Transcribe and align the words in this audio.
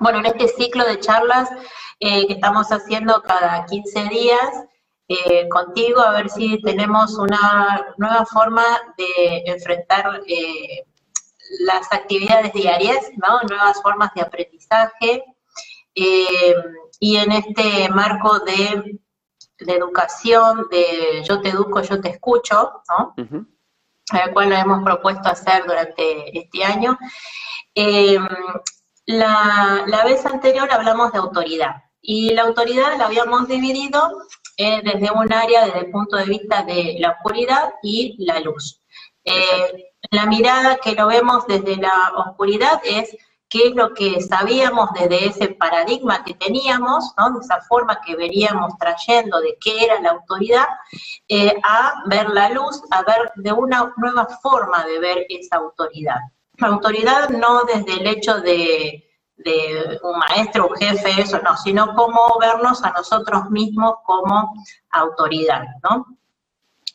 Bueno, 0.00 0.20
en 0.20 0.26
este 0.26 0.46
ciclo 0.48 0.84
de 0.84 1.00
charlas 1.00 1.48
eh, 1.98 2.26
que 2.28 2.34
estamos 2.34 2.68
haciendo 2.68 3.20
cada 3.22 3.66
15 3.66 4.04
días 4.04 4.64
eh, 5.08 5.48
contigo, 5.48 6.00
a 6.00 6.12
ver 6.12 6.30
si 6.30 6.60
tenemos 6.62 7.18
una 7.18 7.94
nueva 7.96 8.24
forma 8.26 8.64
de 8.96 9.42
enfrentar 9.46 10.22
eh, 10.28 10.84
las 11.60 11.92
actividades 11.92 12.52
diarias, 12.52 13.10
¿no? 13.16 13.40
nuevas 13.48 13.82
formas 13.82 14.12
de 14.14 14.22
aprendizaje. 14.22 15.24
y 17.00 17.16
en 17.16 17.32
este 17.32 17.88
marco 17.88 18.38
de, 18.40 19.00
educación, 19.66 20.68
de 20.70 21.24
yo 21.24 21.40
te 21.40 21.48
educo, 21.48 21.82
yo 21.82 22.00
te 22.00 22.10
escucho, 22.10 22.82
¿no? 22.88 23.14
al 24.10 24.32
cual 24.32 24.50
lo 24.50 24.56
hemos 24.56 24.84
propuesto 24.84 25.28
hacer 25.28 25.64
durante 25.66 26.38
este 26.38 26.62
año. 26.62 26.96
La, 29.08 30.02
vez 30.04 30.26
anterior 30.26 30.70
hablamos 30.70 31.12
de 31.12 31.18
autoridad 31.18 31.82
y 32.02 32.34
la 32.34 32.42
autoridad 32.42 32.98
la 32.98 33.06
habíamos 33.06 33.48
dividido 33.48 34.06
eh, 34.58 34.82
desde 34.84 35.10
un 35.10 35.32
área 35.32 35.64
desde 35.64 35.78
el 35.78 35.90
punto 35.90 36.18
de 36.18 36.26
vista 36.26 36.62
de 36.62 36.96
la 36.98 37.12
oscuridad 37.12 37.72
y 37.82 38.22
la 38.22 38.38
luz. 38.40 38.82
Eh, 39.24 39.92
la 40.10 40.26
mirada 40.26 40.76
que 40.76 40.92
lo 40.92 41.06
vemos 41.06 41.46
desde 41.46 41.76
la 41.76 42.12
oscuridad 42.18 42.82
es 42.84 43.16
qué 43.48 43.68
es 43.68 43.74
lo 43.74 43.94
que 43.94 44.20
sabíamos 44.20 44.90
desde 44.92 45.24
ese 45.24 45.48
paradigma 45.54 46.22
que 46.22 46.34
teníamos, 46.34 47.14
¿no? 47.16 47.30
de 47.30 47.40
esa 47.40 47.62
forma 47.62 48.02
que 48.04 48.14
veríamos 48.14 48.76
trayendo 48.78 49.40
de 49.40 49.56
qué 49.58 49.84
era 49.84 50.02
la 50.02 50.10
autoridad, 50.10 50.68
eh, 51.28 51.58
a 51.64 51.94
ver 52.10 52.28
la 52.28 52.50
luz, 52.50 52.82
a 52.90 53.02
ver 53.04 53.32
de 53.36 53.52
una 53.52 53.90
nueva 53.96 54.26
forma 54.42 54.84
de 54.84 54.98
ver 54.98 55.26
esa 55.30 55.56
autoridad. 55.56 56.18
La 56.58 56.68
autoridad 56.68 57.28
no 57.30 57.64
desde 57.64 58.00
el 58.00 58.06
hecho 58.06 58.40
de, 58.40 59.04
un 60.02 60.18
maestro, 60.18 60.68
un 60.68 60.76
jefe, 60.76 61.20
eso 61.20 61.40
no, 61.42 61.56
sino 61.56 61.94
cómo 61.94 62.36
vernos 62.40 62.82
a 62.82 62.90
nosotros 62.90 63.48
mismos 63.50 63.94
como 64.04 64.52
autoridad, 64.90 65.64
¿no? 65.82 66.06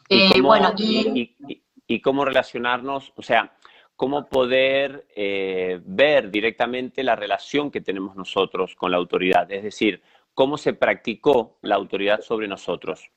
¿Y, 0.10 0.38
eh, 0.38 0.42
bueno, 0.42 0.74
y, 0.78 2.02
cómo 2.02 2.26
relacionarnos, 2.26 3.14
o 3.16 3.22
sea, 3.22 3.56
cómo 3.96 4.28
poder 4.28 5.08
eh, 5.16 5.80
ver 5.86 6.30
directamente 6.30 7.04
la 7.04 7.16
relación 7.16 7.72
que 7.72 7.82
tenemos 7.82 8.16
nosotros 8.16 8.76
con 8.76 8.92
la 8.92 8.98
autoridad, 8.98 9.50
es 9.52 9.64
decir, 9.64 10.02
cómo 10.34 10.58
se 10.58 10.74
practicó 10.74 11.58
la 11.62 11.76
autoridad 11.76 12.22
sobre 12.22 12.48
nosotros. 12.48 13.12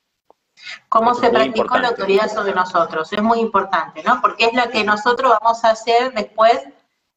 Cómo 0.89 1.15
se 1.15 1.31
practicó 1.31 1.79
la 1.79 1.89
autoridad 1.89 2.29
sobre 2.29 2.55
nosotros, 2.55 3.12
es 3.12 3.23
muy 3.23 3.41
importante, 3.41 4.03
¿no? 4.03 4.21
Porque 4.21 4.47
es 4.47 4.55
la 4.55 4.69
que 4.69 4.85
nosotros 4.85 5.33
vamos 5.41 5.65
a 5.65 5.71
hacer 5.71 6.12
después 6.12 6.61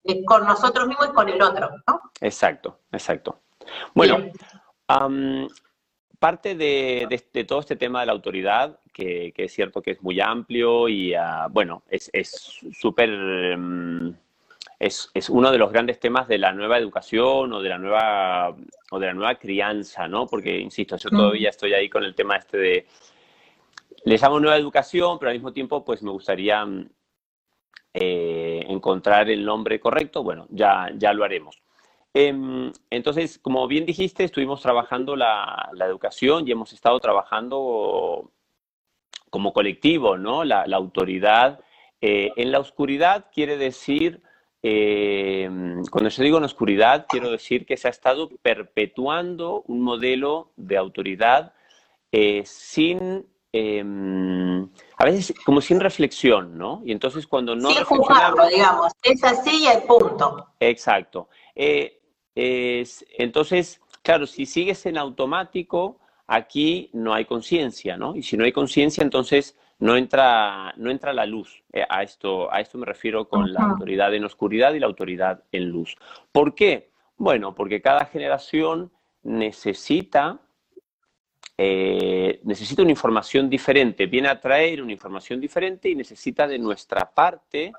eh, 0.03 0.23
con 0.25 0.45
nosotros 0.45 0.87
mismos 0.87 1.09
y 1.09 1.13
con 1.13 1.29
el 1.29 1.41
otro, 1.41 1.69
¿no? 1.87 2.01
Exacto, 2.21 2.79
exacto. 2.91 3.39
Bueno, 3.93 4.17
parte 6.19 6.55
de, 6.55 7.45
todo 7.47 7.59
este 7.59 7.75
tema 7.75 8.01
de 8.01 8.05
la 8.07 8.11
autoridad, 8.13 8.79
que, 8.93 9.33
es 9.35 9.53
cierto 9.53 9.81
que 9.81 9.91
es 9.91 10.01
muy 10.01 10.19
amplio 10.19 10.87
y, 10.89 11.13
ah, 11.13 11.47
bueno, 11.49 11.83
es 11.89 12.11
súper... 12.71 13.09
Em, 13.09 14.15
es, 14.79 15.11
es, 15.13 15.29
uno 15.29 15.51
de 15.51 15.57
los 15.57 15.71
grandes 15.71 15.99
temas 15.99 16.27
de 16.27 16.37
la 16.37 16.53
nueva 16.53 16.77
educación 16.77 17.51
o 17.51 17.61
de 17.61 17.69
la 17.69 17.77
nueva, 17.77 18.55
o 18.91 18.99
de 18.99 19.07
la 19.07 19.13
nueva 19.13 19.35
crianza, 19.35 20.07
¿no? 20.07 20.25
Porque, 20.25 20.57
insisto, 20.57 20.95
yo 20.95 21.09
todavía 21.09 21.49
estoy 21.49 21.73
ahí 21.73 21.89
con 21.89 22.05
el 22.05 22.15
tema 22.15 22.37
este 22.37 22.57
de 22.57 22.87
le 24.05 24.17
llamo 24.17 24.39
nueva 24.39 24.57
educación, 24.57 25.19
pero 25.19 25.29
al 25.29 25.35
mismo 25.35 25.53
tiempo 25.53 25.83
pues 25.83 26.01
me 26.03 26.11
gustaría 26.11 26.65
mm, 26.65 26.89
eh, 27.93 28.65
encontrar 28.67 29.29
el 29.29 29.45
nombre 29.45 29.79
correcto. 29.79 30.23
Bueno, 30.23 30.47
ya, 30.49 30.89
ya 30.95 31.13
lo 31.13 31.23
haremos. 31.23 31.61
Em, 32.13 32.71
entonces, 32.89 33.37
como 33.39 33.67
bien 33.67 33.85
dijiste, 33.85 34.23
estuvimos 34.23 34.61
trabajando 34.61 35.15
la, 35.15 35.69
educación 35.87 36.47
y 36.47 36.51
hemos 36.51 36.73
estado 36.73 36.99
trabajando 36.99 38.31
como 39.29 39.53
colectivo, 39.53 40.17
¿no? 40.17 40.43
La, 40.43 40.63
autoridad. 40.73 41.59
Eh, 42.01 42.31
en 42.35 42.51
la 42.51 42.59
oscuridad 42.59 43.27
quiere 43.33 43.57
decir, 43.57 44.21
em, 44.63 45.83
cuando 45.91 46.09
yo 46.09 46.23
digo 46.23 46.37
en 46.37 46.45
oscuridad, 46.45 47.05
quiero 47.07 47.31
decir 47.31 47.65
que 47.65 47.77
se 47.77 47.87
ha 47.87 47.91
estado 47.91 48.29
perpetuando 48.41 49.63
un 49.67 49.81
modelo 49.81 50.51
de 50.57 50.77
autoridad 50.77 51.53
eh, 52.11 52.43
sin 52.45 53.27
Em, 53.51 54.69
a 54.97 55.05
veces 55.05 55.33
como 55.43 55.59
sin 55.59 55.79
reflexión, 55.79 56.55
¿no? 56.57 56.81
Y 56.85 56.91
entonces 56.91 57.25
cuando 57.25 57.55
no... 57.55 57.71
Sin 57.71 57.83
juzgarlo, 57.83 58.47
digamos, 58.47 58.91
es 59.01 59.23
así 59.23 59.63
y 59.63 59.67
el 59.67 59.83
punto. 59.83 60.53
Exacto. 60.59 61.29
Eh, 61.55 61.99
entonces, 62.35 63.81
claro, 64.03 64.27
si 64.27 64.45
sigues 64.45 64.85
en 64.85 64.97
automático, 64.97 65.99
aquí 66.27 66.89
no 66.93 67.13
hay 67.13 67.25
conciencia, 67.25 67.97
¿no? 67.97 68.15
Y 68.15 68.21
si 68.21 68.37
no 68.37 68.45
hay 68.45 68.51
conciencia, 68.51 69.03
entonces 69.03 69.57
no 69.79 69.97
entra, 69.97 70.73
no 70.77 70.91
entra 70.91 71.11
la 71.11 71.25
luz. 71.25 71.63
Eh, 71.73 71.83
a, 71.89 72.03
esto, 72.03 72.53
a 72.53 72.61
esto 72.61 72.77
me 72.77 72.85
refiero 72.85 73.27
con 73.27 73.51
la 73.51 73.61
autoridad 73.61 74.13
en 74.13 74.25
oscuridad 74.25 74.73
y 74.73 74.79
la 74.79 74.85
autoridad 74.85 75.43
en 75.51 75.69
luz. 75.69 75.97
¿Por 76.31 76.53
qué? 76.53 76.91
Bueno, 77.17 77.55
porque 77.55 77.81
cada 77.81 78.05
generación 78.05 78.91
necesita 79.23 80.39
eh, 81.61 82.39
necesita 82.43 82.83
una 82.83 82.91
información 82.91 83.49
diferente, 83.49 84.05
viene 84.05 84.29
a 84.29 84.39
traer 84.39 84.81
una 84.81 84.93
información 84.93 85.41
diferente 85.41 85.89
y 85.89 85.95
necesita 85.95 86.47
de 86.47 86.57
nuestra 86.57 87.11
parte, 87.11 87.73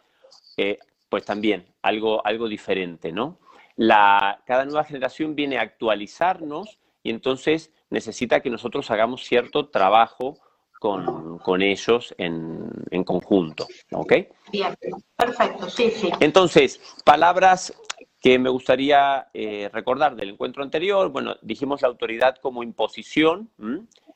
eh, 0.58 0.78
pues 1.08 1.24
también 1.24 1.64
algo, 1.80 2.20
algo 2.26 2.46
diferente, 2.46 3.10
¿no? 3.10 3.38
La, 3.76 4.42
cada 4.44 4.66
nueva 4.66 4.84
generación 4.84 5.34
viene 5.34 5.56
a 5.56 5.62
actualizarnos 5.62 6.78
y 7.02 7.08
entonces 7.08 7.70
necesita 7.88 8.40
que 8.40 8.50
nosotros 8.50 8.90
hagamos 8.90 9.24
cierto 9.24 9.70
trabajo 9.70 10.36
con, 10.78 11.38
con 11.38 11.62
ellos 11.62 12.14
en, 12.18 12.70
en, 12.90 13.02
conjunto, 13.02 13.66
¿ok? 13.92 14.12
Bien, 14.52 14.76
perfecto, 15.16 15.70
sí, 15.70 15.90
sí. 15.90 16.10
Entonces, 16.20 16.80
palabras 17.02 17.72
que 18.20 18.38
me 18.38 18.50
gustaría 18.50 19.28
eh, 19.32 19.70
recordar 19.72 20.14
del 20.14 20.30
encuentro 20.30 20.62
anterior. 20.62 21.08
Bueno, 21.10 21.36
dijimos 21.40 21.80
la 21.82 21.88
autoridad 21.88 22.36
como 22.36 22.62
imposición, 22.62 23.50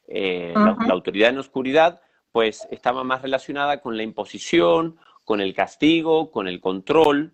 eh, 0.07 0.53
la, 0.55 0.77
autoridad 0.91 1.31
en 1.31 1.39
oscuridad, 1.39 2.03
pues 2.31 2.69
estaba 2.71 3.03
más 3.03 3.23
relacionada 3.23 3.81
con 3.81 3.97
la 3.97 4.03
imposición, 4.03 4.99
con 5.25 5.41
el 5.41 5.55
castigo, 5.55 6.31
con 6.31 6.49
el 6.49 6.61
control, 6.61 7.33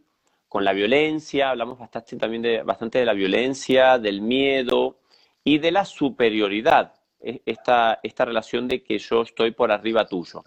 con 0.49 0.65
la 0.65 0.73
violencia. 0.73 1.51
Hablamos 1.51 1.79
bastante 1.79 2.17
también 2.17 2.43
de, 2.43 2.63
bastante 2.63 3.01
de 3.01 3.05
la 3.05 3.15
violencia, 3.15 3.99
del 3.99 4.21
miedo 4.21 4.99
y 5.43 5.59
de 5.59 5.73
la 5.73 5.85
superioridad. 5.85 6.95
E, 7.21 7.43
esta, 7.47 7.99
esta 8.03 8.25
relación 8.25 8.69
de 8.69 8.85
que 8.85 8.97
yo 8.99 9.23
estoy 9.23 9.51
por 9.51 9.73
arriba 9.73 10.07
tuyo. 10.07 10.45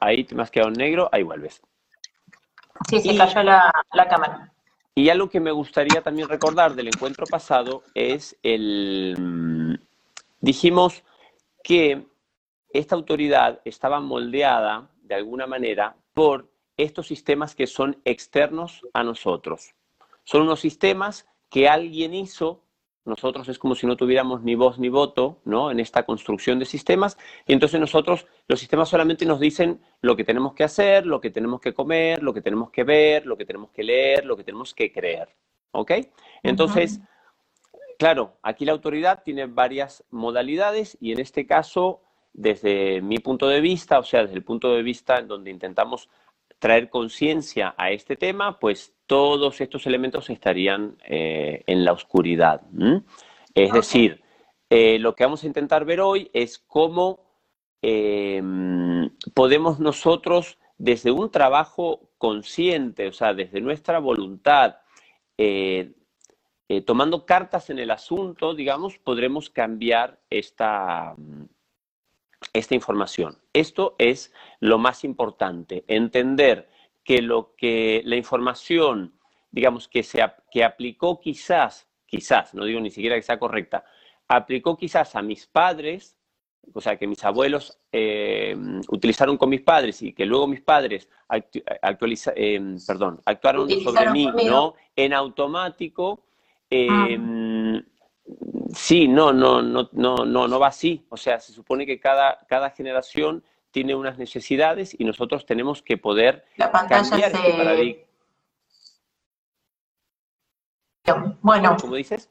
Ahí 0.00 0.24
te 0.24 0.34
me 0.34 0.42
has 0.42 0.50
quedado 0.50 0.68
en 0.68 0.74
negro, 0.74 1.08
ahí 1.10 1.22
vuelves. 1.22 1.62
Sí, 2.88 3.00
se 3.00 3.16
cayó 3.16 3.42
la, 3.42 3.72
cámara. 4.08 4.52
Y 4.94 5.08
algo 5.08 5.28
que 5.28 5.40
me 5.40 5.50
gustaría 5.50 6.02
también 6.02 6.28
recordar 6.28 6.74
del 6.74 6.88
encuentro 6.88 7.26
pasado 7.26 7.82
es 7.94 8.36
el... 8.42 9.14
Mm, 9.18 9.74
dijimos 10.40 11.04
que 11.62 12.06
esta 12.70 12.94
autoridad 12.94 13.60
estaba 13.64 14.00
moldeada 14.00 14.90
de 15.02 15.14
alguna 15.14 15.46
manera 15.46 15.96
por 16.14 16.48
estos 16.76 17.06
sistemas 17.06 17.54
que 17.54 17.66
son 17.66 18.00
externos 18.04 18.82
a 18.92 19.02
nosotros. 19.02 19.74
Son 20.24 20.42
unos 20.42 20.60
sistemas 20.60 21.26
que 21.50 21.68
alguien 21.68 22.14
hizo 22.14 22.62
nosotros 23.06 23.48
es 23.48 23.58
como 23.58 23.74
si 23.74 23.86
no 23.86 23.96
tuviéramos 23.96 24.42
ni 24.42 24.54
voz 24.54 24.78
ni 24.78 24.88
voto 24.88 25.38
¿no? 25.44 25.70
en 25.70 25.80
esta 25.80 26.04
construcción 26.04 26.58
de 26.58 26.64
sistemas, 26.64 27.16
y 27.46 27.52
entonces 27.52 27.80
nosotros, 27.80 28.26
los 28.48 28.58
sistemas 28.58 28.88
solamente 28.88 29.24
nos 29.24 29.40
dicen 29.40 29.80
lo 30.02 30.16
que 30.16 30.24
tenemos 30.24 30.54
que 30.54 30.64
hacer, 30.64 31.06
lo 31.06 31.20
que 31.20 31.30
tenemos 31.30 31.60
que 31.60 31.72
comer, 31.72 32.22
lo 32.22 32.34
que 32.34 32.42
tenemos 32.42 32.70
que 32.70 32.84
ver, 32.84 33.26
lo 33.26 33.36
que 33.36 33.44
tenemos 33.44 33.70
que 33.70 33.84
leer, 33.84 34.24
lo 34.24 34.36
que 34.36 34.44
tenemos 34.44 34.74
que 34.74 34.92
creer. 34.92 35.28
¿Ok? 35.72 35.92
Entonces, 36.42 37.00
claro, 37.98 38.38
aquí 38.42 38.64
la 38.64 38.72
autoridad 38.72 39.22
tiene 39.24 39.46
varias 39.46 40.04
modalidades 40.10 40.96
y 41.00 41.12
en 41.12 41.20
este 41.20 41.46
caso, 41.46 42.02
desde 42.32 43.00
mi 43.02 43.18
punto 43.18 43.48
de 43.48 43.60
vista, 43.60 43.98
o 43.98 44.04
sea, 44.04 44.22
desde 44.22 44.36
el 44.36 44.44
punto 44.44 44.74
de 44.74 44.82
vista 44.82 45.18
en 45.18 45.28
donde 45.28 45.50
intentamos 45.50 46.08
traer 46.58 46.88
conciencia 46.88 47.74
a 47.76 47.90
este 47.90 48.16
tema, 48.16 48.58
pues 48.58 48.94
todos 49.06 49.60
estos 49.60 49.86
elementos 49.86 50.30
estarían 50.30 50.96
eh, 51.04 51.62
en 51.66 51.84
la 51.84 51.92
oscuridad. 51.92 52.62
Es 53.54 53.72
decir, 53.72 54.22
eh, 54.68 54.98
lo 54.98 55.14
que 55.14 55.24
vamos 55.24 55.44
a 55.44 55.46
intentar 55.46 55.84
ver 55.84 56.00
hoy 56.00 56.30
es 56.32 56.58
cómo 56.58 57.20
em, 57.82 59.10
podemos 59.34 59.78
nosotros, 59.78 60.58
desde 60.78 61.10
un 61.10 61.30
trabajo 61.30 62.10
consciente, 62.18 63.06
o 63.06 63.12
sea, 63.12 63.32
desde 63.32 63.60
nuestra 63.60 63.98
voluntad, 63.98 64.76
eh, 65.38 65.92
tomando 66.84 67.24
cartas 67.24 67.70
en 67.70 67.78
el 67.78 67.90
asunto, 67.92 68.54
digamos, 68.54 68.98
podremos 68.98 69.50
cambiar 69.50 70.18
esta, 70.30 71.14
esta 72.52 72.74
información. 72.74 73.38
Esto 73.52 73.96
es 73.98 74.32
lo 74.60 74.78
más 74.78 75.04
importante, 75.04 75.84
entender 75.88 76.68
que 77.04 77.22
lo 77.22 77.54
que 77.56 78.02
la 78.04 78.16
información 78.16 79.16
digamos, 79.56 79.88
que, 79.88 80.02
se, 80.02 80.22
que 80.50 80.62
aplicó 80.62 81.18
quizás, 81.18 81.88
quizás, 82.04 82.52
no 82.52 82.66
digo 82.66 82.78
ni 82.78 82.90
siquiera 82.90 83.16
que 83.16 83.22
sea 83.22 83.38
correcta, 83.38 83.84
aplicó 84.28 84.76
quizás 84.76 85.16
a 85.16 85.22
mis 85.22 85.46
padres, 85.46 86.18
o 86.74 86.80
sea, 86.82 86.98
que 86.98 87.06
mis 87.06 87.24
abuelos 87.24 87.78
eh, 87.90 88.54
utilizaron 88.88 89.38
con 89.38 89.48
mis 89.48 89.62
padres 89.62 90.02
y 90.02 90.12
que 90.12 90.26
luego 90.26 90.46
mis 90.46 90.60
padres 90.60 91.08
actualiza, 91.80 92.32
eh, 92.36 92.60
perdón, 92.86 93.22
actuaron 93.24 93.70
sobre 93.80 94.10
mí, 94.10 94.30
¿no? 94.44 94.74
En 94.94 95.14
automático. 95.14 96.22
Eh, 96.68 97.16
sí, 98.74 99.08
no, 99.08 99.32
no, 99.32 99.62
no, 99.62 99.88
no, 99.92 100.16
no, 100.24 100.48
no 100.48 100.58
va 100.58 100.68
así. 100.68 101.06
O 101.08 101.16
sea, 101.16 101.40
se 101.40 101.52
supone 101.52 101.86
que 101.86 102.00
cada, 102.00 102.38
cada 102.48 102.70
generación 102.70 103.44
tiene 103.70 103.94
unas 103.94 104.18
necesidades 104.18 104.96
y 104.98 105.04
nosotros 105.04 105.44
tenemos 105.44 105.82
que 105.82 105.98
poder 105.98 106.44
cambiar 106.56 107.32
este 107.32 107.52
paradigma. 107.54 108.02
Bueno. 111.40 111.76
¿Cómo 111.80 111.94
dices? 111.94 112.30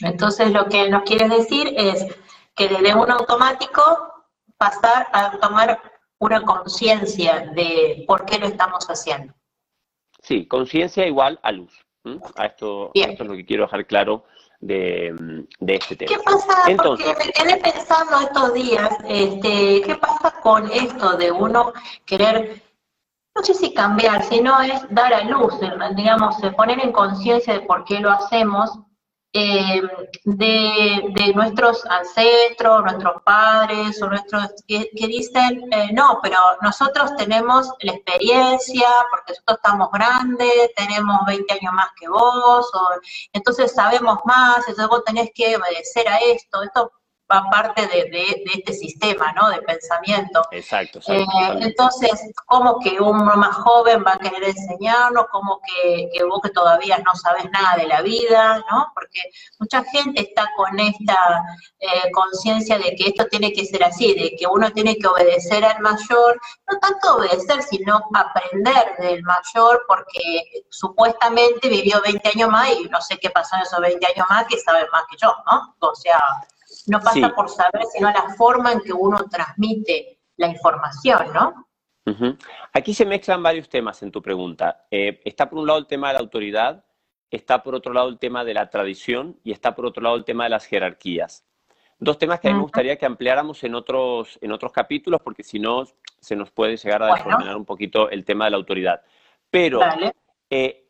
Entonces 0.00 0.52
lo 0.52 0.66
que 0.66 0.88
nos 0.88 1.02
quiere 1.02 1.28
decir 1.28 1.74
es 1.76 2.06
que 2.54 2.68
desde 2.68 2.94
un 2.94 3.10
automático 3.10 3.82
pasar 4.56 5.08
a 5.12 5.38
tomar 5.38 5.80
una 6.18 6.42
conciencia 6.42 7.50
de 7.54 8.04
por 8.06 8.24
qué 8.24 8.38
lo 8.38 8.46
estamos 8.46 8.86
haciendo. 8.88 9.34
Sí, 10.22 10.46
conciencia 10.46 11.06
igual 11.06 11.38
a 11.42 11.52
luz. 11.52 11.84
A 12.36 12.46
esto, 12.46 12.90
esto, 12.94 13.22
es 13.22 13.28
lo 13.28 13.36
que 13.36 13.44
quiero 13.44 13.64
dejar 13.64 13.86
claro 13.86 14.24
de, 14.60 15.46
este 15.66 15.96
tema. 15.96 16.08
¿Qué 16.08 16.22
pasa? 16.22 16.62
Entonces, 16.66 17.06
Porque 17.06 17.26
me 17.26 17.32
quedé 17.32 17.56
pensando 17.58 18.20
estos 18.20 18.54
días, 18.54 18.90
este, 19.08 19.82
¿qué 19.82 19.96
pasa 20.00 20.32
con 20.42 20.70
esto 20.70 21.16
de 21.16 21.30
uno 21.30 21.72
querer, 22.04 22.62
no 23.34 23.42
sé 23.42 23.54
si 23.54 23.72
cambiar, 23.72 24.24
sino 24.24 24.60
es 24.60 24.82
dar 24.90 25.12
a 25.14 25.24
luz, 25.24 25.54
digamos, 25.94 26.36
poner 26.56 26.80
en 26.80 26.92
conciencia 26.92 27.54
de 27.54 27.60
por 27.60 27.84
qué 27.84 28.00
lo 28.00 28.10
hacemos 28.10 28.78
eh, 29.32 29.82
de, 30.24 31.32
nuestros 31.34 31.84
ancestros, 31.86 32.82
nuestros 32.82 33.22
padres, 33.22 34.00
o 34.02 34.08
nuestros 34.08 34.46
que, 34.66 34.88
dicen, 34.94 35.70
eh, 35.72 35.90
no, 35.92 36.18
pero 36.22 36.38
nosotros 36.62 37.14
tenemos 37.16 37.70
la 37.80 37.92
experiencia, 37.92 38.88
porque 39.10 39.32
nosotros 39.32 39.58
estamos 39.58 39.90
grandes, 39.92 40.74
tenemos 40.74 41.18
20 41.26 41.52
años 41.52 41.72
más 41.74 41.90
que 41.98 42.08
vos, 42.08 42.70
o, 42.74 42.88
entonces 43.32 43.72
sabemos 43.74 44.18
más, 44.24 44.58
entonces 44.68 44.88
vos 44.88 45.04
tenés 45.04 45.30
que 45.34 45.56
obedecer 45.56 46.08
a 46.08 46.18
esto, 46.18 46.62
esto 46.62 46.92
va 47.30 47.44
parte 47.50 47.86
de, 47.86 48.42
este 48.54 48.72
sistema, 48.72 49.32
¿no? 49.32 49.50
De 49.50 49.60
pensamiento. 49.62 50.42
Exacto. 50.50 51.00
Eh, 51.08 51.24
entonces, 51.60 52.32
¿cómo 52.46 52.78
que 52.78 53.00
uno 53.00 53.36
más 53.36 53.54
joven 53.56 54.02
va 54.06 54.14
a 54.14 54.18
querer 54.18 54.44
enseñarnos? 54.44 55.26
¿Cómo 55.30 55.60
que, 55.60 56.10
vos 56.24 56.40
que 56.42 56.50
todavía 56.50 56.98
no 56.98 57.14
sabes 57.14 57.50
nada 57.50 57.76
de 57.76 57.86
la 57.86 58.00
vida, 58.02 58.64
¿no? 58.70 58.90
Porque 58.94 59.20
mucha 59.58 59.84
gente 59.84 60.22
está 60.22 60.50
con 60.56 60.78
esta 60.80 61.42
eh, 61.78 62.10
conciencia 62.12 62.78
de 62.78 62.96
que 62.96 63.08
esto 63.08 63.26
tiene 63.26 63.52
que 63.52 63.66
ser 63.66 63.84
así, 63.84 64.14
de 64.14 64.34
que 64.36 64.46
uno 64.46 64.70
tiene 64.72 64.96
que 64.96 65.06
obedecer 65.06 65.64
al 65.64 65.80
mayor, 65.80 66.40
no 66.70 66.78
tanto 66.78 67.16
obedecer, 67.16 67.62
sino 67.62 68.00
aprender 68.14 68.96
del 68.98 69.22
mayor, 69.22 69.84
porque 69.86 70.64
supuestamente 70.70 71.68
vivió 71.68 72.00
20 72.00 72.28
años 72.30 72.48
más 72.48 72.70
y 72.70 72.84
no 72.88 73.00
sé 73.02 73.18
qué 73.18 73.28
pasó 73.30 73.56
en 73.56 73.62
esos 73.62 73.80
20 73.80 74.06
años 74.06 74.26
más 74.30 74.46
que 74.46 74.58
sabe 74.58 74.86
más 74.92 75.04
que 75.10 75.16
yo, 75.20 75.34
¿no? 75.50 75.76
O 75.80 75.94
sea, 75.94 76.20
no 76.88 77.00
pasa 77.00 77.34
por 77.34 77.48
saber, 77.48 77.82
sino 77.92 78.10
la 78.10 78.34
forma 78.36 78.72
en 78.72 78.80
que 78.80 78.92
uno 78.92 79.18
transmite 79.30 80.20
la 80.36 80.48
información, 80.48 81.32
¿no? 81.32 81.68
Aquí 82.72 82.94
se 82.94 83.04
mezclan 83.04 83.42
varios 83.42 83.68
temas 83.68 84.02
en 84.02 84.10
tu 84.10 84.22
pregunta. 84.22 84.86
Eh, 84.90 85.20
está 85.24 85.48
por 85.48 85.58
un 85.58 85.66
lado 85.66 85.78
el 85.78 85.86
tema 85.86 86.08
de 86.08 86.14
la 86.14 86.20
autoridad, 86.20 86.84
está 87.30 87.62
por 87.62 87.74
otro 87.74 87.92
lado 87.92 88.08
el 88.08 88.18
tema 88.18 88.44
de 88.44 88.54
la 88.54 88.70
tradición 88.70 89.38
y 89.44 89.52
está 89.52 89.74
por 89.74 89.84
otro 89.84 90.02
lado 90.02 90.16
el 90.16 90.24
tema 90.24 90.44
de 90.44 90.50
las 90.50 90.64
jerarquías. 90.64 91.44
Dos 91.98 92.16
temas 92.16 92.40
que 92.40 92.48
a 92.48 92.52
mí 92.52 92.56
me 92.56 92.62
gustaría 92.62 92.96
que 92.96 93.06
ampliáramos 93.06 93.62
en 93.64 93.74
otros, 93.74 94.38
en 94.40 94.52
otros 94.52 94.72
capítulos, 94.72 95.20
porque 95.22 95.42
si 95.42 95.58
no 95.58 95.84
se 96.20 96.36
nos 96.36 96.50
puede 96.50 96.76
llegar 96.76 97.02
a 97.02 97.14
desordenar 97.14 97.56
un 97.56 97.64
poquito 97.64 98.08
el 98.08 98.24
tema 98.24 98.44
de 98.44 98.52
la 98.52 98.56
autoridad. 98.56 99.02
Pero 99.50 99.80
eh, 100.48 100.86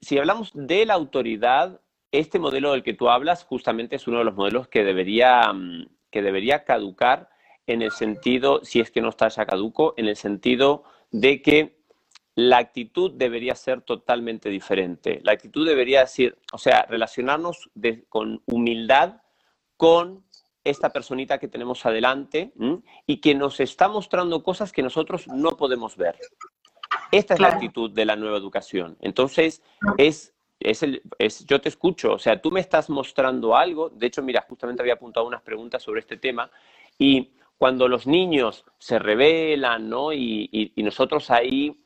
si 0.00 0.18
hablamos 0.18 0.52
de 0.54 0.86
la 0.86 0.94
autoridad, 0.94 1.80
este 2.12 2.38
modelo 2.38 2.72
del 2.72 2.82
que 2.82 2.94
tú 2.94 3.08
hablas 3.08 3.44
justamente 3.44 3.96
es 3.96 4.06
uno 4.06 4.18
de 4.18 4.24
los 4.24 4.34
modelos 4.34 4.68
que 4.68 4.84
debería, 4.84 5.52
mm, 5.52 5.86
que 6.10 6.22
debería 6.22 6.64
caducar 6.64 7.30
en 7.66 7.82
el 7.82 7.92
sentido, 7.92 8.60
si 8.64 8.80
es 8.80 8.90
que 8.90 9.00
no 9.00 9.10
está 9.10 9.28
ya 9.28 9.46
caduco, 9.46 9.94
en 9.96 10.08
el 10.08 10.16
sentido 10.16 10.84
de 11.10 11.40
que 11.42 11.80
la 12.34 12.58
actitud 12.58 13.12
debería 13.12 13.54
ser 13.54 13.82
totalmente 13.82 14.48
diferente. 14.48 15.20
La 15.22 15.32
actitud 15.32 15.66
debería 15.66 16.00
decir, 16.00 16.36
o 16.52 16.58
sea, 16.58 16.86
relacionarnos 16.88 17.70
con 18.08 18.42
humildad 18.46 19.20
con 19.76 20.24
esta 20.64 20.90
personita 20.90 21.38
que 21.38 21.48
tenemos 21.48 21.84
adelante 21.86 22.52
y 23.06 23.18
que 23.18 23.34
nos 23.34 23.60
está 23.60 23.88
mostrando 23.88 24.42
cosas 24.42 24.72
que 24.72 24.82
nosotros 24.82 25.26
no 25.28 25.56
podemos 25.56 25.96
ver. 25.96 26.16
Esta 27.12 27.34
es 27.34 27.40
la 27.40 27.48
actitud 27.48 27.90
de 27.90 28.04
la 28.04 28.16
nueva 28.16 28.36
educación. 28.36 28.96
Entonces, 29.00 29.62
es 29.96 30.34
es 30.60 30.82
el, 30.82 31.02
es, 31.18 31.44
yo 31.46 31.60
te 31.60 31.70
escucho, 31.70 32.12
o 32.12 32.18
sea, 32.18 32.40
tú 32.40 32.50
me 32.50 32.60
estás 32.60 32.90
mostrando 32.90 33.56
algo, 33.56 33.88
de 33.88 34.06
hecho, 34.06 34.22
mira, 34.22 34.44
justamente 34.48 34.82
había 34.82 34.94
apuntado 34.94 35.26
unas 35.26 35.42
preguntas 35.42 35.82
sobre 35.82 36.00
este 36.00 36.18
tema, 36.18 36.50
y 36.98 37.32
cuando 37.56 37.88
los 37.88 38.06
niños 38.06 38.64
se 38.78 38.98
revelan, 38.98 39.88
¿no? 39.88 40.12
Y, 40.12 40.72
nosotros 40.76 41.30
ahí 41.30 41.82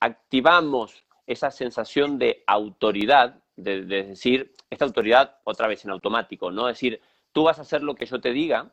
activamos 0.00 1.04
esa 1.26 1.50
sensación 1.50 2.18
de 2.18 2.42
autoridad, 2.46 3.42
de, 3.56 3.82
decir, 3.82 4.54
esta 4.68 4.84
autoridad 4.84 5.38
otra 5.44 5.68
vez 5.68 5.84
en 5.84 5.92
automático, 5.92 6.50
¿no? 6.50 6.68
Es 6.68 6.76
decir, 6.76 7.00
tú 7.32 7.44
vas 7.44 7.58
a 7.58 7.62
hacer 7.62 7.82
lo 7.82 7.94
que 7.94 8.06
yo 8.06 8.20
te 8.20 8.32
diga. 8.32 8.72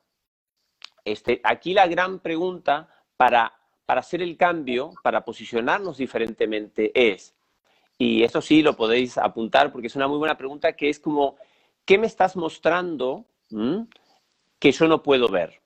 Este, 1.05 1.41
aquí 1.43 1.73
la 1.73 1.87
gran 1.87 2.19
pregunta 2.19 2.89
para, 3.17 3.53
para 3.85 3.99
hacer 4.01 4.21
el 4.21 4.35
cambio, 4.37 4.91
para 5.03 5.25
posicionarnos 5.25 5.97
diferentemente 5.97 6.91
es, 6.93 7.36
y 7.97 8.23
eso 8.23 8.41
sí 8.41 8.61
lo 8.61 8.75
podéis 8.75 9.17
apuntar 9.17 9.71
porque 9.71 9.87
es 9.87 9.95
una 9.95 10.07
muy 10.07 10.17
buena 10.17 10.37
pregunta 10.37 10.73
que 10.73 10.89
es 10.89 10.99
como, 10.99 11.35
¿qué 11.85 11.97
me 11.97 12.07
estás 12.07 12.35
mostrando 12.35 13.25
que 14.59 14.71
yo 14.71 14.87
no 14.87 15.01
puedo 15.01 15.29
ver? 15.29 15.61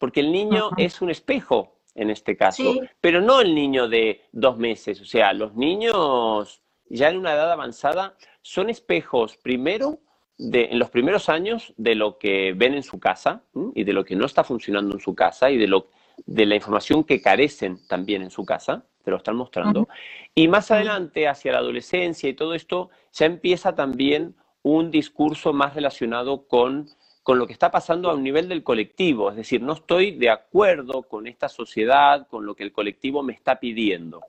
Porque 0.00 0.20
el 0.20 0.32
niño 0.32 0.70
es 0.76 1.00
un 1.00 1.10
espejo 1.10 1.76
en 1.94 2.10
este 2.10 2.36
caso, 2.36 2.74
pero 3.00 3.20
no 3.20 3.40
el 3.40 3.54
niño 3.54 3.88
de 3.88 4.22
dos 4.32 4.58
meses. 4.58 5.00
O 5.00 5.04
sea, 5.04 5.32
los 5.32 5.54
niños 5.54 6.62
ya 6.88 7.08
en 7.08 7.18
una 7.18 7.34
edad 7.34 7.52
avanzada 7.52 8.16
son 8.40 8.70
espejos 8.70 9.36
primero 9.36 10.00
de, 10.38 10.64
en 10.64 10.78
los 10.78 10.90
primeros 10.90 11.28
años 11.28 11.72
de 11.76 11.94
lo 11.94 12.18
que 12.18 12.54
ven 12.54 12.74
en 12.74 12.82
su 12.82 12.98
casa 12.98 13.44
y 13.74 13.84
de 13.84 13.92
lo 13.92 14.04
que 14.04 14.16
no 14.16 14.26
está 14.26 14.42
funcionando 14.42 14.94
en 14.94 15.00
su 15.00 15.14
casa 15.14 15.50
y 15.50 15.58
de, 15.58 15.68
lo, 15.68 15.88
de 16.26 16.46
la 16.46 16.56
información 16.56 17.04
que 17.04 17.20
carecen 17.20 17.78
también 17.86 18.22
en 18.22 18.30
su 18.30 18.44
casa 18.44 18.84
te 19.02 19.10
lo 19.10 19.18
están 19.18 19.36
mostrando. 19.36 19.88
Y 20.34 20.48
más 20.48 20.70
adelante, 20.70 21.28
hacia 21.28 21.52
la 21.52 21.58
adolescencia 21.58 22.28
y 22.28 22.34
todo 22.34 22.54
esto, 22.54 22.90
ya 23.12 23.26
empieza 23.26 23.74
también 23.74 24.34
un 24.62 24.90
discurso 24.90 25.52
más 25.52 25.74
relacionado 25.74 26.46
con, 26.46 26.88
con 27.22 27.38
lo 27.38 27.46
que 27.46 27.52
está 27.52 27.70
pasando 27.70 28.10
a 28.10 28.14
un 28.14 28.22
nivel 28.22 28.48
del 28.48 28.62
colectivo. 28.62 29.30
Es 29.30 29.36
decir, 29.36 29.62
no 29.62 29.74
estoy 29.74 30.12
de 30.12 30.30
acuerdo 30.30 31.02
con 31.02 31.26
esta 31.26 31.48
sociedad, 31.48 32.26
con 32.28 32.46
lo 32.46 32.54
que 32.54 32.62
el 32.62 32.72
colectivo 32.72 33.22
me 33.22 33.32
está 33.32 33.58
pidiendo. 33.58 34.20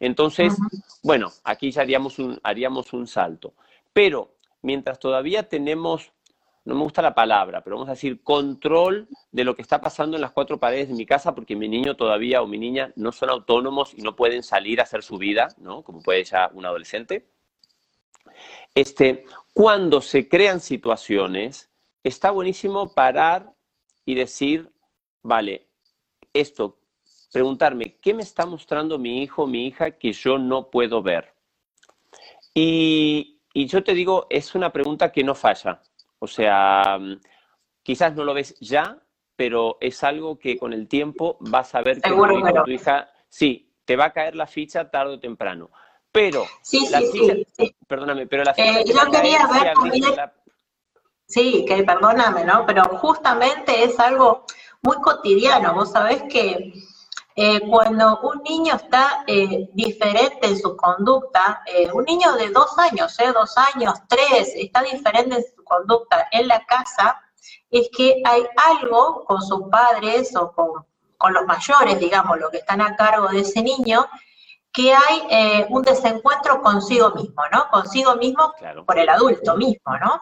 Entonces, 0.00 0.56
bueno, 1.02 1.30
aquí 1.44 1.70
ya 1.70 1.82
haríamos 1.82 2.18
un, 2.18 2.38
haríamos 2.42 2.92
un 2.92 3.06
salto. 3.06 3.54
Pero 3.92 4.34
mientras 4.62 4.98
todavía 4.98 5.48
tenemos 5.48 6.12
no 6.64 6.74
me 6.74 6.82
gusta 6.82 7.02
la 7.02 7.14
palabra, 7.14 7.62
pero 7.62 7.76
vamos 7.76 7.88
a 7.88 7.92
decir 7.92 8.22
control 8.22 9.06
de 9.30 9.44
lo 9.44 9.54
que 9.54 9.62
está 9.62 9.80
pasando 9.80 10.16
en 10.16 10.22
las 10.22 10.32
cuatro 10.32 10.58
paredes 10.58 10.88
de 10.88 10.94
mi 10.94 11.04
casa 11.04 11.34
porque 11.34 11.56
mi 11.56 11.68
niño 11.68 11.94
todavía 11.94 12.40
o 12.40 12.46
mi 12.46 12.58
niña 12.58 12.92
no 12.96 13.12
son 13.12 13.28
autónomos 13.30 13.92
y 13.94 14.00
no 14.00 14.16
pueden 14.16 14.42
salir 14.42 14.80
a 14.80 14.84
hacer 14.84 15.02
su 15.02 15.18
vida, 15.18 15.48
¿no? 15.58 15.82
Como 15.82 16.00
puede 16.02 16.24
ya 16.24 16.50
un 16.54 16.64
adolescente. 16.64 17.26
Este, 18.74 19.26
cuando 19.52 20.00
se 20.00 20.26
crean 20.26 20.60
situaciones, 20.60 21.70
está 22.02 22.30
buenísimo 22.30 22.94
parar 22.94 23.52
y 24.06 24.14
decir, 24.14 24.72
vale, 25.22 25.68
esto, 26.32 26.78
preguntarme, 27.30 27.98
¿qué 28.00 28.14
me 28.14 28.22
está 28.22 28.46
mostrando 28.46 28.98
mi 28.98 29.22
hijo 29.22 29.42
o 29.42 29.46
mi 29.46 29.66
hija 29.66 29.92
que 29.92 30.12
yo 30.12 30.38
no 30.38 30.70
puedo 30.70 31.02
ver? 31.02 31.34
Y, 32.54 33.40
y 33.52 33.66
yo 33.66 33.84
te 33.84 33.92
digo, 33.92 34.26
es 34.30 34.54
una 34.54 34.72
pregunta 34.72 35.12
que 35.12 35.24
no 35.24 35.34
falla. 35.34 35.82
O 36.24 36.26
sea, 36.26 36.98
mm, 36.98 37.20
quizás 37.82 38.14
no 38.14 38.24
lo 38.24 38.34
ves 38.34 38.56
ya, 38.60 38.98
pero 39.36 39.76
es 39.80 40.02
algo 40.02 40.38
que 40.38 40.58
con 40.58 40.72
el 40.72 40.88
tiempo 40.88 41.36
vas 41.40 41.74
a 41.74 41.82
ver 41.82 42.00
que 42.00 42.10
tu, 42.10 42.64
tu 42.64 42.70
hija, 42.70 43.10
sí, 43.28 43.70
te 43.84 43.96
va 43.96 44.06
a 44.06 44.12
caer 44.12 44.34
la 44.34 44.46
ficha 44.46 44.90
tarde 44.90 45.14
o 45.14 45.20
temprano. 45.20 45.70
Pero 46.10 46.46
sí, 46.62 46.88
la 46.90 47.00
ficha, 47.00 47.34
perdóname, 47.86 48.26
pero 48.26 48.44
la 48.44 48.54
ficha 48.54 48.80
eh, 48.80 48.84
yo 48.86 49.10
quería 49.10 49.46
ver 49.46 50.32
Sí, 51.26 51.64
que 51.66 51.82
perdóname, 51.82 52.44
¿no? 52.44 52.64
Pero 52.66 52.84
justamente 52.84 53.84
es 53.84 53.98
algo 53.98 54.44
muy 54.82 54.96
cotidiano. 54.96 55.74
Vos 55.74 55.92
sabés 55.92 56.22
que 56.24 56.72
eh, 57.36 57.60
cuando 57.68 58.20
un 58.20 58.42
niño 58.44 58.76
está 58.76 59.24
eh, 59.26 59.68
diferente 59.72 60.46
en 60.46 60.56
su 60.56 60.76
conducta, 60.76 61.62
eh, 61.66 61.90
un 61.92 62.04
niño 62.04 62.32
de 62.34 62.50
dos 62.50 62.78
años, 62.78 63.16
dos 63.34 63.58
años, 63.58 63.94
tres, 64.08 64.52
está 64.54 64.82
diferente 64.82 65.36
en 65.36 65.42
su 65.42 65.64
conducta 65.64 66.28
en 66.30 66.46
la 66.46 66.64
casa, 66.64 67.20
es 67.70 67.88
que 67.96 68.22
hay 68.24 68.46
algo 68.56 69.24
con 69.24 69.42
sus 69.42 69.62
padres 69.68 70.34
o 70.36 70.52
con, 70.52 70.84
los 71.32 71.46
mayores, 71.46 71.98
digamos, 71.98 72.38
los 72.38 72.50
que 72.50 72.58
están 72.58 72.82
a 72.82 72.94
cargo 72.96 73.28
de 73.28 73.40
ese 73.40 73.62
niño, 73.62 74.06
que 74.70 74.92
hay 74.92 75.66
un 75.70 75.80
desencuentro 75.80 76.60
consigo 76.60 77.12
mismo, 77.12 77.42
¿no? 77.50 77.66
Consigo 77.70 78.14
mismo 78.16 78.52
por 78.86 78.98
el 78.98 79.08
adulto 79.08 79.56
mismo, 79.56 79.96
¿no? 79.98 80.20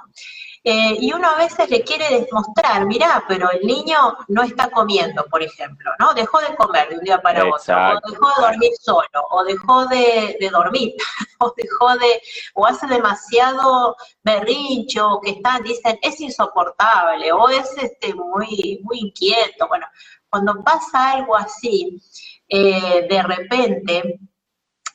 Eh, 0.64 0.96
y 1.00 1.12
uno 1.12 1.28
a 1.28 1.38
veces 1.38 1.68
le 1.70 1.82
quiere 1.82 2.08
demostrar, 2.08 2.86
mirá, 2.86 3.24
pero 3.26 3.50
el 3.50 3.66
niño 3.66 4.16
no 4.28 4.44
está 4.44 4.70
comiendo, 4.70 5.24
por 5.26 5.42
ejemplo, 5.42 5.90
¿no? 5.98 6.14
Dejó 6.14 6.38
de 6.40 6.54
comer 6.54 6.88
de 6.88 6.98
un 6.98 7.04
día 7.04 7.20
para 7.20 7.44
otro, 7.44 7.74
o 7.74 8.10
dejó 8.10 8.28
de 8.28 8.42
dormir 8.46 8.70
solo, 8.80 9.26
o 9.30 9.42
dejó 9.42 9.86
de, 9.86 10.50
dormir, 10.52 10.94
o 11.40 11.52
dejó 11.56 11.96
de, 11.98 12.22
o 12.54 12.64
hace 12.64 12.86
demasiado 12.86 13.96
berrincho, 14.22 15.20
que 15.20 15.30
está, 15.30 15.58
dicen, 15.64 15.98
es 16.00 16.20
insoportable, 16.20 17.32
o 17.32 17.48
es 17.48 17.76
este 17.78 18.14
muy, 18.14 18.80
muy 18.84 19.00
inquieto. 19.00 19.66
Bueno, 19.66 19.86
cuando 20.30 20.62
pasa 20.62 21.10
algo 21.10 21.36
así, 21.36 22.00
eh, 22.48 23.06
de 23.10 23.22
repente, 23.24 24.20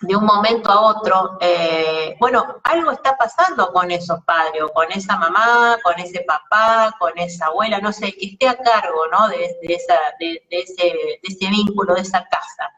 de 0.02 0.16
un 0.16 0.26
momento 0.26 0.72
a 0.72 0.82
otro, 0.82 1.38
eh, 1.42 2.16
bueno, 2.20 2.60
algo 2.64 2.92
está 2.92 3.18
pasando 3.18 3.72
con 3.72 3.90
esos 3.92 4.24
padres, 4.24 4.62
o 4.64 4.70
con 4.70 4.92
esa 4.92 5.18
mamá, 5.18 5.78
con 5.84 6.00
ese 6.00 6.22
papá, 6.22 6.96
con 7.00 7.18
esa 7.18 7.48
abuela, 7.48 7.80
no 7.80 7.92
sé, 7.92 8.14
que 8.14 8.28
esté 8.28 8.48
a 8.48 8.58
cargo, 8.58 9.08
¿no? 9.12 9.28
De, 9.30 9.58
esa, 9.62 10.00
de, 10.20 10.42
ese, 10.50 11.50
vínculo, 11.50 11.96
de 11.96 12.02
esa 12.02 12.28
casa. 12.28 12.72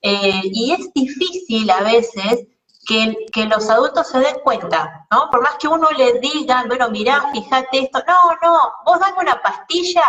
Eh, 0.00 0.42
y 0.44 0.72
es 0.72 0.92
difícil 0.94 1.70
a 1.70 1.80
veces 1.82 2.46
que, 2.86 3.16
que, 3.32 3.46
los 3.46 3.68
adultos 3.70 4.08
se 4.08 4.18
den 4.18 4.38
cuenta, 4.42 5.06
¿no? 5.10 5.30
Por 5.30 5.42
más 5.42 5.54
que 5.56 5.68
uno 5.68 5.88
le 5.90 6.18
diga, 6.20 6.64
bueno, 6.66 6.90
mirá, 6.90 7.30
fíjate 7.32 7.80
esto, 7.80 8.02
no, 8.06 8.36
no, 8.42 8.72
vos 8.84 8.98
dame 8.98 9.18
una 9.20 9.40
pastilla 9.40 10.02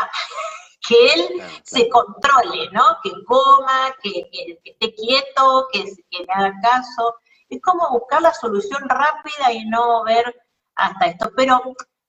que 0.88 0.96
él 1.14 1.42
se 1.64 1.90
controle, 1.90 2.70
¿no? 2.72 2.98
Que 3.04 3.12
coma, 3.26 3.96
que, 4.02 4.30
esté 4.64 4.94
quieto, 4.94 5.68
que, 5.72 5.84
le 5.84 6.34
haga 6.34 6.54
caso. 6.62 7.16
Es 7.50 7.62
como 7.62 7.90
buscar 7.92 8.22
la 8.22 8.34
solución 8.34 8.88
rápida 8.88 9.52
y 9.52 9.66
no 9.66 10.04
ver 10.04 10.36
hasta 10.76 11.06
esto. 11.06 11.32
Pero 11.36 11.62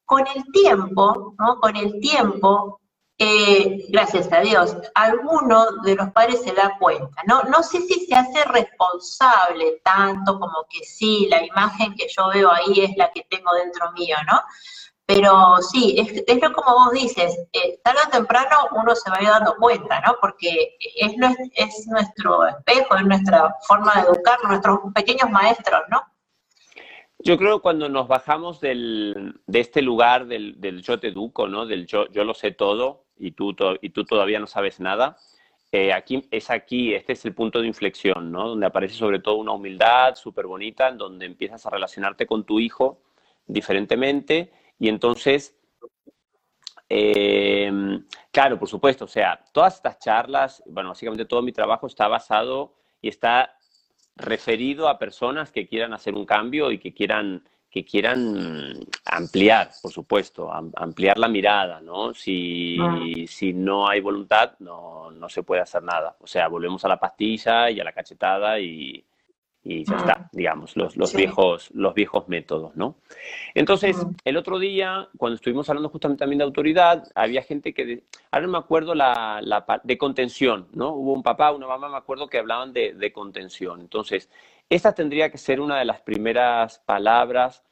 con 0.04 0.26
el 0.26 0.44
tiempo, 0.52 1.34
¿no? 1.38 1.60
Con 1.60 1.76
el 1.76 2.00
tiempo, 2.00 2.80
eh, 3.16 3.86
gracias 3.90 4.32
a 4.32 4.40
Dios, 4.40 4.76
alguno 4.94 5.66
de 5.84 5.94
los 5.94 6.10
padres 6.10 6.42
se 6.42 6.52
da 6.52 6.76
cuenta, 6.80 7.22
¿no? 7.28 7.42
No 7.44 7.62
sé 7.62 7.80
si 7.82 8.06
se 8.06 8.14
hace 8.14 8.44
responsable 8.44 9.80
tanto 9.84 10.40
como 10.40 10.66
que 10.68 10.84
sí, 10.84 11.28
la 11.30 11.44
imagen 11.44 11.94
que 11.94 12.08
yo 12.08 12.28
veo 12.30 12.50
ahí 12.50 12.80
es 12.80 12.96
la 12.96 13.12
que 13.12 13.24
tengo 13.30 13.52
dentro 13.54 13.92
mío, 13.92 14.16
¿no? 14.26 14.40
Pero 15.06 15.58
sí, 15.58 15.96
es, 15.98 16.24
es 16.26 16.42
lo 16.42 16.52
como 16.52 16.84
vos 16.84 16.92
dices, 16.92 17.38
eh, 17.52 17.78
tarde 17.82 18.00
o 18.06 18.10
temprano 18.10 18.56
uno 18.72 18.94
se 18.94 19.10
va 19.10 19.18
a 19.18 19.22
ir 19.22 19.28
dando 19.28 19.54
cuenta, 19.56 20.00
¿no? 20.00 20.16
Porque 20.20 20.76
es, 20.78 21.12
es 21.56 21.86
nuestro 21.88 22.46
espejo, 22.46 22.96
es 22.96 23.04
nuestra 23.04 23.54
forma 23.66 23.94
de 23.96 24.00
educar, 24.08 24.38
nuestros 24.44 24.78
pequeños 24.94 25.30
maestros, 25.30 25.82
¿no? 25.90 26.02
Yo 27.18 27.36
creo 27.36 27.58
que 27.58 27.62
cuando 27.62 27.88
nos 27.88 28.08
bajamos 28.08 28.60
del, 28.60 29.40
de 29.46 29.60
este 29.60 29.82
lugar 29.82 30.26
del, 30.26 30.60
del, 30.60 30.82
yo 30.82 30.98
te 30.98 31.08
educo, 31.08 31.48
¿no? 31.48 31.66
Del 31.66 31.86
yo, 31.86 32.06
yo 32.08 32.24
lo 32.24 32.34
sé 32.34 32.52
todo 32.52 33.04
y 33.16 33.32
tú, 33.32 33.54
y 33.82 33.90
tú 33.90 34.04
todavía 34.04 34.40
no 34.40 34.46
sabes 34.46 34.80
nada, 34.80 35.18
eh, 35.70 35.92
aquí, 35.92 36.26
es 36.30 36.50
aquí, 36.50 36.94
este 36.94 37.14
es 37.14 37.24
el 37.24 37.34
punto 37.34 37.60
de 37.60 37.66
inflexión, 37.66 38.30
¿no? 38.30 38.50
Donde 38.50 38.66
aparece 38.66 38.94
sobre 38.94 39.18
todo 39.18 39.36
una 39.36 39.52
humildad 39.52 40.14
súper 40.14 40.46
bonita, 40.46 40.88
en 40.88 40.98
donde 40.98 41.26
empiezas 41.26 41.66
a 41.66 41.70
relacionarte 41.70 42.26
con 42.26 42.44
tu 42.44 42.60
hijo 42.60 43.00
diferentemente 43.46 44.52
y 44.78 44.88
entonces, 44.88 45.56
em, 46.88 48.04
claro, 48.30 48.58
por 48.58 48.68
supuesto, 48.68 49.04
o 49.04 49.08
sea, 49.08 49.44
todas 49.52 49.76
estas 49.76 49.98
charlas, 49.98 50.62
bueno, 50.66 50.90
básicamente 50.90 51.24
todo 51.24 51.42
mi 51.42 51.52
trabajo 51.52 51.86
está 51.86 52.08
basado 52.08 52.74
y 53.00 53.08
está 53.08 53.56
referido 54.16 54.88
a 54.88 54.98
personas 54.98 55.50
que 55.50 55.66
quieran 55.66 55.92
hacer 55.92 56.14
un 56.14 56.24
cambio 56.24 56.70
y 56.70 56.78
que 56.78 56.94
quieran 56.94 57.44
que 57.74 57.84
quieran 57.84 58.86
ampliar, 59.04 59.72
por 59.82 59.90
supuesto, 59.90 60.48
ampliar 60.52 61.18
la 61.18 61.26
mirada, 61.26 61.80
¿no? 61.80 62.14
Si, 62.14 62.76
ah. 62.80 63.00
si 63.26 63.52
no 63.52 63.88
hay 63.88 64.00
voluntad, 64.00 64.52
no, 64.60 65.10
no 65.10 65.28
se 65.28 65.42
puede 65.42 65.62
hacer 65.62 65.82
nada. 65.82 66.16
O 66.20 66.26
sea, 66.28 66.46
volvemos 66.46 66.84
a 66.84 66.88
la 66.88 67.00
pastilla 67.00 67.68
y 67.72 67.80
a 67.80 67.84
la 67.84 67.90
cachetada 67.90 68.60
y, 68.60 69.04
y 69.64 69.84
ya 69.84 69.96
está, 69.96 70.28
digamos, 70.32 70.76
los, 70.76 70.94
los 70.98 71.14
viejos, 71.14 71.70
los 71.72 71.94
viejos 71.94 72.28
métodos, 72.28 72.76
¿no? 72.76 72.96
Entonces, 73.54 73.96
el 74.24 74.36
otro 74.36 74.58
día, 74.58 75.08
cuando 75.16 75.36
estuvimos 75.36 75.70
hablando 75.70 75.88
justamente 75.88 76.20
también 76.20 76.38
de 76.38 76.44
autoridad, 76.44 77.08
había 77.14 77.42
gente 77.42 77.72
que, 77.72 78.02
ahora 78.30 78.46
no 78.46 78.52
me 78.52 78.58
acuerdo 78.58 78.94
la, 78.94 79.40
la, 79.42 79.64
de 79.82 79.96
contención, 79.96 80.68
¿no? 80.72 80.90
Hubo 80.90 81.14
un 81.14 81.22
papá, 81.22 81.50
una 81.52 81.66
mamá, 81.66 81.88
me 81.88 81.96
acuerdo 81.96 82.28
que 82.28 82.38
hablaban 82.38 82.74
de, 82.74 82.92
de 82.92 83.10
contención. 83.10 83.80
Entonces, 83.80 84.28
esta 84.68 84.94
tendría 84.94 85.30
que 85.30 85.38
ser 85.38 85.60
una 85.60 85.78
de 85.78 85.86
las 85.86 86.02
primeras 86.02 86.78
palabras 86.80 87.64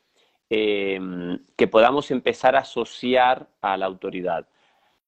em, 0.49 1.39
que 1.57 1.69
podamos 1.69 2.11
empezar 2.11 2.57
a 2.57 2.61
asociar 2.61 3.49
a 3.61 3.77
la 3.77 3.85
autoridad. 3.85 4.47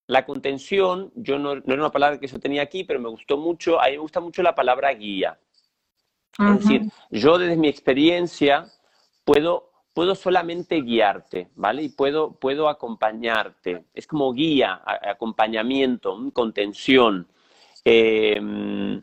La 0.07 0.26
contención, 0.26 1.12
yo 1.14 1.38
no, 1.38 1.55
no, 1.57 1.62
era 1.67 1.83
una 1.83 1.91
palabra 1.91 2.21
que 2.21 2.26
yo 2.26 2.38
tenía 2.38 2.61
aquí, 2.61 2.85
pero 2.85 3.00
me 3.00 3.09
gustó 3.09 3.38
mucho, 3.38 3.81
a 3.81 3.87
mí 3.87 3.93
me 3.93 3.99
gusta 3.99 4.21
mucho 4.21 4.43
la 4.43 4.55
palabra 4.55 4.93
guía. 4.93 5.38
Es 6.38 6.59
decir, 6.61 6.91
yo 7.11 7.38
desde 7.38 7.57
mi 7.57 7.69
experiencia 7.69 8.67
puedo, 9.25 9.71
puedo 9.93 10.14
solamente 10.14 10.81
guiarte, 10.81 11.49
¿vale? 11.55 11.85
Y 11.85 11.88
puedo, 11.91 12.33
puedo 12.33 12.69
acompañarte. 12.69 13.85
Es 13.95 14.07
como 14.07 14.33
guía, 14.33 14.81
acompañamiento, 14.85 16.19
contención. 16.33 17.29
Em, 17.85 19.03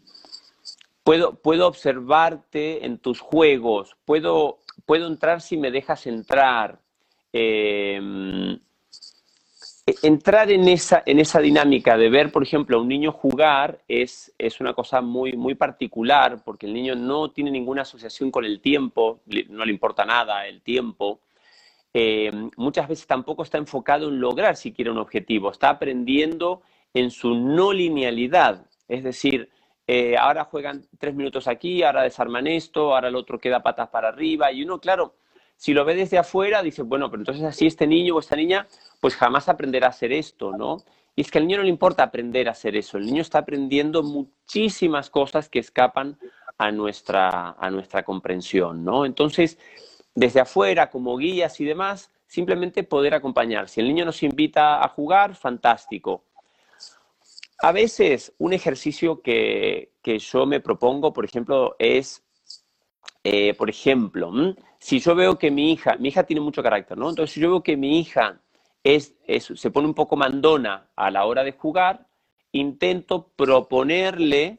puedo, 1.04 1.36
puedo 1.36 1.68
observarte 1.68 2.86
en 2.86 2.98
tus 2.98 3.20
juegos, 3.20 3.96
puedo, 4.06 4.60
puedo 4.86 5.08
entrar 5.08 5.42
si 5.42 5.58
me 5.58 5.72
dejas 5.72 6.08
entrar. 6.08 6.80
Eh, 7.34 8.00
e, 8.02 8.60
entrar 10.04 10.52
en 10.52 10.68
esa, 10.68 11.04
en 11.06 11.20
esa 11.20 11.40
dinámica 11.40 11.98
de 11.98 12.10
ver, 12.10 12.32
por 12.32 12.44
ejemplo, 12.44 12.78
a 12.78 12.82
un 12.82 12.88
niño 12.88 13.12
jugar 13.12 13.80
es, 13.88 14.34
es 14.38 14.60
una 14.60 14.74
cosa 14.74 15.02
muy, 15.02 15.34
muy 15.34 15.56
particular 15.56 16.42
porque 16.44 16.66
el 16.66 16.74
niño 16.74 16.96
no 16.96 17.32
tiene 17.32 17.52
ninguna 17.52 17.84
asociación 17.84 18.32
con 18.32 18.46
el 18.46 18.62
tiempo, 18.62 19.22
no 19.50 19.66
le 19.66 19.72
importa 19.72 20.06
nada 20.06 20.48
el 20.48 20.62
tiempo. 20.62 21.20
Eh, 21.94 22.32
muchas 22.58 22.88
veces 22.88 23.06
tampoco 23.08 23.44
está 23.44 23.58
enfocado 23.58 24.10
en 24.10 24.20
lograr 24.20 24.56
siquiera 24.56 24.92
un 24.92 24.98
objetivo, 24.98 25.52
está 25.52 25.70
aprendiendo 25.70 26.62
en 26.94 27.12
su 27.12 27.36
no 27.36 27.74
linealidad. 27.74 28.66
Es 28.88 29.04
decir, 29.04 29.50
eh, 29.88 30.16
ahora 30.18 30.46
juegan 30.46 30.86
tres 31.00 31.14
minutos 31.16 31.48
aquí, 31.48 31.84
ahora 31.84 32.04
desarman 32.04 32.48
esto, 32.48 32.94
ahora 32.94 33.10
el 33.10 33.16
otro 33.16 33.40
queda 33.40 33.64
patas 33.64 33.90
para 33.90 34.10
arriba 34.10 34.52
y 34.52 34.64
uno, 34.64 34.80
claro, 34.80 35.16
si 35.62 35.76
lo 35.76 35.86
ve 35.86 35.94
desde 35.94 36.18
afuera, 36.18 36.64
dice, 36.64 36.82
bueno, 36.82 37.12
pero 37.12 37.22
entonces 37.22 37.44
así 37.44 37.68
este 37.68 37.86
niño 37.86 38.16
o 38.16 38.20
esta 38.20 38.36
niña 38.36 38.68
pues 39.00 39.16
jamás 39.16 39.48
aprenderá 39.48 39.86
a 39.86 39.90
hacer 39.92 40.12
esto, 40.12 40.52
¿no? 40.58 40.78
Y 41.16 41.22
es 41.22 41.30
que 41.30 41.38
al 41.38 41.46
niño 41.46 41.58
no 41.58 41.64
le 41.64 41.70
importa 41.70 42.02
aprender 42.02 42.48
a 42.48 42.54
hacer 42.54 42.76
eso, 42.76 42.98
el 42.98 43.06
niño 43.06 43.22
está 43.22 43.38
aprendiendo 43.38 44.02
muchísimas 44.02 45.12
cosas 45.12 45.50
que 45.50 45.60
escapan 45.60 46.18
a 46.58 46.72
nuestra, 46.72 47.52
a 47.52 47.70
nuestra 47.70 48.02
comprensión, 48.02 48.84
¿no? 48.84 49.06
Entonces, 49.06 49.60
desde 50.16 50.40
afuera, 50.40 50.90
como 50.90 51.16
guías 51.16 51.60
y 51.60 51.66
demás, 51.66 52.10
simplemente 52.26 52.82
poder 52.82 53.14
acompañar. 53.14 53.70
Si 53.70 53.82
el 53.82 53.88
niño 53.88 54.04
nos 54.04 54.24
invita 54.24 54.84
a 54.84 54.88
jugar, 54.88 55.36
fantástico. 55.36 56.24
A 57.60 57.72
veces 57.72 58.34
un 58.40 58.54
ejercicio 58.54 59.22
que, 59.22 59.92
yo 60.04 60.48
me 60.48 60.60
propongo, 60.60 61.14
por 61.14 61.24
ejemplo, 61.24 61.76
es, 61.78 62.24
eh, 63.24 63.54
por 63.54 63.70
ejemplo, 63.70 64.32
si 64.82 65.00
yo 65.00 65.14
veo 65.14 65.38
que 65.38 65.52
mi 65.52 65.72
hija, 65.72 65.96
mi 65.98 66.10
hija 66.10 66.24
tiene 66.24 66.42
mucho 66.42 66.64
carácter, 66.64 66.98
¿no? 66.98 67.10
Entonces, 67.10 67.36
si 67.36 67.40
yo 67.40 67.50
veo 67.50 67.62
que 67.62 67.78
mi 67.78 68.00
hija 68.00 68.42
es, 68.84 69.14
se 69.38 69.70
pone 69.70 69.88
un 69.88 69.94
poco 69.94 70.16
mandona 70.16 70.90
a 70.96 71.12
la 71.12 71.26
hora 71.26 71.44
de 71.44 71.52
jugar, 71.52 72.08
intento 72.52 73.32
proponerle, 73.36 74.58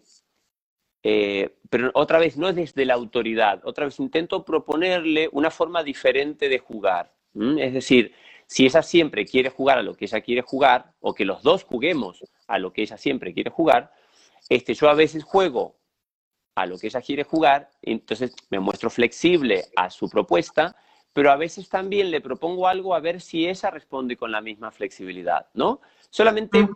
eh, 1.03 1.57
pero 1.69 1.91
otra 1.95 2.21
vez 2.21 2.37
no 2.37 2.49
es 2.49 2.55
desde 2.55 2.85
la 2.85 2.95
autoridad, 2.95 3.63
otra 3.65 3.87
vez 3.87 3.99
intento 3.99 4.45
proponerle 4.45 5.29
una 5.33 5.51
forma 5.51 5.83
diferente 5.83 6.49
de 6.49 6.61
jugar. 6.61 7.13
Es 7.59 7.75
decir, 7.75 8.15
si 8.47 8.65
ella 8.65 8.83
siempre 8.83 9.27
quiere 9.27 9.51
jugar 9.51 9.79
a 9.79 9.83
lo 9.83 9.95
que 9.95 10.05
ella 10.05 10.21
quiere 10.21 10.43
jugar, 10.43 10.93
o 11.01 11.15
que 11.15 11.25
los 11.25 11.43
dos 11.43 11.65
juguemos 11.65 12.25
a 12.47 12.61
lo 12.61 12.73
que 12.73 12.83
ella 12.83 12.97
siempre 12.97 13.35
quiere 13.35 13.51
jugar, 13.51 13.93
este, 14.49 14.75
yo 14.75 14.89
a 14.89 14.95
veces 14.95 15.25
juego 15.25 15.82
a 16.55 16.67
lo 16.67 16.79
que 16.79 16.89
ella 16.89 17.01
quiere 17.01 17.25
jugar, 17.25 17.71
entonces 17.81 18.35
me 18.51 18.61
muestro 18.61 18.91
flexible 18.91 19.65
a 19.77 19.91
su 19.91 20.09
propuesta 20.09 20.77
pero 21.13 21.31
a 21.31 21.37
veces 21.37 21.69
también 21.69 22.11
le 22.11 22.21
propongo 22.21 22.67
algo 22.67 22.95
a 22.95 23.01
ver 23.01 23.21
si 23.21 23.47
esa 23.47 23.71
responde 23.71 24.17
con 24.17 24.33
la 24.33 24.41
misma 24.41 24.71
flexibilidad, 24.71 25.47
¿no? 25.55 25.81
Solamente, 26.09 26.69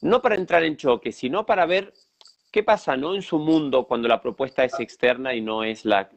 no 0.00 0.22
para 0.22 0.34
entrar 0.34 0.64
en 0.64 0.76
choque, 0.76 1.12
sino 1.12 1.44
para 1.44 1.66
ver 1.66 1.92
¿qué 2.50 2.62
pasa 2.62 2.96
no 2.96 3.14
en 3.14 3.20
su 3.20 3.38
mundo 3.38 3.86
cuando 3.86 4.08
la 4.08 4.22
propuesta 4.22 4.64
es 4.64 4.80
externa 4.80 5.34
y 5.34 5.42
no 5.42 5.62
es 5.62 5.84
la, 5.84 6.08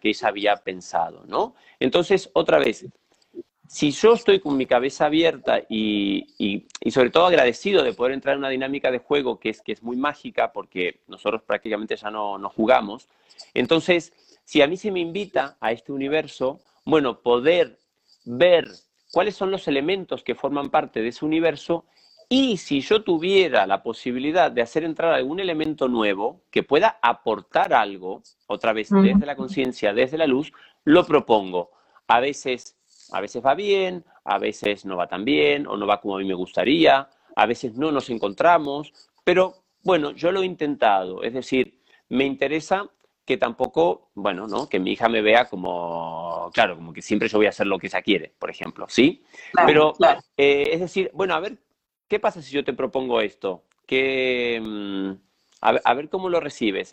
que 0.00 0.08
ella 0.08 0.28
había 0.28 0.56
pensado, 0.56 1.24
¿no? 1.26 1.56
Entonces, 1.78 2.30
otra 2.32 2.58
vez, 2.58 2.86
si 3.66 3.90
yo 3.90 4.14
estoy 4.14 4.40
con 4.40 4.56
mi 4.56 4.66
cabeza 4.66 5.06
abierta 5.06 5.62
y, 5.68 6.66
sobre 6.90 7.10
todo 7.10 7.26
agradecido 7.26 7.82
de 7.82 7.92
poder 7.92 8.12
entrar 8.12 8.34
en 8.34 8.40
una 8.40 8.48
dinámica 8.50 8.90
de 8.90 8.98
juego 8.98 9.38
que 9.40 9.50
es, 9.50 9.62
que 9.62 9.72
es 9.72 9.82
muy 9.82 9.96
mágica 9.96 10.52
porque 10.52 11.00
nosotros 11.08 11.42
prácticamente 11.42 11.96
ya 11.96 12.10
no, 12.10 12.38
no 12.38 12.50
jugamos, 12.50 13.08
entonces, 13.54 14.12
si 14.44 14.62
a 14.62 14.66
mí 14.66 14.76
se 14.76 14.90
me 14.90 15.00
invita 15.00 15.56
a 15.60 15.72
este 15.72 15.92
universo, 15.92 16.60
bueno, 16.84 17.20
poder 17.20 17.78
ver 18.24 18.68
cuáles 19.12 19.36
son 19.36 19.50
los 19.50 19.68
elementos 19.68 20.22
que 20.22 20.34
forman 20.34 20.70
parte 20.70 21.02
de 21.02 21.08
ese 21.08 21.24
universo 21.24 21.84
y 22.28 22.56
si 22.56 22.80
yo 22.80 23.02
tuviera 23.02 23.66
la 23.66 23.82
posibilidad 23.82 24.50
de 24.50 24.62
hacer 24.62 24.82
entrar 24.82 25.12
algún 25.12 25.40
elemento 25.40 25.88
nuevo 25.88 26.42
que 26.50 26.62
pueda 26.62 26.98
aportar 27.02 27.74
algo, 27.74 28.22
otra 28.46 28.72
vez 28.72 28.90
desde 28.90 29.26
la 29.26 29.36
conciencia, 29.36 29.92
desde 29.92 30.18
la 30.18 30.26
luz, 30.26 30.52
lo 30.84 31.04
propongo. 31.06 31.70
A 32.08 32.20
veces, 32.20 32.76
a 33.12 33.20
veces 33.20 33.44
va 33.44 33.54
bien, 33.54 34.04
a 34.24 34.38
veces 34.38 34.84
no 34.84 34.96
va 34.96 35.06
tan 35.06 35.24
bien 35.24 35.66
o 35.66 35.76
no 35.76 35.86
va 35.86 36.00
como 36.00 36.16
a 36.16 36.18
mí 36.18 36.24
me 36.24 36.34
gustaría, 36.34 37.08
a 37.36 37.46
veces 37.46 37.74
no 37.74 37.92
nos 37.92 38.10
encontramos, 38.10 38.92
pero 39.24 39.64
bueno, 39.82 40.12
yo 40.12 40.32
lo 40.32 40.42
he 40.42 40.46
intentado. 40.46 41.22
Es 41.22 41.34
decir, 41.34 41.80
me 42.08 42.24
interesa 42.24 42.90
que 43.24 43.36
tampoco, 43.36 44.10
bueno, 44.14 44.46
¿no? 44.46 44.68
Que 44.68 44.78
mi 44.78 44.92
hija 44.92 45.08
me 45.08 45.22
vea 45.22 45.46
como, 45.46 46.50
claro, 46.52 46.76
como 46.76 46.92
que 46.92 47.02
siempre 47.02 47.28
yo 47.28 47.38
voy 47.38 47.46
a 47.46 47.50
hacer 47.50 47.66
lo 47.66 47.78
que 47.78 47.86
ella 47.86 48.02
quiere, 48.02 48.34
por 48.38 48.50
ejemplo, 48.50 48.86
¿sí? 48.88 49.24
Pero, 49.66 49.94
eh, 50.36 50.68
es 50.72 50.80
decir, 50.80 51.10
bueno, 51.14 51.34
a 51.34 51.40
ver, 51.40 51.58
¿qué 52.08 52.20
pasa 52.20 52.42
si 52.42 52.52
yo 52.52 52.64
te 52.64 52.74
propongo 52.74 53.20
esto? 53.20 53.64
Que, 53.86 54.60
mm, 54.62 55.10
a, 55.62 55.94
ver, 55.94 56.08
cómo 56.10 56.28
lo 56.28 56.40
recibes. 56.40 56.92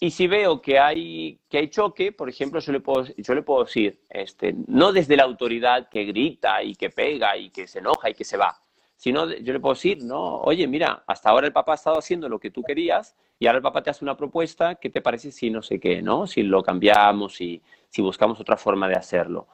Y 0.00 0.10
si 0.10 0.26
veo 0.26 0.60
que 0.60 0.78
hay, 0.78 1.38
que 1.48 1.58
hay 1.58 1.68
choque, 1.68 2.12
por 2.12 2.28
ejemplo, 2.28 2.60
yo 2.60 2.72
le, 2.72 2.80
puedo, 2.80 3.06
yo 3.16 3.34
le 3.34 3.42
puedo 3.42 3.64
decir, 3.64 4.00
este, 4.10 4.54
no 4.66 4.92
desde 4.92 5.16
la 5.16 5.22
autoridad 5.22 5.88
que 5.88 6.04
grita 6.04 6.62
y 6.62 6.74
que 6.74 6.90
pega 6.90 7.36
y 7.36 7.50
que 7.50 7.66
se 7.66 7.78
enoja 7.78 8.10
y 8.10 8.14
que 8.14 8.24
se 8.24 8.36
va, 8.36 8.60
sino 8.96 9.32
yo 9.32 9.52
le 9.52 9.60
puedo 9.60 9.74
decir, 9.74 10.02
no, 10.02 10.40
oye, 10.40 10.66
mira, 10.66 11.04
hasta 11.06 11.30
ahora 11.30 11.46
el 11.46 11.52
papá 11.52 11.72
ha 11.72 11.76
estado 11.76 11.98
haciendo 11.98 12.28
lo 12.28 12.38
que 12.38 12.50
tú 12.50 12.62
querías 12.62 13.14
y 13.38 13.46
ahora 13.46 13.58
el 13.58 13.62
papá 13.62 13.82
te 13.82 13.90
hace 13.90 14.04
una 14.04 14.16
propuesta, 14.16 14.74
¿qué 14.76 14.90
te 14.90 15.00
parece 15.00 15.30
si 15.30 15.50
no 15.50 15.62
sé 15.62 15.78
qué, 15.78 16.02
no? 16.02 16.26
Si 16.26 16.42
lo 16.42 16.62
cambiamos, 16.62 17.34
si, 17.36 17.62
si 17.88 18.02
buscamos 18.02 18.40
otra 18.40 18.56
forma 18.56 18.88
de 18.88 18.96
hacerlo. 18.96 19.46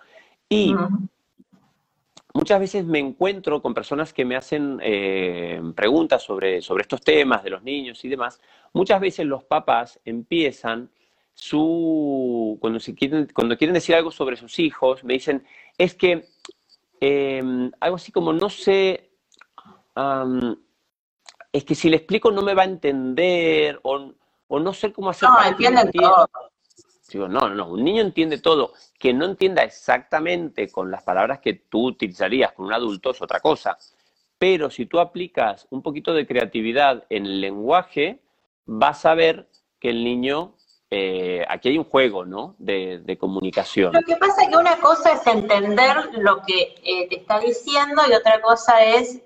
Y 0.49 0.75
muchas 2.35 2.61
veces 2.61 2.85
me 2.85 2.99
encuentro 2.99 3.61
con 3.63 3.75
personas 3.75 4.13
que 4.13 4.25
me 4.25 4.37
hacen 4.37 4.79
eh, 4.83 5.61
preguntas 5.75 6.23
sobre, 6.23 6.61
sobre 6.61 6.83
estos 6.83 7.01
temas 7.01 7.43
de 7.43 7.51
los 7.51 7.63
niños 7.63 8.05
y 8.05 8.09
demás. 8.09 8.41
Muchas 8.73 9.01
veces 9.01 9.27
los 9.27 9.45
papás 9.45 10.01
empiezan 10.05 10.91
su, 11.35 12.59
cuando, 12.61 12.79
se 12.79 12.95
quieren, 12.95 13.29
cuando 13.35 13.57
quieren 13.57 13.75
decir 13.75 13.95
algo 13.95 14.11
sobre 14.11 14.37
sus 14.37 14.59
hijos, 14.59 15.03
me 15.05 15.15
dicen, 15.15 15.45
es 15.79 15.95
que 15.95 16.29
em, 17.01 17.71
algo 17.81 17.97
así 17.97 18.13
como, 18.13 18.33
no 18.33 18.51
sé, 18.51 19.11
es 21.53 21.65
que 21.65 21.75
si 21.75 21.89
le 21.89 21.97
explico 21.97 22.31
no 22.31 22.43
me 22.43 22.55
va 22.55 22.63
a 22.63 22.67
entender 22.67 23.81
o, 23.83 24.13
no 24.51 24.73
sé 24.73 24.93
cómo 24.93 25.11
hacer. 25.11 25.29
No, 25.29 25.43
entienden 25.45 25.91
todo. 25.93 26.29
Digo, 27.13 27.27
no, 27.27 27.41
no, 27.41 27.55
no, 27.55 27.69
un 27.71 27.83
niño 27.83 28.03
entiende 28.03 28.39
todo. 28.39 28.73
Que 28.99 29.13
no 29.13 29.25
entienda 29.25 29.63
exactamente 29.63 30.71
con 30.71 30.91
las 30.91 31.03
palabras 31.03 31.41
que 31.41 31.55
tú 31.55 31.89
utilizarías 31.89 32.53
con 32.53 32.67
un 32.67 32.73
adulto 32.73 33.11
es 33.11 33.21
otra 33.21 33.41
cosa. 33.41 33.77
Pero 34.39 34.71
si 34.71 34.87
tú 34.87 35.01
aplicas 35.01 35.67
un 35.71 35.83
poquito 35.83 36.15
de 36.15 36.27
creatividad 36.27 37.05
en 37.11 37.27
el 37.27 37.41
lenguaje, 37.41 38.21
vas 38.67 39.05
a 39.07 39.15
ver 39.15 39.49
que 39.79 39.91
el 39.91 40.05
niño, 40.05 40.57
eh, 40.91 41.45
aquí 41.49 41.71
hay 41.71 41.79
un 41.79 41.85
juego, 41.85 42.25
¿no? 42.25 42.57
De, 42.59 43.17
comunicación. 43.19 43.93
Lo 43.93 44.03
que 44.03 44.17
pasa 44.17 44.43
es 44.43 44.49
que 44.49 44.57
una 44.57 44.79
cosa 44.79 45.13
es 45.13 45.27
entender 45.27 46.11
lo 46.19 46.43
que 46.43 46.75
eh, 46.85 47.09
te 47.09 47.17
está 47.17 47.41
diciendo 47.41 48.03
y 48.09 48.15
otra 48.15 48.41
cosa 48.41 48.85
es 48.85 49.21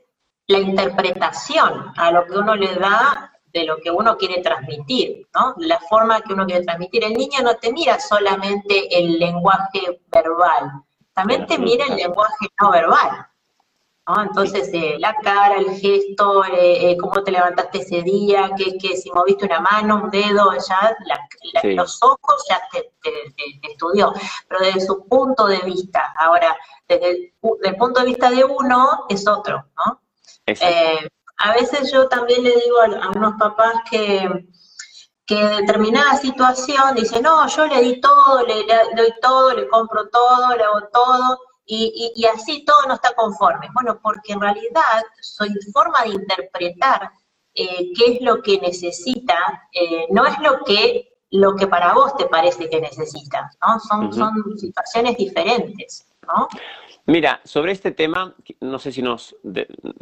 la 0.47 0.59
interpretación 0.59 1.93
a 1.97 2.11
lo 2.11 2.27
que 2.27 2.39
uno 2.39 2.55
le 2.55 2.75
da 2.75 3.33
de 3.53 3.65
lo 3.65 3.77
que 3.79 3.91
uno 3.91 4.17
quiere 4.17 4.43
transmitir, 4.43 5.29
¿no? 5.35 5.55
La 5.59 5.79
forma 5.79 6.21
que 6.21 6.33
uno 6.33 6.45
quiere 6.45 6.65
transmitir. 6.65 7.05
El 7.05 7.15
niño 7.15 7.41
no 7.43 7.55
te 7.57 7.73
mira 7.73 8.01
solamente 8.01 8.99
el 8.99 9.19
lenguaje 9.19 10.01
verbal, 10.09 10.83
también 11.15 11.47
te 11.47 11.59
mira 11.59 11.87
el 11.87 11.97
lenguaje 11.97 12.49
no 12.61 12.71
verbal. 12.73 13.27
¿No? 14.07 14.23
Entonces, 14.23 14.71
eh, 14.73 14.97
la 14.99 15.15
cara, 15.23 15.57
el 15.57 15.71
gesto, 15.77 16.45
eh, 16.45 16.91
eh, 16.91 16.97
cómo 16.97 17.23
te 17.23 17.33
levantaste 17.33 17.79
ese 17.79 18.03
día, 18.03 18.51
que, 18.57 18.77
que 18.79 18.97
si 18.97 19.11
moviste 19.11 19.47
una 19.47 19.61
mano, 19.61 20.03
un 20.05 20.11
dedo, 20.11 20.53
ya 20.53 20.97
los 21.63 22.03
ojos 22.03 22.45
ya 22.49 22.61
te, 22.73 22.93
estudió, 23.63 24.13
pero 24.49 24.61
desde 24.61 24.81
su 24.81 25.07
punto 25.07 25.47
de 25.47 25.59
vista. 25.61 26.15
Ahora, 26.19 26.57
desde 26.89 27.11
el, 27.11 27.33
desde 27.43 27.69
el 27.69 27.77
punto 27.77 28.01
de 28.01 28.07
vista 28.07 28.31
de 28.31 28.45
uno 28.45 29.07
es 29.09 29.27
otro, 29.27 29.67
¿no? 29.77 30.01
A 31.37 31.53
veces 31.53 31.91
yo 31.91 32.09
también 32.09 32.45
le 32.45 32.55
digo 32.55 32.81
a, 32.81 33.11
unos 33.11 33.35
papás 33.39 33.75
que, 33.91 34.47
que 35.27 35.35
determinada 35.35 36.17
situación 36.17 36.95
dice, 36.95 37.21
no, 37.21 37.47
yo 37.49 37.67
le 37.67 37.81
di 37.81 38.01
todo, 38.01 38.47
le, 38.47 38.65
doy 38.95 39.13
todo, 39.21 39.53
le 39.55 39.69
compro 39.69 40.09
todo, 40.09 40.57
le 40.57 40.63
hago 40.63 40.89
todo, 40.93 41.39
y, 41.67 42.25
así 42.35 42.65
todo 42.65 42.87
no 42.89 42.95
está 42.95 43.15
conforme. 43.15 43.69
Bueno, 43.73 43.99
porque 44.03 44.33
en 44.33 44.41
realidad 44.41 45.03
su 45.21 45.47
forma 45.73 46.03
de 46.03 46.11
interpretar 46.11 47.11
eh, 47.55 47.93
qué 47.97 48.15
es 48.15 48.21
lo 48.21 48.43
que 48.43 48.61
necesita, 48.61 49.69
eh, 49.73 50.07
no 50.11 50.27
es 50.27 50.39
lo 50.41 50.65
que, 50.65 51.13
lo 51.31 51.55
que 51.57 51.67
para 51.67 51.95
vos 51.95 52.17
te 52.17 52.27
parece 52.27 52.69
que 52.69 52.81
necesita, 52.81 53.51
¿no? 53.63 53.79
Son, 53.81 54.13
son 54.13 54.59
situaciones 54.59 55.17
diferentes, 55.17 56.07
¿no? 56.27 56.49
Mira, 57.07 57.41
sobre 57.45 57.73
este 57.73 57.91
tema, 57.93 58.35
no 58.61 58.79
sé 58.79 58.91
si 58.91 59.03
nos, 59.03 59.37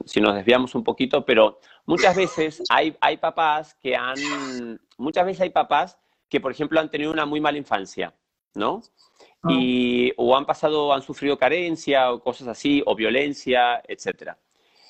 si 0.05 0.21
nos 0.21 0.35
desviamos 0.37 0.75
un 0.77 0.85
poquito, 0.85 1.25
pero 1.25 1.59
muchas 1.85 2.15
veces 2.15 2.63
hay, 2.71 2.97
hay 3.01 3.17
papás 3.17 3.75
que 3.75 3.97
han, 3.97 4.81
muchas 4.99 5.27
veces 5.27 5.41
hay 5.41 5.51
papás 5.51 5.99
que, 6.29 6.41
por 6.41 6.53
ejemplo, 6.53 6.79
han 6.79 6.91
tenido 6.91 7.11
una 7.11 7.27
muy 7.27 7.41
mala 7.41 7.59
infancia, 7.59 8.15
¿no? 8.55 8.83
Ah. 9.43 9.49
Y, 9.51 10.13
o 10.17 10.37
han 10.37 10.47
pasado, 10.47 10.93
han 10.93 11.03
sufrido 11.03 11.39
carencia 11.39 12.13
o 12.13 12.21
cosas 12.21 12.49
así, 12.49 12.83
o 12.87 12.95
violencia, 12.95 13.83
etcétera. 13.87 14.39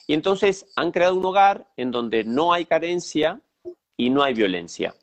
Y 0.07 0.15
entonces 0.15 0.67
han 0.77 0.91
creado 0.91 1.15
un 1.15 1.25
hogar 1.25 1.69
en 1.77 1.91
donde 1.91 2.25
no 2.25 2.53
hay 2.53 2.67
carencia 2.67 3.41
y 3.97 4.11
no 4.11 4.23
hay 4.23 4.35
violencia. 4.35 4.95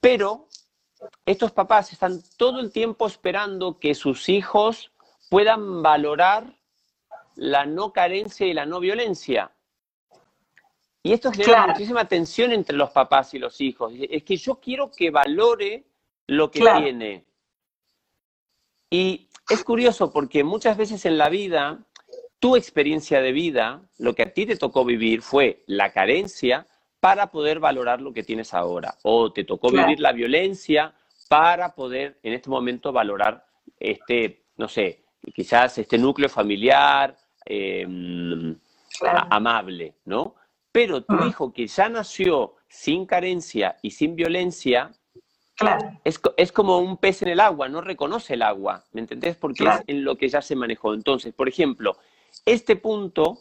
Pero 0.00 0.48
estos 1.24 1.52
papás 1.52 1.92
están 1.92 2.22
todo 2.36 2.60
el 2.60 2.72
tiempo 2.72 3.06
esperando 3.06 3.78
que 3.78 3.94
sus 3.94 4.28
hijos 4.28 4.90
puedan 5.30 5.82
valorar 5.82 6.58
la 7.36 7.66
no 7.66 7.92
carencia 7.92 8.46
y 8.46 8.54
la 8.54 8.66
no 8.66 8.80
violencia. 8.80 9.50
Y 11.02 11.12
esto 11.12 11.30
genera 11.30 11.66
muchísima 11.66 12.06
tensión 12.06 12.52
entre 12.52 12.76
los 12.76 12.90
papás 12.90 13.34
y 13.34 13.38
los 13.38 13.60
hijos. 13.60 13.92
Es 13.96 14.22
que 14.22 14.36
yo 14.36 14.56
quiero 14.56 14.90
que 14.90 15.10
valore 15.10 15.84
lo 16.26 16.50
que 16.50 16.60
tiene. 16.60 17.24
Y 18.90 19.28
es 19.48 19.64
curioso 19.64 20.12
porque 20.12 20.44
muchas 20.44 20.76
veces 20.76 21.04
en 21.04 21.18
la 21.18 21.28
vida, 21.28 21.84
tu 22.38 22.56
experiencia 22.56 23.20
de 23.20 23.32
vida, 23.32 23.82
lo 23.98 24.14
que 24.14 24.22
a 24.22 24.32
ti 24.32 24.46
te 24.46 24.56
tocó 24.56 24.84
vivir 24.84 25.22
fue 25.22 25.62
la 25.66 25.92
carencia 25.92 26.66
para 27.00 27.30
poder 27.30 27.60
valorar 27.60 28.00
lo 28.00 28.12
que 28.12 28.22
tienes 28.22 28.54
ahora. 28.54 28.96
O 29.02 29.32
te 29.32 29.44
tocó 29.44 29.70
vivir 29.70 30.00
la 30.00 30.12
violencia 30.12 30.94
para 31.28 31.74
poder 31.74 32.18
en 32.22 32.32
este 32.32 32.48
momento 32.50 32.92
valorar 32.92 33.44
este, 33.78 34.44
no 34.56 34.68
sé, 34.68 35.04
quizás 35.34 35.78
este 35.78 35.98
núcleo 35.98 36.28
familiar 36.28 37.16
em, 37.44 38.56
amable, 39.30 39.96
¿no? 40.04 40.34
Pero 40.70 41.02
tu 41.04 41.14
hijo 41.26 41.52
que 41.52 41.66
ya 41.66 41.88
nació 41.88 42.56
sin 42.68 43.06
carencia 43.06 43.76
y 43.82 43.90
sin 43.90 44.16
violencia, 44.16 44.90
es, 46.36 46.52
como 46.52 46.78
un 46.78 46.96
pez 46.96 47.22
en 47.22 47.28
el 47.28 47.40
agua, 47.40 47.68
no 47.68 47.80
reconoce 47.80 48.34
el 48.34 48.42
agua, 48.42 48.84
¿me 48.92 49.00
entendés? 49.00 49.36
Porque 49.36 49.64
es 49.64 49.82
en 49.86 50.04
lo 50.04 50.16
que 50.16 50.28
ya 50.28 50.42
se 50.42 50.56
manejó. 50.56 50.94
Entonces, 50.94 51.32
por 51.32 51.48
ejemplo, 51.48 51.96
este 52.44 52.76
punto 52.76 53.38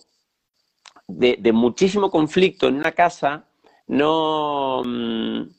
de, 1.08 1.52
muchísimo 1.52 2.12
conflicto 2.12 2.68
en 2.68 2.76
una 2.76 2.92
casa, 2.92 3.46
no... 3.88 4.84
Mm, 4.86 5.50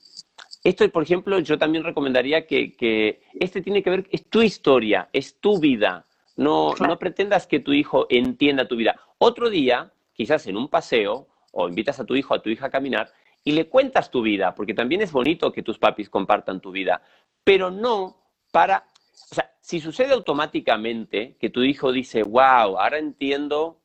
esto, 0.62 0.88
por 0.90 1.02
ejemplo, 1.02 1.38
yo 1.40 1.58
también 1.58 1.84
recomendaría 1.84 2.46
que, 2.46 2.74
que, 2.74 3.20
este 3.38 3.60
tiene 3.60 3.82
que 3.82 3.90
ver, 3.90 4.08
es 4.10 4.24
tu 4.30 4.40
historia, 4.40 5.10
es 5.12 5.38
tu 5.38 5.58
vida. 5.58 6.06
No, 6.36 6.74
no 6.80 6.98
pretendas 6.98 7.46
que 7.46 7.60
tu 7.60 7.74
hijo 7.74 8.06
entienda 8.08 8.66
tu 8.66 8.76
vida. 8.76 8.98
Otro 9.18 9.50
día, 9.50 9.92
quizás 10.14 10.46
en 10.46 10.56
un 10.56 10.68
paseo, 10.68 11.28
o 11.52 11.68
invitas 11.68 12.00
a 12.00 12.06
tu 12.06 12.16
hijo, 12.16 12.34
a 12.34 12.40
tu 12.40 12.48
hija 12.48 12.66
a 12.66 12.70
caminar, 12.70 13.12
y 13.44 13.52
le 13.52 13.68
cuentas 13.68 14.10
tu 14.10 14.22
vida, 14.22 14.54
porque 14.54 14.74
también 14.74 15.02
es 15.02 15.12
bonito 15.12 15.52
que 15.52 15.62
tus 15.62 15.78
papis 15.78 16.08
compartan 16.08 16.60
tu 16.60 16.72
vida, 16.72 17.02
pero 17.44 17.70
no 17.70 18.16
para, 18.50 18.88
o 19.30 19.34
sea, 19.34 19.52
si 19.60 19.80
sucede 19.80 20.14
automáticamente 20.14 21.36
que 21.38 21.50
tu 21.50 21.62
hijo 21.62 21.92
dice, 21.92 22.22
wow, 22.22 22.78
ahora 22.78 22.98
entiendo 22.98 23.80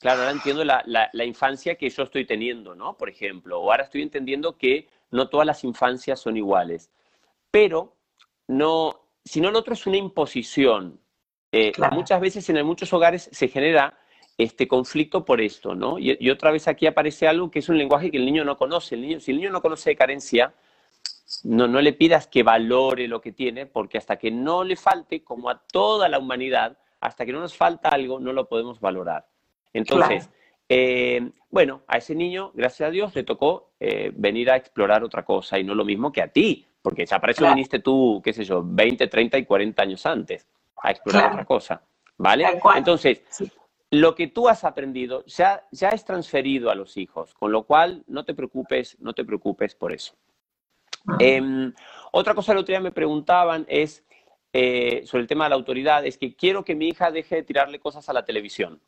claro, 0.00 0.20
ahora 0.20 0.32
entiendo 0.32 0.64
la, 0.64 0.82
la, 0.86 1.24
infancia 1.24 1.76
que 1.76 1.88
yo 1.90 2.02
estoy 2.02 2.24
teniendo, 2.24 2.74
¿no? 2.74 2.96
Por 2.96 3.08
ejemplo, 3.10 3.60
o 3.60 3.70
ahora 3.70 3.84
estoy 3.84 4.02
entendiendo 4.02 4.56
que 4.56 4.88
no 5.10 5.28
todas 5.28 5.46
las 5.46 5.62
infancias 5.62 6.18
son 6.18 6.36
iguales. 6.36 6.90
Pero 7.50 7.96
no, 8.48 9.08
si 9.24 9.40
no, 9.40 9.50
lo 9.50 9.58
otro 9.58 9.74
es 9.74 9.86
una 9.86 9.98
imposición. 9.98 11.00
Eh, 11.52 11.72
muchas 11.92 12.20
veces 12.20 12.48
en 12.48 12.64
muchos 12.64 12.92
hogares 12.92 13.28
se 13.30 13.48
genera 13.48 13.98
este 14.42 14.66
conflicto 14.66 15.24
por 15.24 15.40
esto, 15.40 15.74
¿no? 15.74 15.98
Y, 15.98 16.30
otra 16.30 16.50
vez 16.50 16.66
aquí 16.66 16.86
aparece 16.86 17.28
algo 17.28 17.50
que 17.50 17.58
es 17.58 17.68
un 17.68 17.76
lenguaje 17.76 18.10
que 18.10 18.16
el 18.16 18.24
niño 18.24 18.44
no 18.44 18.56
conoce. 18.56 18.94
El 18.94 19.02
niño, 19.02 19.20
si 19.20 19.32
el 19.32 19.38
niño 19.38 19.50
no 19.50 19.60
conoce 19.60 19.90
de 19.90 19.96
carencia, 19.96 20.54
no, 21.44 21.68
no 21.68 21.80
le 21.80 21.92
pidas 21.92 22.26
que 22.26 22.42
valore 22.42 23.06
lo 23.06 23.20
que 23.20 23.32
tiene, 23.32 23.66
porque 23.66 23.98
hasta 23.98 24.16
que 24.16 24.30
no 24.30 24.64
le 24.64 24.76
falte, 24.76 25.22
como 25.22 25.50
a 25.50 25.58
toda 25.58 26.08
la 26.08 26.18
humanidad, 26.18 26.78
hasta 27.00 27.26
que 27.26 27.32
no 27.32 27.40
nos 27.40 27.56
falta 27.56 27.90
algo, 27.90 28.18
no 28.18 28.32
lo 28.32 28.48
podemos 28.48 28.80
valorar. 28.80 29.26
Entonces, 29.72 30.30
eh, 30.68 31.30
bueno, 31.50 31.82
a 31.86 31.98
ese 31.98 32.14
niño, 32.14 32.52
gracias 32.54 32.88
a 32.88 32.90
Dios, 32.90 33.14
le 33.14 33.24
tocó 33.24 33.72
eh, 33.78 34.10
venir 34.14 34.50
a 34.50 34.56
explorar 34.56 35.04
otra 35.04 35.24
cosa 35.24 35.58
y 35.58 35.64
no 35.64 35.74
lo 35.74 35.84
mismo 35.84 36.12
que 36.12 36.22
a 36.22 36.28
ti, 36.28 36.66
porque 36.80 37.04
ya 37.04 37.18
para 37.18 37.32
eso 37.32 37.46
viniste 37.46 37.80
tú, 37.80 38.20
qué 38.24 38.32
sé 38.32 38.44
yo, 38.44 38.62
20, 38.64 39.06
30 39.06 39.38
y 39.38 39.44
40 39.44 39.82
años 39.82 40.06
antes 40.06 40.46
a 40.82 40.90
explorar 40.90 41.32
otra 41.32 41.44
cosa. 41.44 41.82
¿Vale? 42.16 42.46
Entonces, 42.76 43.22
lo 43.90 44.14
que 44.14 44.28
tú 44.28 44.48
has 44.48 44.64
aprendido 44.64 45.24
ya, 45.26 45.66
ya 45.72 45.88
es 45.90 46.04
transferido 46.04 46.70
a 46.70 46.74
los 46.74 46.96
hijos, 46.96 47.34
con 47.34 47.50
lo 47.50 47.64
cual 47.64 48.04
no 48.06 48.24
te 48.24 48.34
preocupes, 48.34 48.96
no 49.00 49.12
te 49.12 49.24
preocupes 49.24 49.74
por 49.74 49.92
eso. 49.92 50.14
Em, 51.18 51.72
otra 52.12 52.34
cosa 52.34 52.52
que 52.52 52.52
el 52.52 52.58
otro 52.58 52.72
día 52.72 52.80
me 52.80 52.92
preguntaban 52.92 53.64
es 53.68 54.04
eh, 54.52 55.02
sobre 55.06 55.22
el 55.22 55.28
tema 55.28 55.44
de 55.44 55.50
la 55.50 55.56
autoridad, 55.56 56.04
es 56.04 56.18
que 56.18 56.34
quiero 56.36 56.64
que 56.64 56.74
mi 56.74 56.88
hija 56.88 57.10
deje 57.10 57.36
de 57.36 57.42
tirarle 57.42 57.80
cosas 57.80 58.08
a 58.08 58.12
la 58.12 58.24
televisión. 58.24 58.80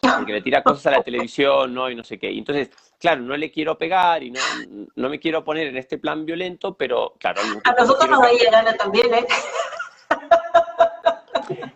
Porque 0.00 0.32
le 0.32 0.42
tira 0.42 0.64
cosas 0.64 0.86
a 0.86 0.90
la 0.90 1.02
televisión, 1.02 1.72
¿no? 1.72 1.88
Y 1.88 1.94
no 1.94 2.02
sé 2.02 2.18
qué. 2.18 2.28
entonces, 2.30 2.70
claro, 2.98 3.20
no 3.22 3.36
le 3.36 3.52
quiero 3.52 3.78
pegar 3.78 4.24
y 4.24 4.32
no, 4.32 4.40
no 4.96 5.08
me 5.08 5.20
quiero 5.20 5.44
poner 5.44 5.68
en 5.68 5.76
este 5.76 5.96
plan 5.98 6.26
violento, 6.26 6.76
pero 6.76 7.14
claro. 7.20 7.40
A 7.62 7.72
nosotros 7.72 8.10
nos 8.10 8.20
va 8.20 8.26
a 8.26 8.32
llegar 8.32 8.76
también, 8.76 9.14
¿eh? 9.14 9.26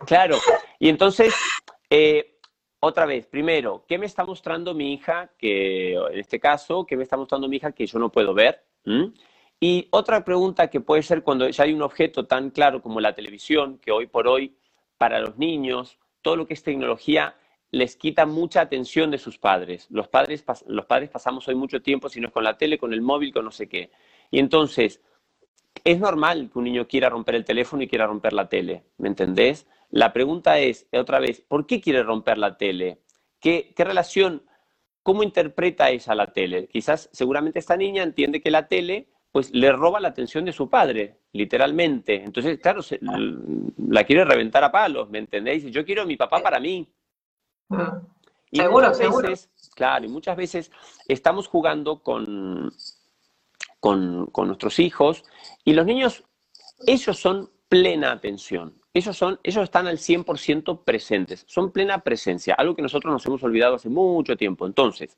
Claro. 0.07 0.39
Y 0.79 0.89
entonces, 0.89 1.35
eh, 1.97 2.39
otra 2.81 3.07
vez, 3.07 3.27
primero, 3.27 3.85
¿qué 3.89 3.97
me 3.97 4.05
está 4.05 4.23
mostrando 4.25 4.75
mi 4.75 4.93
hija? 4.93 5.31
Que 5.39 5.95
en 5.95 6.19
este 6.19 6.39
caso, 6.39 6.85
¿qué 6.85 6.95
me 6.95 7.05
está 7.05 7.17
mostrando 7.17 7.49
mi 7.49 7.57
hija 7.57 7.73
que 7.73 7.87
yo 7.87 7.99
no 7.99 8.13
puedo 8.13 8.35
ver? 8.35 8.63
Y 9.59 9.89
otra 9.91 10.23
pregunta 10.23 10.69
que 10.69 10.81
puede 10.81 11.03
ser 11.03 11.23
cuando 11.23 11.49
ya 11.49 11.65
hay 11.65 11.73
un 11.73 11.81
objeto 11.81 12.27
tan 12.27 12.51
claro 12.51 12.83
como 12.83 13.01
la 13.01 13.15
televisión, 13.15 13.79
que 13.79 13.93
hoy 13.93 14.07
por 14.07 14.29
hoy, 14.29 14.59
para 14.99 15.19
los 15.21 15.39
niños, 15.39 15.99
todo 16.21 16.37
lo 16.37 16.47
que 16.47 16.53
es 16.55 16.63
tecnología 16.63 17.35
les 17.71 17.97
quita 17.97 18.27
mucha 18.27 18.61
atención 18.61 19.11
de 19.11 19.19
sus 19.19 19.39
padres. 19.39 19.87
Los 19.91 20.09
padres, 20.09 20.45
los 20.67 20.85
padres 20.85 21.09
pasamos 21.09 21.49
hoy 21.49 21.55
mucho 21.55 21.81
tiempo, 21.81 22.11
si 22.11 22.21
no 22.21 22.29
es 22.29 22.33
con 22.33 22.45
la 22.45 22.59
tele, 22.59 22.79
con 22.79 22.93
el 22.93 23.01
móvil, 23.01 23.33
con 23.33 23.45
no 23.47 23.51
sé 23.51 23.69
qué. 23.69 23.91
Y 24.31 24.39
entonces, 24.39 25.01
es 25.87 26.01
normal 26.01 26.51
que 26.53 26.59
un 26.59 26.65
niño 26.65 26.89
quiera 26.89 27.09
romper 27.09 27.37
el 27.37 27.45
teléfono 27.45 27.81
y 27.81 27.87
quiera 27.87 28.09
romper 28.09 28.33
la 28.33 28.49
tele, 28.49 28.83
¿me 28.99 29.07
entendés? 29.07 29.69
La 29.91 30.13
pregunta 30.13 30.59
es, 30.59 30.89
otra 30.93 31.21
vez, 31.21 31.41
¿por 31.41 31.65
qué 31.65 31.81
quiere 31.81 32.03
romper 32.03 32.39
la 32.39 32.57
tele? 32.57 33.03
¿Qué, 33.39 33.73
qué 33.77 33.85
relación, 33.85 34.43
cómo 35.05 35.23
interpreta 35.23 35.91
esa 35.91 36.17
la 36.17 36.33
tele? 36.33 36.67
Quizás, 36.67 37.09
seguramente 37.13 37.61
esta 37.61 37.77
niña 37.77 38.03
entiende 38.03 38.41
que 38.41 38.51
la 38.51 38.67
tele 38.67 39.07
pues 39.31 39.53
le 39.53 39.71
roba 39.71 40.01
la 40.01 40.09
atención 40.09 40.45
de 40.45 40.53
su 40.53 40.69
padre, 40.69 41.21
literalmente. 41.33 42.25
Entonces, 42.25 42.59
claro, 42.59 42.81
la 43.77 44.03
quiere 44.03 44.25
reventar 44.25 44.65
a 44.65 44.73
palos, 44.73 45.09
¿me 45.09 45.19
entendéis? 45.19 45.67
Yo 45.67 45.85
quiero 45.85 46.05
mi 46.05 46.17
papá 46.17 46.43
para 46.43 46.59
mí. 46.59 46.93
Mm. 47.69 47.83
Y 48.51 48.59
seguro, 48.59 48.93
seguro. 48.93 49.29
claro, 49.77 50.05
y 50.05 50.09
muchas 50.09 50.37
veces 50.37 50.73
estamos 51.07 51.47
jugando 51.47 52.03
con, 52.03 52.73
con, 53.87 54.49
nuestros 54.49 54.81
hijos 54.81 55.23
y 55.65 55.73
los 55.73 55.87
niños, 55.87 56.25
ellos 56.87 57.19
son 57.19 57.51
plena 57.69 58.11
atención. 58.11 58.75
Ellos, 58.93 59.17
son, 59.17 59.39
ellos 59.45 59.63
están 59.63 59.87
al 59.87 59.99
100% 59.99 60.83
presentes, 60.83 61.45
son 61.47 61.71
plena 61.71 61.99
presencia, 61.99 62.55
algo 62.55 62.75
que 62.75 62.83
nosotros 62.83 63.13
nos 63.13 63.25
hemos 63.27 63.43
olvidado 63.45 63.77
hace 63.77 63.89
mucho 63.89 64.37
tiempo. 64.37 64.67
Entonces, 64.67 65.17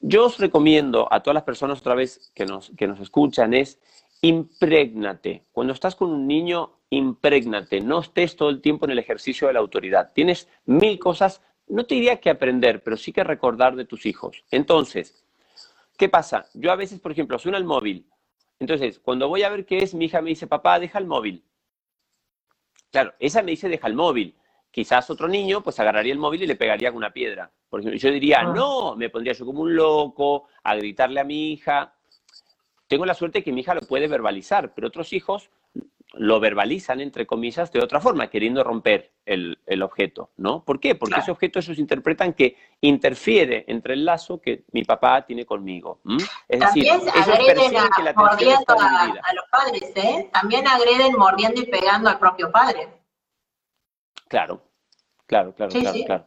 yo 0.00 0.26
os 0.26 0.38
recomiendo 0.38 1.08
a 1.10 1.22
todas 1.22 1.34
las 1.34 1.44
personas 1.44 1.78
otra 1.80 1.94
vez 1.94 2.30
que 2.34 2.44
nos, 2.44 2.72
que 2.76 2.86
nos 2.86 3.00
escuchan 3.00 3.54
es 3.54 3.78
imprégnate. 4.20 5.44
Cuando 5.52 5.72
estás 5.72 5.94
con 5.94 6.10
un 6.10 6.26
niño, 6.26 6.72
imprégnate. 6.90 7.80
No 7.80 8.00
estés 8.00 8.36
todo 8.36 8.50
el 8.50 8.60
tiempo 8.60 8.84
en 8.84 8.90
el 8.90 8.98
ejercicio 8.98 9.46
de 9.46 9.54
la 9.54 9.60
autoridad. 9.60 10.12
Tienes 10.12 10.48
mil 10.66 10.98
cosas, 10.98 11.40
no 11.68 11.86
te 11.86 11.94
diría 11.94 12.20
que 12.20 12.28
aprender, 12.28 12.82
pero 12.82 12.98
sí 12.98 13.12
que 13.12 13.24
recordar 13.24 13.76
de 13.76 13.86
tus 13.86 14.04
hijos. 14.04 14.44
Entonces, 14.50 15.24
¿qué 16.00 16.08
pasa? 16.08 16.46
Yo 16.54 16.72
a 16.72 16.76
veces, 16.76 16.98
por 16.98 17.12
ejemplo, 17.12 17.38
suena 17.38 17.58
el 17.58 17.64
móvil. 17.66 18.08
Entonces, 18.58 18.98
cuando 18.98 19.28
voy 19.28 19.42
a 19.42 19.50
ver 19.50 19.66
qué 19.66 19.82
es, 19.82 19.92
mi 19.94 20.06
hija 20.06 20.22
me 20.22 20.30
dice, 20.30 20.46
papá, 20.46 20.80
deja 20.80 20.98
el 20.98 21.04
móvil. 21.04 21.44
Claro, 22.90 23.12
esa 23.18 23.42
me 23.42 23.50
dice, 23.50 23.68
deja 23.68 23.86
el 23.86 23.94
móvil. 23.94 24.34
Quizás 24.70 25.10
otro 25.10 25.28
niño, 25.28 25.62
pues 25.62 25.78
agarraría 25.78 26.14
el 26.14 26.18
móvil 26.18 26.42
y 26.42 26.46
le 26.46 26.56
pegaría 26.56 26.88
con 26.90 26.96
una 26.96 27.12
piedra. 27.12 27.52
Por 27.68 27.80
ejemplo, 27.80 27.98
yo 27.98 28.10
diría, 28.10 28.40
ah. 28.40 28.44
no, 28.44 28.96
me 28.96 29.10
pondría 29.10 29.34
yo 29.34 29.44
como 29.44 29.60
un 29.60 29.76
loco 29.76 30.48
a 30.62 30.74
gritarle 30.74 31.20
a 31.20 31.24
mi 31.24 31.52
hija. 31.52 31.94
Tengo 32.88 33.04
la 33.04 33.12
suerte 33.12 33.44
que 33.44 33.52
mi 33.52 33.60
hija 33.60 33.74
lo 33.74 33.82
puede 33.82 34.08
verbalizar, 34.08 34.72
pero 34.74 34.88
otros 34.88 35.12
hijos 35.12 35.50
lo 36.14 36.40
verbalizan, 36.40 37.00
entre 37.00 37.26
comillas, 37.26 37.70
de 37.72 37.80
otra 37.80 38.00
forma, 38.00 38.28
queriendo 38.28 38.64
romper 38.64 39.12
el, 39.24 39.56
objeto, 39.82 40.30
¿no? 40.36 40.64
¿Por 40.64 40.80
qué? 40.80 40.94
Porque 40.94 41.20
ese 41.20 41.30
objeto 41.30 41.60
ellos 41.60 41.78
interpretan 41.78 42.32
que 42.32 42.56
interfiere 42.80 43.64
entre 43.68 43.94
el 43.94 44.04
lazo 44.04 44.40
que 44.40 44.64
mi 44.72 44.82
papá 44.82 45.24
tiene 45.24 45.46
conmigo. 45.46 46.00
Es 46.48 46.60
decir, 46.60 46.84
ellos 46.84 47.06
a, 47.06 47.38
que 47.96 48.02
la 48.02 48.10
a, 48.10 49.34
los 49.34 49.44
padres, 49.50 49.92
¿eh? 49.94 50.28
También 50.32 50.66
agreden 50.66 51.14
mordiendo 51.16 51.60
y 51.60 51.66
pegando 51.66 52.10
al 52.10 52.18
propio 52.18 52.50
padre. 52.50 52.88
Claro, 54.28 54.62
claro, 55.26 55.54
claro, 55.54 55.72
claro, 55.72 55.98
claro. 56.06 56.26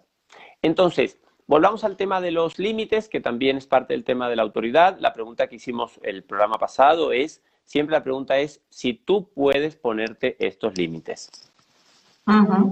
Entonces, 0.62 1.20
Volvamos 1.46 1.84
al 1.84 1.98
tema 1.98 2.22
de 2.22 2.32
los 2.32 2.58
límites, 2.58 3.10
que 3.10 3.20
también 3.20 3.58
es 3.58 3.68
parte 3.68 3.94
del 3.94 4.06
tema 4.06 4.30
de 4.30 4.38
la 4.38 4.44
autoridad. 4.44 4.98
La 5.00 5.12
pregunta 5.12 5.48
que 5.48 5.58
hicimos 5.58 6.00
el 6.02 6.24
programa 6.24 6.58
pasado 6.58 7.12
es, 7.12 7.44
siempre 7.64 7.96
la 7.96 8.04
pregunta 8.04 8.38
es 8.38 8.62
si 8.70 8.94
tú 8.94 9.30
puedes 9.34 9.76
ponerte 9.76 10.36
estos 10.40 10.78
límites. 10.78 11.30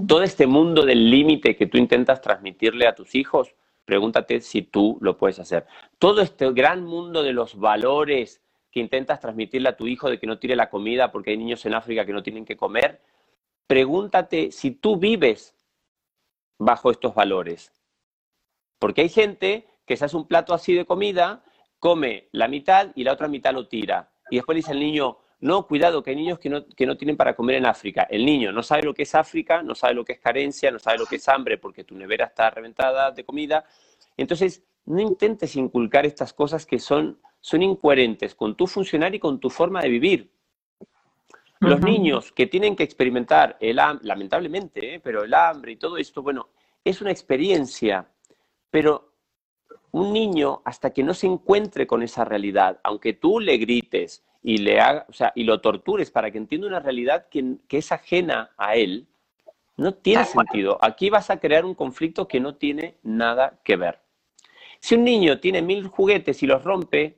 Todo 0.07 0.23
este 0.23 0.47
mundo 0.47 0.85
del 0.85 1.09
límite 1.09 1.57
que 1.57 1.67
tú 1.67 1.77
intentas 1.77 2.21
transmitirle 2.21 2.87
a 2.87 2.95
tus 2.95 3.15
hijos, 3.15 3.53
pregúntate 3.83 4.39
si 4.39 4.61
tú 4.61 4.97
lo 5.01 5.17
puedes 5.17 5.39
hacer. 5.39 5.65
Todo 5.99 6.21
este 6.21 6.51
gran 6.53 6.85
mundo 6.85 7.21
de 7.23 7.33
los 7.33 7.59
valores 7.59 8.41
que 8.71 8.79
intentas 8.79 9.19
transmitirle 9.19 9.69
a 9.69 9.75
tu 9.75 9.87
hijo 9.87 10.09
de 10.09 10.19
que 10.19 10.27
no 10.27 10.39
tire 10.39 10.55
la 10.55 10.69
comida 10.69 11.11
porque 11.11 11.31
hay 11.31 11.37
niños 11.37 11.65
en 11.65 11.73
África 11.73 12.05
que 12.05 12.13
no 12.13 12.23
tienen 12.23 12.45
que 12.45 12.55
comer, 12.55 13.01
pregúntate 13.67 14.51
si 14.51 14.71
tú 14.71 14.97
vives 14.97 15.53
bajo 16.57 16.91
estos 16.91 17.13
valores. 17.13 17.73
Porque 18.79 19.01
hay 19.01 19.09
gente 19.09 19.67
que 19.85 19.97
se 19.97 20.05
hace 20.05 20.15
un 20.15 20.27
plato 20.27 20.53
así 20.53 20.73
de 20.73 20.85
comida, 20.85 21.43
come 21.79 22.29
la 22.31 22.47
mitad 22.47 22.91
y 22.95 23.03
la 23.03 23.13
otra 23.13 23.27
mitad 23.27 23.53
lo 23.53 23.67
tira. 23.67 24.10
Y 24.31 24.37
después 24.37 24.55
dice 24.55 24.71
el 24.71 24.79
niño, 24.79 25.17
no, 25.41 25.67
cuidado, 25.67 26.01
que 26.01 26.09
hay 26.09 26.15
niños 26.15 26.39
que 26.39 26.49
no, 26.49 26.65
que 26.65 26.87
no 26.87 26.97
tienen 26.97 27.15
para 27.15 27.35
comer 27.35 27.57
en 27.57 27.67
África. 27.67 28.07
El 28.09 28.25
niño 28.25 28.51
no 28.51 28.63
sabe 28.63 28.81
lo 28.81 28.93
que 28.95 29.03
es 29.03 29.13
África, 29.13 29.61
no 29.61 29.75
sabe 29.75 29.93
lo 29.93 30.03
que 30.03 30.13
es 30.13 30.19
carencia, 30.19 30.71
no 30.71 30.79
sabe 30.79 30.97
lo 30.97 31.05
que 31.05 31.17
es 31.17 31.27
hambre 31.29 31.59
porque 31.59 31.83
tu 31.83 31.95
nevera 31.95 32.25
está 32.25 32.49
reventada 32.49 33.11
de 33.11 33.23
comida. 33.23 33.63
Entonces, 34.17 34.63
no 34.85 34.99
intentes 34.99 35.55
inculcar 35.55 36.07
estas 36.07 36.33
cosas 36.33 36.65
que 36.65 36.79
son, 36.79 37.19
son 37.39 37.61
incoherentes 37.61 38.33
con 38.33 38.55
tu 38.55 38.65
funcionar 38.65 39.13
y 39.13 39.19
con 39.19 39.39
tu 39.39 39.51
forma 39.51 39.81
de 39.81 39.89
vivir. 39.89 40.31
Los 41.59 41.79
niños 41.79 42.31
que 42.31 42.47
tienen 42.47 42.75
que 42.75 42.81
experimentar 42.81 43.55
el 43.59 43.75
lamentablemente, 43.75 44.95
¿eh? 44.95 44.99
pero 44.99 45.23
el 45.23 45.33
hambre 45.35 45.73
y 45.73 45.75
todo 45.75 45.97
esto, 45.97 46.23
bueno, 46.23 46.49
es 46.83 47.01
una 47.01 47.11
experiencia 47.11 48.07
pero 48.71 49.10
un 49.91 50.13
niño, 50.13 50.61
hasta 50.63 50.91
que 50.91 51.03
no 51.03 51.13
se 51.13 51.27
encuentre 51.27 51.85
con 51.85 52.01
esa 52.03 52.23
realidad, 52.25 52.79
aunque 52.83 53.13
tú 53.13 53.39
le 53.39 53.57
grites 53.57 54.23
y, 54.41 54.57
le 54.57 54.79
haga, 54.79 55.05
o 55.09 55.13
sea, 55.13 55.33
y 55.35 55.43
lo 55.43 55.59
tortures 55.61 56.11
para 56.11 56.31
que 56.31 56.37
entienda 56.37 56.67
una 56.67 56.79
realidad 56.79 57.27
que, 57.29 57.57
es 57.69 57.91
ajena 57.91 58.51
a 58.57 58.75
él, 58.75 59.07
no 59.77 59.93
tiene 59.93 60.25
sentido. 60.25 60.77
Aquí 60.81 61.09
vas 61.09 61.29
a 61.29 61.39
crear 61.39 61.65
un 61.65 61.75
conflicto 61.75 62.27
que 62.27 62.39
no 62.39 62.55
tiene 62.55 62.97
nada 63.03 63.59
que 63.63 63.75
ver. 63.75 63.99
Si 64.79 64.95
un 64.95 65.03
niño 65.03 65.39
tiene 65.39 65.61
mil 65.61 65.87
juguetes 65.87 66.41
y 66.43 66.47
los 66.47 66.63
rompe, 66.63 67.17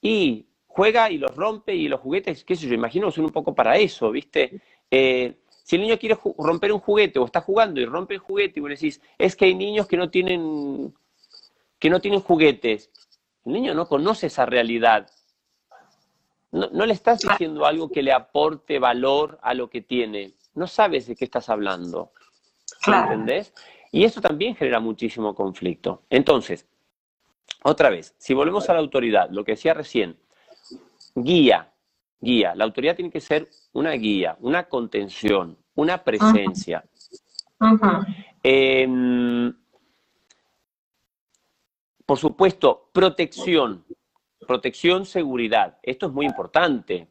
y 0.00 0.46
juega 0.66 1.10
y 1.10 1.18
los 1.18 1.34
rompe 1.34 1.74
y 1.74 1.88
los 1.88 2.00
juguetes, 2.00 2.44
qué 2.44 2.54
sé 2.56 2.66
yo, 2.66 2.74
imagino 2.74 3.10
son 3.10 3.24
un 3.24 3.32
poco 3.32 3.54
para 3.54 3.76
eso, 3.76 4.10
¿viste? 4.10 4.60
Eh, 4.90 5.34
si 5.64 5.76
el 5.76 5.82
niño 5.82 5.98
quiere 5.98 6.16
romper 6.38 6.72
un 6.72 6.80
juguete 6.80 7.18
o 7.18 7.26
está 7.26 7.40
jugando 7.40 7.80
y 7.80 7.84
rompe 7.84 8.14
el 8.14 8.20
juguete 8.20 8.58
y 8.58 8.62
vos 8.62 8.70
decís, 8.70 9.02
es 9.18 9.36
que 9.36 9.44
hay 9.44 9.54
niños 9.54 9.86
que 9.86 9.96
no 9.96 10.08
tienen, 10.08 10.94
que 11.78 11.90
no 11.90 12.00
tienen 12.00 12.20
juguetes. 12.20 12.90
El 13.44 13.52
niño 13.52 13.74
no 13.74 13.86
conoce 13.86 14.26
esa 14.26 14.46
realidad. 14.46 15.10
No, 16.50 16.86
le 16.86 16.92
estás 16.92 17.20
diciendo 17.20 17.66
algo 17.66 17.90
que 17.90 18.02
le 18.02 18.12
aporte 18.12 18.78
valor 18.78 19.38
a 19.42 19.54
lo 19.54 19.68
que 19.68 19.82
tiene. 19.82 20.32
No 20.54 20.66
sabes 20.66 21.06
de 21.06 21.14
qué 21.14 21.24
estás 21.24 21.48
hablando. 21.48 22.12
¿Entendés? 22.86 23.52
Y 23.92 24.04
esto 24.04 24.20
también 24.20 24.56
genera 24.56 24.80
muchísimo 24.80 25.34
conflicto. 25.34 26.02
Entonces, 26.10 26.66
otra 27.62 27.90
vez, 27.90 28.14
si 28.18 28.34
volvemos 28.34 28.68
a 28.68 28.74
la 28.74 28.80
autoridad, 28.80 29.30
lo 29.30 29.44
que 29.44 29.52
decía 29.52 29.74
recién, 29.74 30.18
guía, 31.14 31.72
guía. 32.20 32.54
La 32.54 32.64
autoridad 32.64 32.96
tiene 32.96 33.10
que 33.10 33.20
ser 33.20 33.48
una 33.72 33.92
guía, 33.92 34.36
una 34.40 34.64
contención, 34.64 35.56
una 35.74 36.02
presencia. 36.02 36.84
Em, 38.42 39.54
por 42.08 42.16
supuesto, 42.16 42.88
protección, 42.94 43.84
protección, 44.46 45.04
seguridad. 45.04 45.78
Esto 45.82 46.06
es 46.06 46.12
muy 46.14 46.24
importante, 46.24 47.06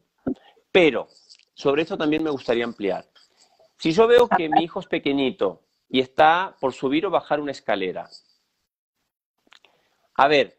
pero 0.72 1.06
sobre 1.54 1.82
esto 1.82 1.96
también 1.96 2.24
me 2.24 2.30
gustaría 2.30 2.64
ampliar. 2.64 3.04
Si 3.76 3.92
yo 3.92 4.08
veo 4.08 4.26
que 4.26 4.48
mi 4.48 4.64
hijo 4.64 4.80
es 4.80 4.86
pequeñito 4.86 5.62
y 5.88 6.00
está 6.00 6.56
por 6.60 6.72
subir 6.72 7.06
o 7.06 7.10
bajar 7.10 7.38
una 7.38 7.52
escalera, 7.52 8.10
a 10.14 10.26
ver, 10.26 10.58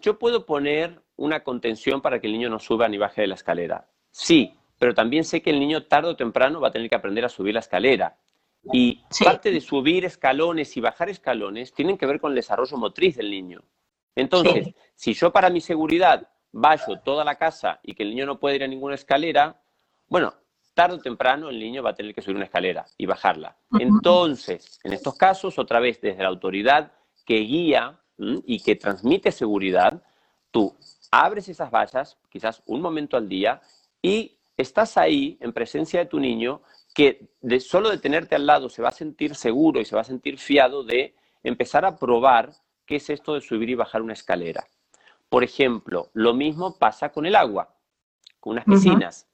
yo 0.00 0.18
puedo 0.18 0.46
poner 0.46 1.00
una 1.14 1.44
contención 1.44 2.02
para 2.02 2.20
que 2.20 2.26
el 2.26 2.32
niño 2.32 2.50
no 2.50 2.58
suba 2.58 2.88
ni 2.88 2.98
baje 2.98 3.20
de 3.20 3.28
la 3.28 3.36
escalera. 3.36 3.88
Sí, 4.10 4.52
pero 4.80 4.94
también 4.94 5.22
sé 5.22 5.42
que 5.42 5.50
el 5.50 5.60
niño 5.60 5.84
tarde 5.84 6.08
o 6.08 6.16
temprano 6.16 6.60
va 6.60 6.68
a 6.68 6.72
tener 6.72 6.90
que 6.90 6.96
aprender 6.96 7.24
a 7.24 7.28
subir 7.28 7.54
la 7.54 7.60
escalera. 7.60 8.18
Y 8.72 9.02
parte 9.24 9.50
de 9.50 9.60
subir 9.60 10.04
escalones 10.04 10.76
y 10.76 10.80
bajar 10.80 11.08
escalones 11.08 11.72
tienen 11.72 11.96
que 11.96 12.06
ver 12.06 12.20
con 12.20 12.32
el 12.32 12.36
desarrollo 12.36 12.76
motriz 12.76 13.16
del 13.16 13.30
niño. 13.30 13.62
Entonces, 14.14 14.74
si 14.94 15.14
yo 15.14 15.32
para 15.32 15.50
mi 15.50 15.60
seguridad 15.60 16.28
bajo 16.52 16.98
toda 17.00 17.24
la 17.24 17.36
casa 17.36 17.80
y 17.82 17.94
que 17.94 18.02
el 18.02 18.10
niño 18.10 18.26
no 18.26 18.38
puede 18.38 18.56
ir 18.56 18.64
a 18.64 18.68
ninguna 18.68 18.96
escalera, 18.96 19.62
bueno, 20.08 20.34
tarde 20.74 20.96
o 20.96 20.98
temprano 20.98 21.48
el 21.48 21.58
niño 21.58 21.82
va 21.82 21.90
a 21.90 21.94
tener 21.94 22.14
que 22.14 22.22
subir 22.22 22.36
una 22.36 22.44
escalera 22.44 22.86
y 22.98 23.06
bajarla. 23.06 23.56
Entonces, 23.78 24.78
en 24.84 24.92
estos 24.92 25.14
casos, 25.14 25.58
otra 25.58 25.80
vez 25.80 26.00
desde 26.00 26.22
la 26.22 26.28
autoridad 26.28 26.92
que 27.24 27.36
guía 27.36 28.00
y 28.18 28.62
que 28.62 28.76
transmite 28.76 29.32
seguridad, 29.32 30.02
tú 30.50 30.76
abres 31.10 31.48
esas 31.48 31.70
vallas, 31.70 32.18
quizás 32.28 32.62
un 32.66 32.80
momento 32.80 33.16
al 33.16 33.28
día, 33.28 33.60
y 34.02 34.38
estás 34.56 34.96
ahí 34.96 35.38
en 35.40 35.52
presencia 35.52 36.00
de 36.00 36.06
tu 36.06 36.20
niño 36.20 36.62
que 37.00 37.30
de 37.40 37.60
solo 37.60 37.88
de 37.88 37.96
tenerte 37.96 38.34
al 38.34 38.44
lado 38.44 38.68
se 38.68 38.82
va 38.82 38.88
a 38.88 38.92
sentir 38.92 39.34
seguro 39.34 39.80
y 39.80 39.86
se 39.86 39.94
va 39.94 40.02
a 40.02 40.04
sentir 40.04 40.38
fiado 40.38 40.84
de 40.84 41.14
empezar 41.42 41.86
a 41.86 41.96
probar 41.96 42.52
qué 42.84 42.96
es 42.96 43.08
esto 43.08 43.32
de 43.32 43.40
subir 43.40 43.70
y 43.70 43.74
bajar 43.74 44.02
una 44.02 44.12
escalera. 44.12 44.66
Por 45.30 45.42
ejemplo, 45.42 46.10
lo 46.12 46.34
mismo 46.34 46.76
pasa 46.76 47.08
con 47.08 47.24
el 47.24 47.36
agua, 47.36 47.74
con 48.38 48.52
unas 48.52 48.66
piscinas. 48.66 49.26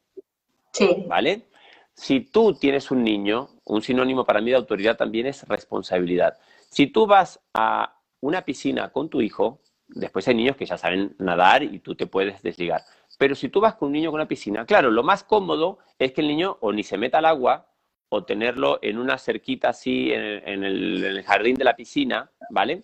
Sí. 0.70 1.07
¿Vale? 1.09 1.48
Si 1.92 2.20
tú 2.20 2.55
tienes 2.55 2.92
un 2.92 3.02
niño, 3.02 3.48
un 3.64 3.83
sinónimo 3.83 4.24
para 4.24 4.40
mí 4.40 4.50
de 4.50 4.59
autoridad 4.59 4.96
también 4.96 5.26
es 5.26 5.42
responsabilidad. 5.48 6.38
Si 6.70 6.87
tú 6.87 7.09
vas 7.09 7.40
a 7.52 7.98
una 8.20 8.42
piscina 8.42 8.92
con 8.92 9.09
tu 9.09 9.20
hijo, 9.20 9.59
después 9.88 10.29
hay 10.29 10.37
niños 10.37 10.55
que 10.55 10.66
ya 10.66 10.79
saben 10.79 11.16
nadar 11.18 11.64
y 11.64 11.81
tú 11.81 11.96
te 11.96 12.07
puedes 12.07 12.42
desligar. 12.42 12.83
Pero 13.18 13.35
si 13.35 13.48
tú 13.48 13.61
vas 13.61 13.74
con 13.74 13.87
un 13.87 13.92
niño 13.92 14.11
con 14.11 14.20
una 14.20 14.29
piscina, 14.29 14.66
claro, 14.66 14.90
lo 14.90 15.02
más 15.02 15.24
cómodo 15.24 15.79
es 15.98 16.12
que 16.12 16.20
el 16.20 16.29
niño 16.29 16.59
o 16.61 16.72
ni 16.72 16.83
se 16.83 16.98
meta 16.98 17.18
al 17.18 17.24
agua 17.24 17.66
o 18.09 18.24
tenerlo 18.24 18.79
en 18.83 18.98
una 18.98 19.18
cerquita 19.18 19.70
así 19.70 20.12
en 20.12 20.64
el, 20.64 21.22
jardín 21.24 21.57
de 21.57 21.64
la 21.64 21.74
piscina, 21.74 22.31
¿vale? 22.50 22.83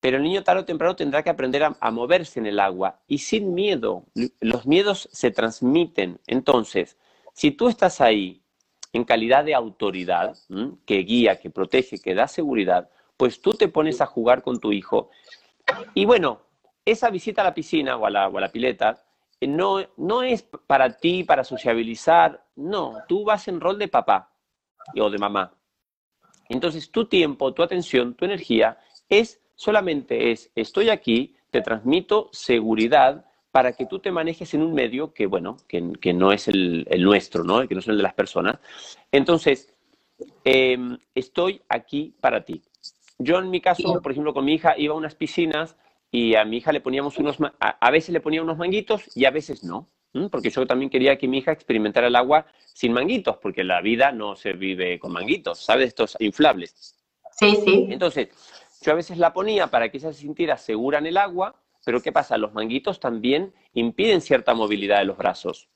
Pero 0.00 0.16
el 0.16 0.24
niño 0.24 0.42
tarde 0.42 0.62
o 0.62 0.64
temprano 0.64 0.96
tendrá 0.96 1.22
que 1.22 1.30
aprender 1.30 1.62
a, 1.62 1.90
moverse 1.90 2.40
en 2.40 2.46
el 2.46 2.58
agua 2.58 3.00
y 3.06 3.18
sin 3.18 3.54
miedo. 3.54 4.04
Los 4.40 4.66
miedos 4.66 5.08
se 5.12 5.30
transmiten. 5.30 6.18
Entonces, 6.26 6.98
si 7.34 7.52
tú 7.52 7.68
estás 7.68 8.00
ahí 8.00 8.42
en 8.92 9.04
calidad 9.04 9.44
de 9.44 9.54
autoridad, 9.54 10.36
que 10.84 10.98
guía, 10.98 11.38
que 11.38 11.50
protege, 11.50 12.00
que 12.00 12.14
da 12.14 12.26
seguridad, 12.26 12.90
pues 13.16 13.40
tú 13.40 13.52
te 13.52 13.68
pones 13.68 14.00
a 14.00 14.06
jugar 14.06 14.42
con 14.42 14.58
tu 14.58 14.72
hijo. 14.72 15.10
Y 15.94 16.04
bueno, 16.04 16.40
esa 16.84 17.10
visita 17.10 17.42
a 17.42 17.44
la 17.44 17.54
piscina 17.54 17.96
o 17.96 18.06
a 18.06 18.10
la, 18.10 18.48
pileta 18.52 19.02
eh, 19.40 19.46
no, 19.46 19.80
no 19.96 20.22
es 20.22 20.42
para 20.42 20.96
ti, 20.96 21.24
para 21.24 21.44
sociabilizar, 21.44 22.44
no, 22.56 22.94
tú 23.08 23.24
vas 23.24 23.48
en 23.48 23.60
rol 23.60 23.78
de 23.78 23.88
papá 23.88 24.32
o 24.98 25.10
de 25.10 25.18
mamá. 25.18 25.54
Entonces 26.48 26.90
tu 26.90 27.06
tiempo, 27.06 27.54
tu 27.54 27.62
atención, 27.62 28.14
tu 28.14 28.24
energía 28.24 28.78
es 29.08 29.40
solamente 29.54 30.32
es, 30.32 30.50
estoy 30.54 30.90
aquí, 30.90 31.36
te 31.50 31.60
transmito 31.60 32.28
seguridad 32.32 33.24
para 33.52 33.74
que 33.74 33.86
tú 33.86 33.98
te 33.98 34.10
manejes 34.10 34.54
en 34.54 34.62
un 34.62 34.72
medio 34.72 35.12
que, 35.12 35.26
bueno, 35.26 35.58
que, 35.68 36.12
no 36.12 36.32
es 36.32 36.48
el, 36.48 36.86
nuestro, 36.98 37.44
¿no? 37.44 37.68
que 37.68 37.74
no 37.74 37.80
es 37.80 37.88
el 37.88 37.98
de 37.98 38.02
las 38.02 38.14
personas. 38.14 38.58
Entonces, 39.12 39.72
em, 40.42 40.98
estoy 41.14 41.60
aquí 41.68 42.14
para 42.20 42.44
ti. 42.44 42.62
Yo 43.18 43.38
en 43.38 43.50
mi 43.50 43.60
caso, 43.60 44.00
por 44.02 44.10
ejemplo, 44.10 44.32
con 44.32 44.46
mi 44.46 44.54
hija 44.54 44.74
iba 44.78 44.94
a 44.94 44.96
unas 44.96 45.14
piscinas 45.14 45.76
y 46.14 46.34
a 46.34 46.44
mi 46.44 46.58
hija 46.58 46.72
le 46.72 46.82
poníamos 46.82 47.16
unos, 47.18 47.38
a, 47.58 47.90
veces 47.90 48.10
le 48.10 48.20
ponía 48.20 48.42
unos 48.42 48.58
manguitos 48.58 49.16
y 49.16 49.24
a 49.24 49.30
veces 49.30 49.64
no, 49.64 49.88
porque 50.30 50.50
yo 50.50 50.66
también 50.66 50.90
quería 50.90 51.16
que 51.16 51.26
mi 51.26 51.38
hija 51.38 51.52
experimentara 51.52 52.08
el 52.08 52.16
agua 52.16 52.44
sin 52.74 52.92
manguitos, 52.92 53.38
porque 53.38 53.64
la 53.64 53.80
vida 53.80 54.12
no 54.12 54.36
se 54.36 54.52
vive 54.52 54.98
con 54.98 55.10
manguitos, 55.10 55.64
¿sabes? 55.64 55.88
Estos 55.88 56.16
inflables. 56.20 56.98
Sí, 57.30 57.56
sí. 57.64 57.86
Entonces, 57.88 58.28
yo 58.82 58.92
a 58.92 58.94
veces 58.94 59.16
la 59.16 59.32
ponía 59.32 59.68
para 59.68 59.88
que 59.88 59.96
ella 59.96 60.12
se 60.12 60.20
sintiera 60.20 60.58
segura 60.58 60.98
en 60.98 61.06
el 61.06 61.16
agua, 61.16 61.56
pero 61.82 62.02
¿qué 62.02 62.12
pasa? 62.12 62.36
Los 62.36 62.52
manguitos 62.52 63.00
también 63.00 63.54
impiden 63.72 64.20
cierta 64.20 64.52
movilidad 64.52 64.98
de 64.98 65.06
los 65.06 65.16
brazos, 65.16 65.70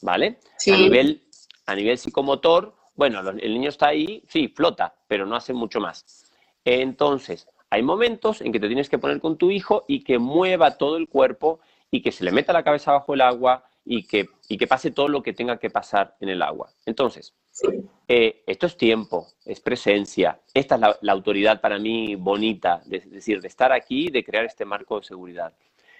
¿vale? 0.00 0.38
Sí. 0.58 0.70
A 0.70 0.76
nivel, 0.76 1.24
a 1.66 1.74
nivel 1.74 1.98
psicomotor, 1.98 2.76
bueno, 2.94 3.18
el 3.30 3.52
niño 3.52 3.68
está 3.68 3.88
ahí, 3.88 4.22
sí, 4.28 4.46
flota, 4.46 4.94
pero 5.08 5.26
no 5.26 5.34
hace 5.34 5.52
mucho 5.52 5.80
más. 5.80 6.30
Entonces, 6.64 7.48
hay 7.76 7.82
momentos 7.82 8.40
en 8.40 8.52
que 8.52 8.58
te 8.58 8.68
tienes 8.68 8.88
que 8.88 8.96
poner 8.96 9.20
con 9.20 9.36
tu 9.36 9.50
hijo 9.50 9.84
y 9.86 10.02
que 10.02 10.18
mueva 10.18 10.78
todo 10.78 10.96
el 10.96 11.10
cuerpo 11.10 11.60
y 11.90 12.00
que 12.00 12.10
se 12.10 12.24
le 12.24 12.32
meta 12.32 12.54
la 12.54 12.62
cabeza 12.62 12.92
bajo 12.92 13.12
el 13.12 13.20
agua 13.20 13.64
y 13.84 14.04
que, 14.04 14.30
y 14.48 14.56
que 14.56 14.66
pase 14.66 14.92
todo 14.92 15.08
lo 15.08 15.22
que 15.22 15.34
tenga 15.34 15.58
que 15.58 15.68
pasar 15.68 16.16
en 16.20 16.30
el 16.30 16.40
agua. 16.40 16.70
Entonces, 16.86 17.34
eh, 18.08 18.42
esto 18.46 18.66
es 18.66 18.78
tiempo, 18.78 19.26
es 19.44 19.60
presencia. 19.60 20.40
Esta 20.54 20.76
es 20.76 20.80
la, 21.02 21.12
autoridad 21.12 21.60
para 21.60 21.78
mí 21.78 22.14
bonita, 22.14 22.80
es 22.90 23.10
decir, 23.10 23.42
de 23.42 23.48
estar 23.48 23.72
aquí, 23.72 24.08
de 24.08 24.24
crear 24.24 24.46
este 24.46 24.64
marco 24.64 24.98
de 24.98 25.04
seguridad. 25.04 25.52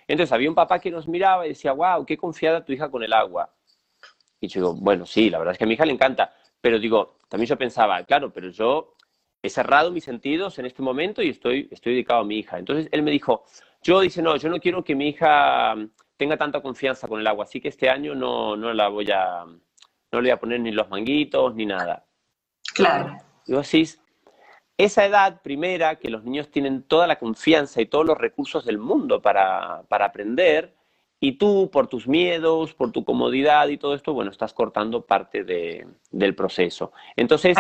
Entonces, 0.09 0.33
había 0.33 0.49
un 0.49 0.55
papá 0.55 0.79
que 0.79 0.91
nos 0.91 1.07
miraba 1.07 1.45
y 1.45 1.51
decía, 1.51 1.73
wow, 1.73 2.07
qué 2.07 2.17
confiada 2.17 2.65
tu 2.65 2.73
hija 2.73 2.91
con 2.91 3.03
el 3.03 3.13
agua. 3.13 3.53
Y 4.41 4.49
yo 4.49 4.61
digo, 4.61 4.75
bueno, 4.81 5.05
sí, 5.05 5.29
la 5.29 5.37
verdad 5.37 5.53
es 5.53 5.59
que 5.59 5.65
a 5.65 5.67
mi 5.67 5.75
hija 5.75 5.85
le 5.85 5.93
encanta. 5.93 6.33
Pero 6.59 6.79
digo, 6.79 7.19
también 7.29 7.49
yo 7.51 7.59
pensaba, 7.59 8.03
claro, 8.05 8.33
pero 8.33 8.49
yo 8.49 8.96
he 9.47 9.51
cerrado 9.51 9.91
mis 9.91 10.05
sentidos 10.05 10.59
en 10.59 10.67
este 10.67 10.83
momento 10.83 11.23
y 11.23 11.31
estoy, 11.31 11.69
estoy 11.71 11.93
dedicado 11.95 12.21
a 12.21 12.25
mi 12.25 12.39
hija. 12.39 12.59
Entonces 12.59 12.89
él 12.93 13.03
me 13.03 13.11
dijo, 13.11 13.45
yo 13.83 14.01
dice, 14.01 14.23
no, 14.23 14.37
yo 14.37 14.49
no 14.49 14.59
quiero 14.59 14.85
que 14.85 14.95
mi 14.95 15.09
hija 15.09 15.75
tenga 16.17 16.37
tanta 16.37 16.61
confianza 16.61 17.09
con 17.09 17.21
el 17.21 17.27
agua, 17.27 17.45
así 17.45 17.61
que 17.61 17.69
este 17.69 17.89
año 17.89 18.15
no, 18.15 18.57
no 18.57 18.73
la 18.73 18.89
voy 18.89 19.11
a, 19.11 19.45
no 19.45 20.21
le 20.21 20.21
voy 20.21 20.31
a 20.31 20.41
poner 20.41 20.61
ni 20.61 20.73
los 20.73 20.89
manguitos 20.89 21.55
ni 21.55 21.67
nada. 21.67 22.05
Claro. 22.75 23.17
Y 23.47 23.53
vos 23.53 23.71
decís, 23.71 24.01
esa 24.79 25.05
edad 25.05 25.41
primera, 25.43 25.97
que 25.97 26.11
los 26.11 26.25
niños 26.25 26.51
tienen 26.51 26.83
toda 26.83 27.07
la 27.07 27.19
confianza 27.19 27.81
y 27.81 27.87
todos 27.87 28.05
los 28.05 28.19
recursos 28.19 28.65
del 28.65 28.79
mundo 28.79 29.23
para, 29.23 29.83
para 29.89 30.07
aprender, 30.07 30.75
y 31.19 31.33
tú, 31.39 31.71
por 31.73 31.87
tus 31.87 32.07
miedos, 32.07 32.75
por 32.75 32.93
tu 32.93 33.05
comodidad 33.05 33.69
y 33.69 33.79
todo 33.79 33.95
esto, 33.95 34.13
bueno, 34.13 34.31
estás 34.31 34.53
cortando 34.53 35.07
parte 35.07 35.45
de, 35.45 35.87
del 36.11 36.35
proceso. 36.35 36.93
Entonces, 37.17 37.57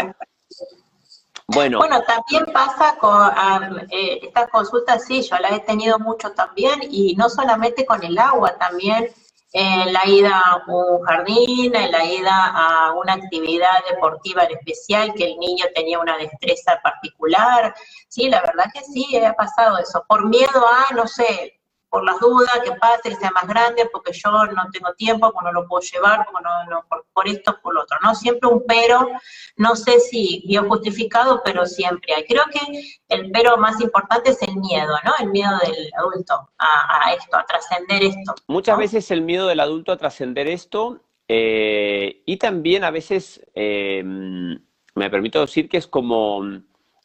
bueno. 1.48 1.78
bueno, 1.78 2.02
también 2.02 2.46
pasa 2.52 2.96
con 2.98 3.78
eh, 3.90 4.20
estas 4.22 4.48
consultas, 4.50 5.04
sí, 5.04 5.22
yo 5.22 5.36
las 5.38 5.52
he 5.52 5.60
tenido 5.60 5.98
mucho 5.98 6.32
también, 6.32 6.80
y 6.82 7.14
no 7.16 7.28
solamente 7.28 7.86
con 7.86 8.02
el 8.02 8.18
agua, 8.18 8.56
también 8.58 9.10
en 9.52 9.92
la 9.92 10.06
ida 10.06 10.38
a 10.38 10.62
un 10.66 11.02
jardín, 11.04 11.74
en 11.74 11.90
la 11.90 12.04
ida 12.04 12.52
a 12.54 12.92
una 12.92 13.14
actividad 13.14 13.84
deportiva 13.88 14.44
en 14.44 14.58
especial, 14.58 15.14
que 15.14 15.24
el 15.24 15.38
niño 15.38 15.64
tenía 15.74 15.98
una 15.98 16.18
destreza 16.18 16.78
particular. 16.82 17.74
Sí, 18.08 18.28
la 18.28 18.42
verdad 18.42 18.66
que 18.74 18.82
sí, 18.82 19.16
ha 19.16 19.32
pasado 19.32 19.78
eso. 19.78 20.04
Por 20.06 20.28
miedo 20.28 20.66
a, 20.66 20.94
no 20.94 21.06
sé, 21.06 21.58
por 21.88 22.04
las 22.04 22.18
dudas, 22.20 22.60
que 22.64 22.72
pase, 22.72 23.10
que 23.10 23.16
sea 23.16 23.30
más 23.30 23.46
grande, 23.46 23.88
porque 23.92 24.12
yo 24.12 24.30
no 24.30 24.70
tengo 24.72 24.92
tiempo, 24.94 25.32
porque 25.32 25.46
no 25.46 25.52
lo 25.52 25.68
puedo 25.68 25.82
llevar, 25.82 26.26
porque 26.26 26.42
no, 26.42 26.84
por, 27.12 27.28
esto, 27.28 27.58
por 27.62 27.74
lo 27.74 27.82
otro, 27.82 27.96
¿no? 28.02 28.14
Siempre 28.14 28.48
un 28.48 28.64
pero, 28.66 29.08
no 29.56 29.76
sé 29.76 30.00
si 30.00 30.42
bien 30.46 30.68
justificado, 30.68 31.42
pero 31.44 31.66
siempre 31.66 32.14
hay. 32.14 32.24
Creo 32.24 32.44
que 32.52 32.60
el 33.08 33.30
pero 33.30 33.56
más 33.56 33.80
importante 33.80 34.30
es 34.30 34.42
el 34.42 34.56
miedo, 34.56 34.94
¿no? 35.04 35.12
El 35.18 35.30
miedo 35.30 35.52
del 35.58 35.90
adulto 35.98 36.50
a, 36.58 37.12
esto, 37.14 37.36
a 37.36 37.44
trascender 37.44 38.02
esto. 38.02 38.34
Muchas 38.46 38.78
veces 38.78 39.10
el 39.10 39.22
miedo 39.22 39.46
del 39.46 39.60
adulto 39.60 39.92
a 39.92 39.96
trascender 39.96 40.48
esto, 40.48 41.02
eh, 41.28 42.22
y 42.26 42.36
también 42.36 42.84
a 42.84 42.90
veces, 42.90 43.44
eh, 43.54 44.02
me 44.04 45.10
permito 45.10 45.40
decir 45.40 45.68
que 45.68 45.76
es 45.76 45.86
como, 45.86 46.42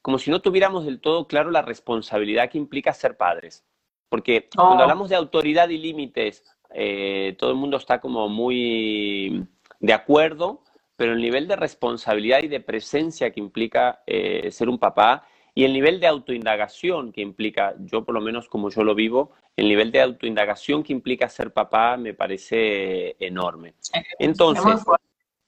como 0.01 0.17
si 0.17 0.31
no 0.31 0.41
tuviéramos 0.41 0.85
del 0.85 0.99
todo 0.99 1.27
claro 1.27 1.51
la 1.51 1.61
responsabilidad 1.61 2.49
que 2.49 2.57
implica 2.57 2.93
ser 2.93 3.17
padres. 3.17 3.63
Porque 4.11 4.49
cuando 4.53 4.79
oh. 4.79 4.81
hablamos 4.81 5.07
de 5.07 5.15
autoridad 5.15 5.69
y 5.69 5.77
límites, 5.77 6.43
eh, 6.73 7.33
todo 7.39 7.51
el 7.51 7.55
mundo 7.55 7.77
está 7.77 8.01
como 8.01 8.27
muy 8.27 9.47
de 9.79 9.93
acuerdo, 9.93 10.65
pero 10.97 11.13
el 11.13 11.21
nivel 11.21 11.47
de 11.47 11.55
responsabilidad 11.55 12.43
y 12.43 12.49
de 12.49 12.59
presencia 12.59 13.31
que 13.31 13.39
implica 13.39 14.03
eh, 14.05 14.51
ser 14.51 14.67
un 14.67 14.77
papá 14.77 15.25
y 15.55 15.63
el 15.63 15.71
nivel 15.71 16.01
de 16.01 16.07
autoindagación 16.07 17.13
que 17.13 17.21
implica, 17.21 17.73
yo 17.79 18.03
por 18.03 18.13
lo 18.13 18.19
menos 18.19 18.49
como 18.49 18.69
yo 18.69 18.83
lo 18.83 18.95
vivo, 18.95 19.31
el 19.55 19.69
nivel 19.69 19.93
de 19.93 20.01
autoindagación 20.01 20.83
que 20.83 20.91
implica 20.91 21.29
ser 21.29 21.53
papá 21.53 21.95
me 21.95 22.13
parece 22.13 23.15
enorme. 23.17 23.75
Entonces, 24.19 24.83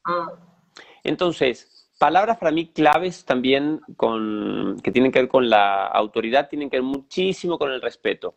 mm. 0.06 0.30
entonces 1.04 1.90
palabras 2.00 2.38
para 2.38 2.52
mí 2.52 2.68
claves 2.68 3.26
también 3.26 3.82
con, 3.98 4.78
que 4.82 4.92
tienen 4.94 5.12
que 5.12 5.20
ver 5.20 5.28
con 5.28 5.50
la 5.50 5.86
autoridad, 5.88 6.48
tienen 6.48 6.70
que 6.70 6.78
ver 6.78 6.84
muchísimo 6.84 7.58
con 7.58 7.70
el 7.70 7.82
respeto. 7.82 8.36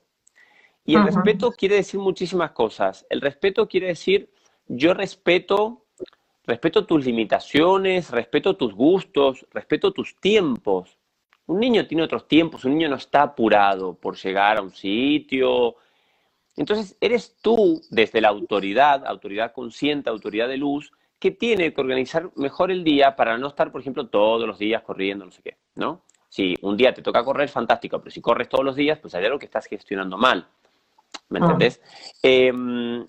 Y 0.87 0.95
el 0.95 1.05
respeto 1.05 1.51
quiere 1.51 1.77
decir 1.77 1.99
muchísimas 1.99 2.53
cosas. 2.53 3.05
El 3.11 3.21
respeto 3.21 3.67
quiere 3.69 3.89
decir, 3.89 4.31
yo 4.69 4.95
respeto, 4.95 5.85
respeto 6.45 6.87
tus 6.87 7.05
limitaciones, 7.05 8.11
respeto 8.11 8.57
tus 8.57 8.73
gustos, 8.73 9.45
respeto 9.53 9.93
tus 9.93 10.17
tiempos. 10.21 10.97
Un 11.47 11.59
niño 11.59 11.87
tiene 11.87 12.05
otros 12.05 12.29
tiempos, 12.29 12.65
un 12.65 12.75
niño 12.75 12.89
no 12.89 12.97
está 12.97 13.23
apurado 13.23 13.95
por 13.95 14.17
llegar 14.17 14.59
a 14.59 14.63
un 14.63 14.71
sitio. 14.71 15.75
Entonces, 16.57 16.97
eres 17.01 17.37
tú, 17.43 17.83
desde 17.91 18.21
la 18.21 18.29
autoridad, 18.29 19.05
autoridad 19.07 19.53
consciente, 19.53 20.09
autoridad 20.09 20.49
de 20.49 20.57
luz, 20.57 20.93
que 21.19 21.33
tiene 21.33 21.73
que 21.73 21.81
organizar 21.81 22.31
mejor 22.37 22.71
el 22.71 22.85
día 22.85 23.17
para 23.17 23.37
no 23.39 23.49
estar, 23.49 23.73
por 23.73 23.81
ejemplo, 23.81 24.07
todos 24.07 24.47
los 24.47 24.59
días 24.59 24.83
corriendo, 24.83 25.25
no 25.25 25.33
sé 25.33 25.43
qué, 25.43 25.57
¿no? 25.75 26.05
Si 26.29 26.55
un 26.63 26.77
día 26.77 26.95
te 26.95 27.03
toca 27.03 27.25
correr, 27.25 27.49
fantástico, 27.49 27.99
pero 27.99 28.11
si 28.11 28.21
corres 28.21 28.49
todos 28.49 28.65
los 28.65 28.77
días, 28.77 28.99
pues 28.99 29.15
hay 29.15 29.25
algo 29.25 29.39
que 29.39 29.47
estás 29.47 29.67
gestionando 29.67 30.17
mal. 30.17 30.49
¿Me 31.29 31.39
ah. 31.41 31.43
entendés? 31.43 31.81
Em, 32.23 33.07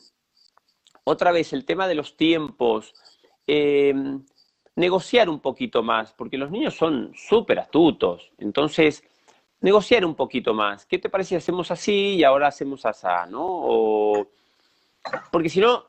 otra 1.03 1.31
vez, 1.31 1.53
el 1.53 1.65
tema 1.65 1.87
de 1.87 1.95
los 1.95 2.17
tiempos. 2.17 2.93
Em, 3.45 4.23
negociar 4.75 5.27
un 5.27 5.39
poquito 5.39 5.81
más, 5.81 6.13
porque 6.13 6.37
los 6.37 6.51
niños 6.51 6.75
son 6.75 7.11
súper 7.15 7.59
astutos. 7.59 8.31
Entonces, 8.37 9.03
negociar 9.61 10.05
un 10.05 10.15
poquito 10.15 10.53
más. 10.53 10.85
¿Qué 10.85 10.99
te 10.99 11.09
parece 11.09 11.29
si 11.29 11.35
hacemos 11.35 11.71
así 11.71 12.15
y 12.15 12.23
ahora 12.23 12.47
hacemos 12.47 12.85
así, 12.85 13.07
no? 13.29 14.27
Porque 15.31 15.49
si 15.49 15.59
no, 15.59 15.85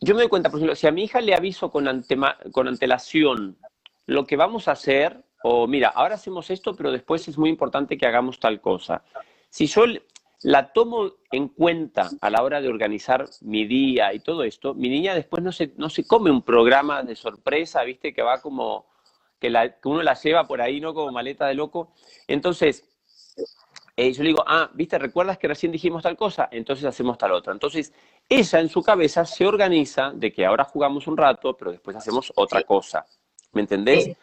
yo 0.00 0.14
me 0.14 0.20
doy 0.20 0.28
cuenta, 0.28 0.48
por 0.48 0.58
ejemplo, 0.58 0.76
si 0.76 0.86
a 0.86 0.92
mi 0.92 1.04
hija 1.04 1.20
le 1.20 1.34
aviso 1.34 1.70
con, 1.70 2.04
con 2.52 2.68
antelación 2.68 3.58
lo 4.06 4.24
que 4.24 4.36
vamos 4.36 4.68
a 4.68 4.72
hacer, 4.72 5.24
o 5.42 5.66
mira, 5.66 5.88
ahora 5.88 6.14
hacemos 6.14 6.50
esto, 6.50 6.76
pero 6.76 6.92
después 6.92 7.26
es 7.26 7.36
muy 7.36 7.50
importante 7.50 7.98
que 7.98 8.06
hagamos 8.06 8.38
tal 8.38 8.60
cosa. 8.60 9.02
Si 9.50 9.66
yo 9.66 9.84
la 10.46 10.72
tomo 10.72 11.10
en 11.32 11.48
cuenta 11.48 12.08
a 12.20 12.30
la 12.30 12.44
hora 12.44 12.60
de 12.60 12.68
organizar 12.68 13.28
mi 13.40 13.66
día 13.66 14.14
y 14.14 14.20
todo 14.20 14.44
esto, 14.44 14.74
mi 14.74 14.88
niña 14.88 15.12
después 15.12 15.42
no 15.42 15.50
se, 15.50 15.72
no 15.76 15.90
se 15.90 16.06
come 16.06 16.30
un 16.30 16.42
programa 16.42 17.02
de 17.02 17.16
sorpresa, 17.16 17.82
viste, 17.82 18.14
que 18.14 18.22
va 18.22 18.40
como, 18.40 18.86
que, 19.40 19.52
uno 19.82 20.04
la 20.04 20.14
lleva 20.14 20.46
por 20.46 20.60
ahí, 20.60 20.80
¿no? 20.80 20.94
Como 20.94 21.10
maleta 21.10 21.48
de 21.48 21.54
loco. 21.54 21.94
Entonces, 22.28 22.88
eh, 23.96 24.12
yo 24.12 24.22
le 24.22 24.28
digo, 24.28 24.44
ah, 24.46 24.70
viste, 24.72 25.00
¿recuerdas 25.00 25.36
que 25.36 25.48
recién 25.48 25.72
dijimos 25.72 26.04
tal 26.04 26.16
cosa? 26.16 26.48
Entonces 26.52 26.84
hacemos 26.84 27.18
tal 27.18 27.32
otra. 27.32 27.52
Entonces, 27.52 27.92
ella 28.28 28.60
en 28.60 28.68
su 28.68 28.84
cabeza 28.84 29.24
se 29.24 29.44
organiza 29.44 30.12
de 30.14 30.32
que 30.32 30.46
ahora 30.46 30.62
jugamos 30.62 31.08
un 31.08 31.16
rato, 31.16 31.56
pero 31.56 31.72
después 31.72 31.96
hacemos 31.96 32.32
otra 32.36 32.62
cosa. 32.62 33.04
¿Me 33.50 33.62
entendés? 33.62 34.16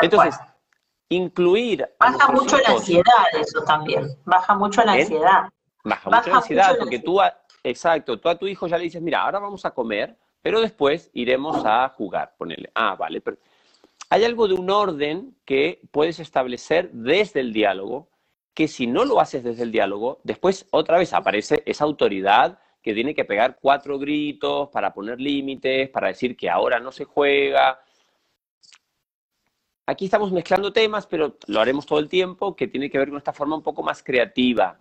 Entonces, 0.00 0.38
incluir. 1.08 1.88
Baja 1.98 2.30
mucho 2.30 2.56
la 2.56 2.68
ansiedad 2.68 3.24
eso 3.32 3.62
también, 3.64 4.16
baja 4.24 4.54
mucho 4.54 4.84
la 4.84 4.96
¿Eh? 4.96 5.02
ansiedad. 5.02 5.48
Baja, 5.86 6.10
mucho 6.10 6.30
la 6.30 6.36
ansiedad, 6.36 6.76
porque 6.78 6.98
tú, 6.98 7.20
exacto, 7.62 8.18
tú 8.18 8.28
a 8.28 8.36
tu 8.36 8.46
hijo 8.46 8.66
ya 8.66 8.76
le 8.76 8.84
dices, 8.84 9.00
mira, 9.00 9.22
ahora 9.22 9.38
vamos 9.38 9.64
a 9.64 9.70
comer, 9.70 10.16
pero 10.42 10.60
después 10.60 11.10
iremos 11.14 11.64
a 11.64 11.88
jugar, 11.90 12.34
ponele. 12.36 12.70
Ah, 12.74 12.96
vale, 12.96 13.20
pero 13.20 13.36
hay 14.10 14.24
algo 14.24 14.48
de 14.48 14.54
un 14.54 14.68
orden 14.68 15.36
que 15.44 15.80
puedes 15.92 16.18
establecer 16.18 16.90
desde 16.92 17.40
el 17.40 17.52
diálogo, 17.52 18.08
que 18.52 18.66
si 18.66 18.86
no 18.86 19.04
lo 19.04 19.20
haces 19.20 19.44
desde 19.44 19.62
el 19.62 19.70
diálogo, 19.70 20.20
después 20.24 20.66
otra 20.70 20.98
vez 20.98 21.12
aparece 21.12 21.62
esa 21.66 21.84
autoridad 21.84 22.58
que 22.82 22.94
tiene 22.94 23.14
que 23.14 23.24
pegar 23.24 23.58
cuatro 23.60 23.98
gritos 23.98 24.68
para 24.70 24.92
poner 24.92 25.20
límites, 25.20 25.88
para 25.90 26.08
decir 26.08 26.36
que 26.36 26.50
ahora 26.50 26.80
no 26.80 26.90
se 26.90 27.04
juega, 27.04 27.80
Aquí 29.88 30.06
estamos 30.06 30.32
mezclando 30.32 30.72
temas, 30.72 31.06
pero 31.06 31.36
lo 31.46 31.60
haremos 31.60 31.86
todo 31.86 32.00
el 32.00 32.08
tiempo, 32.08 32.56
que 32.56 32.66
tiene 32.66 32.90
que 32.90 32.98
ver 32.98 33.08
con 33.08 33.18
esta 33.18 33.32
forma 33.32 33.54
un 33.54 33.62
poco 33.62 33.84
más 33.84 34.02
creativa 34.02 34.80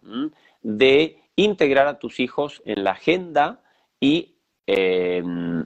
de 0.66 1.22
integrar 1.36 1.88
a 1.88 2.00
tus 2.00 2.20
hijos 2.20 2.64
en 2.66 2.84
la 2.84 2.92
agenda 2.92 3.62
em, 4.02 5.64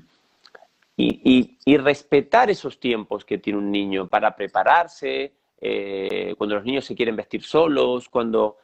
y, 0.97 1.57
y, 1.65 1.77
respetar 1.77 2.49
esos 2.49 2.81
tiempos 2.81 3.23
que 3.23 3.37
tiene 3.37 3.59
un 3.59 3.71
niño 3.71 4.09
para 4.09 4.35
prepararse, 4.35 5.31
eh, 5.61 6.35
cuando 6.37 6.55
los 6.55 6.65
niños 6.65 6.83
se 6.83 6.95
quieren 6.95 7.15
vestir 7.15 7.43
solos, 7.43 8.09
cuando... 8.09 8.57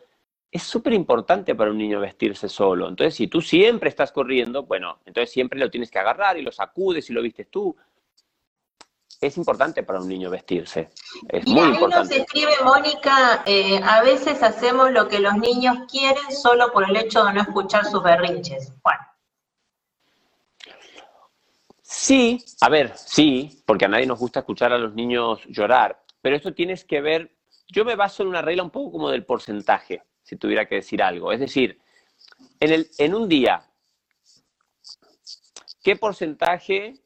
Es 0.51 0.63
súper 0.63 0.93
importante 0.93 1.53
para 1.53 1.71
un 1.71 1.77
niño 1.77 1.99
vestirse 1.99 2.47
solo. 2.47 2.87
Entonces, 2.87 3.15
si 3.15 3.27
tú 3.27 3.41
siempre 3.41 3.89
estás 3.89 4.13
corriendo, 4.13 4.63
bueno, 4.63 4.99
entonces 5.05 5.31
siempre 5.31 5.59
lo 5.59 5.69
tienes 5.69 5.91
que 5.91 5.99
agarrar 5.99 6.37
y 6.37 6.41
lo 6.41 6.51
sacudes 6.51 7.09
y 7.09 7.13
lo 7.13 7.21
vistes 7.21 7.49
tú 7.49 7.75
es 9.21 9.37
importante 9.37 9.83
para 9.83 9.99
un 9.99 10.07
niño 10.07 10.29
vestirse. 10.29 10.89
Es 11.29 11.47
muy 11.47 11.69
importante. 11.69 12.19
Nos 12.19 12.25
escribe 12.25 12.53
Mónica, 12.63 13.43
eh, 13.45 13.79
a 13.83 14.01
veces 14.01 14.41
hacemos 14.43 14.91
lo 14.91 15.07
que 15.07 15.19
los 15.19 15.35
niños 15.35 15.77
quieren 15.89 16.31
solo 16.31 16.71
por 16.71 16.89
el 16.89 16.95
hecho 16.95 17.23
de 17.23 17.33
no 17.33 17.41
escuchar 17.41 17.85
sus 17.85 18.03
berrinches. 18.03 18.73
Bueno. 18.83 19.01
Sí, 21.81 22.43
a 22.61 22.69
ver, 22.69 22.93
sí, 22.97 23.63
porque 23.65 23.85
a 23.85 23.87
nadie 23.87 24.05
nos 24.05 24.19
gusta 24.19 24.39
escuchar 24.39 24.73
a 24.73 24.77
los 24.77 24.93
niños 24.93 25.39
llorar, 25.47 26.03
pero 26.21 26.35
esto 26.35 26.53
tienes 26.53 26.83
que 26.83 26.99
ver, 26.99 27.35
yo 27.67 27.85
me 27.85 27.95
baso 27.95 28.23
en 28.23 28.29
una 28.29 28.41
regla 28.41 28.63
un 28.63 28.69
poco 28.69 28.91
como 28.91 29.09
del 29.09 29.25
porcentaje, 29.25 30.03
si 30.23 30.35
tuviera 30.35 30.67
que 30.67 30.75
decir 30.75 31.01
algo. 31.01 31.31
Es 31.31 31.39
decir, 31.39 31.79
en, 32.59 32.71
el, 32.71 32.89
en 32.97 33.15
un 33.15 33.29
día, 33.29 33.63
¿qué 35.83 35.95
porcentaje 35.95 37.04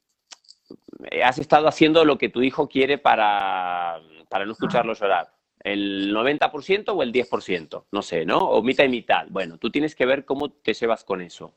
has 1.24 1.38
estado 1.38 1.68
haciendo 1.68 2.06
lo 2.06 2.18
que 2.18 2.30
tu 2.30 2.42
hijo 2.42 2.68
quiere 2.68 2.98
para, 2.98 4.00
para 4.30 4.46
no 4.46 4.52
escucharlo 4.52 4.94
llorar. 4.94 5.34
¿El 5.62 6.14
90% 6.14 6.94
o 6.96 7.04
el 7.04 7.12
10%? 7.12 7.86
No 7.92 8.02
sé, 8.02 8.26
¿no? 8.26 8.38
O 8.38 8.62
mitad 8.62 8.86
y 8.86 8.90
mitad. 8.90 9.28
Bueno, 9.30 9.58
tú 9.58 9.70
tienes 9.70 9.96
que 9.96 10.06
ver 10.06 10.26
cómo 10.26 10.50
te 10.50 10.74
llevas 10.74 11.04
con 11.04 11.22
eso. 11.22 11.54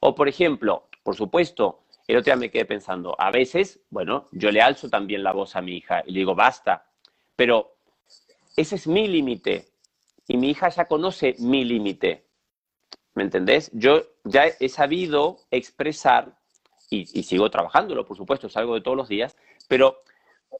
O, 0.00 0.14
por 0.14 0.28
ejemplo, 0.28 0.88
por 1.02 1.14
supuesto, 1.14 1.82
el 2.06 2.16
otro 2.16 2.32
día 2.32 2.36
me 2.36 2.50
quedé 2.50 2.64
pensando, 2.64 3.14
a 3.18 3.30
veces, 3.30 3.80
bueno, 3.90 4.28
yo 4.32 4.50
le 4.50 4.60
alzo 4.60 4.88
también 4.88 5.22
la 5.22 5.32
voz 5.32 5.54
a 5.54 5.62
mi 5.62 5.76
hija 5.76 6.02
y 6.06 6.12
le 6.12 6.20
digo, 6.20 6.34
basta, 6.34 6.86
pero 7.36 7.76
ese 8.56 8.76
es 8.76 8.86
mi 8.86 9.06
límite 9.06 9.68
y 10.26 10.36
mi 10.36 10.50
hija 10.50 10.68
ya 10.68 10.86
conoce 10.86 11.36
mi 11.38 11.64
límite. 11.64 12.26
¿Me 13.14 13.22
entendés? 13.22 13.70
Yo 13.74 14.02
ya 14.24 14.44
he 14.58 14.68
sabido 14.68 15.38
expresar 15.50 16.38
y, 16.92 17.22
sigo 17.22 17.50
trabajándolo, 17.50 18.04
por 18.04 18.16
supuesto, 18.16 18.46
es 18.46 18.56
algo 18.56 18.74
de 18.74 18.80
todos 18.80 18.96
los 18.96 19.08
días, 19.08 19.36
pero 19.68 20.02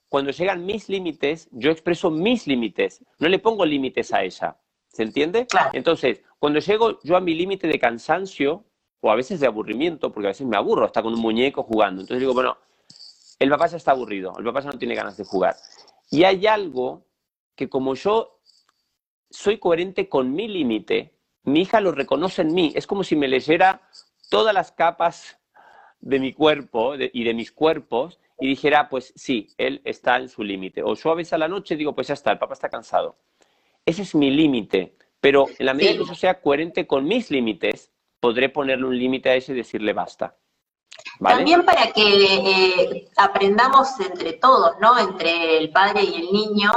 cuando 0.08 0.30
llegan 0.30 0.64
mis 0.64 0.88
límites, 0.88 1.48
yo 1.52 1.70
expreso 1.70 2.10
mis 2.10 2.46
límites, 2.46 3.04
no 3.18 3.28
le 3.28 3.38
pongo 3.38 3.66
límites 3.66 4.12
a 4.12 4.22
ella, 4.22 4.56
¿se 4.88 5.02
entiende? 5.02 5.46
Entonces, 5.72 6.22
cuando 6.38 6.60
llego 6.60 7.00
yo 7.02 7.16
a 7.16 7.20
mi 7.20 7.34
límite 7.34 7.66
de 7.66 7.78
cansancio, 7.78 8.64
o 9.00 9.10
a 9.10 9.16
veces 9.16 9.40
de 9.40 9.48
aburrimiento, 9.48 10.12
porque 10.12 10.28
a 10.28 10.30
veces 10.30 10.46
me 10.46 10.56
aburro, 10.56 10.86
está 10.86 11.02
con 11.02 11.12
un 11.12 11.20
muñeco 11.20 11.64
jugando, 11.64 12.02
entonces 12.02 12.20
digo, 12.20 12.34
bueno, 12.34 12.56
el 13.38 13.50
papá 13.50 13.66
ya 13.66 13.76
está 13.76 13.90
aburrido, 13.90 14.32
el 14.38 14.44
papá 14.44 14.60
ya 14.60 14.70
no 14.70 14.78
tiene 14.78 14.94
ganas 14.94 15.16
de 15.16 15.24
jugar. 15.24 15.56
Y 16.10 16.22
hay 16.22 16.46
algo 16.46 17.04
que 17.56 17.68
como 17.68 17.94
yo 17.94 18.38
soy 19.28 19.58
coherente 19.58 20.08
con 20.08 20.32
mi 20.32 20.46
límite, 20.46 21.18
mi 21.42 21.62
hija 21.62 21.80
lo 21.80 21.90
reconoce 21.90 22.42
en 22.42 22.54
mí, 22.54 22.72
es 22.76 22.86
como 22.86 23.02
si 23.02 23.16
me 23.16 23.26
leyera 23.26 23.82
todas 24.30 24.54
las 24.54 24.70
capas 24.70 25.36
de 26.02 26.20
mi 26.20 26.32
cuerpo 26.34 26.94
y 26.96 27.24
de 27.24 27.32
mis 27.32 27.50
cuerpos 27.50 28.18
y 28.38 28.48
dijera, 28.48 28.88
pues 28.88 29.12
sí, 29.16 29.48
él 29.56 29.81
está 29.85 30.16
en 30.16 30.29
su 30.29 30.42
límite. 30.42 30.83
O 30.83 30.94
yo 30.94 31.12
a 31.12 31.14
veces 31.14 31.33
a 31.33 31.38
la 31.38 31.48
noche 31.48 31.77
digo, 31.77 31.94
pues 31.94 32.08
ya 32.08 32.14
está, 32.14 32.33
el 32.33 32.38
papá 32.38 32.54
está 32.54 32.68
cansado. 32.68 33.16
Ese 33.87 34.02
es 34.02 34.14
mi 34.14 34.31
límite, 34.31 34.96
pero 35.20 35.46
en 35.58 35.66
la 35.66 35.74
medida 35.74 35.92
que 35.92 36.04
yo 36.04 36.14
sea 36.14 36.40
coherente 36.40 36.87
con 36.87 37.04
mis 37.04 37.31
límites, 37.31 37.90
podré 38.20 38.48
ponerle 38.48 38.87
un 38.87 38.98
límite 38.98 39.31
a 39.31 39.35
ese 39.37 39.52
y 39.52 39.56
decirle 39.56 39.92
basta. 39.92 40.37
También 41.20 41.64
para 41.64 41.92
que 41.92 42.02
eh, 42.02 43.08
aprendamos 43.16 43.98
entre 44.00 44.35
todos, 44.35 44.72
¿no? 44.81 44.98
Entre 44.98 45.58
el 45.58 45.70
padre 45.70 46.02
y 46.02 46.14
el 46.14 46.33
niño, 46.33 46.72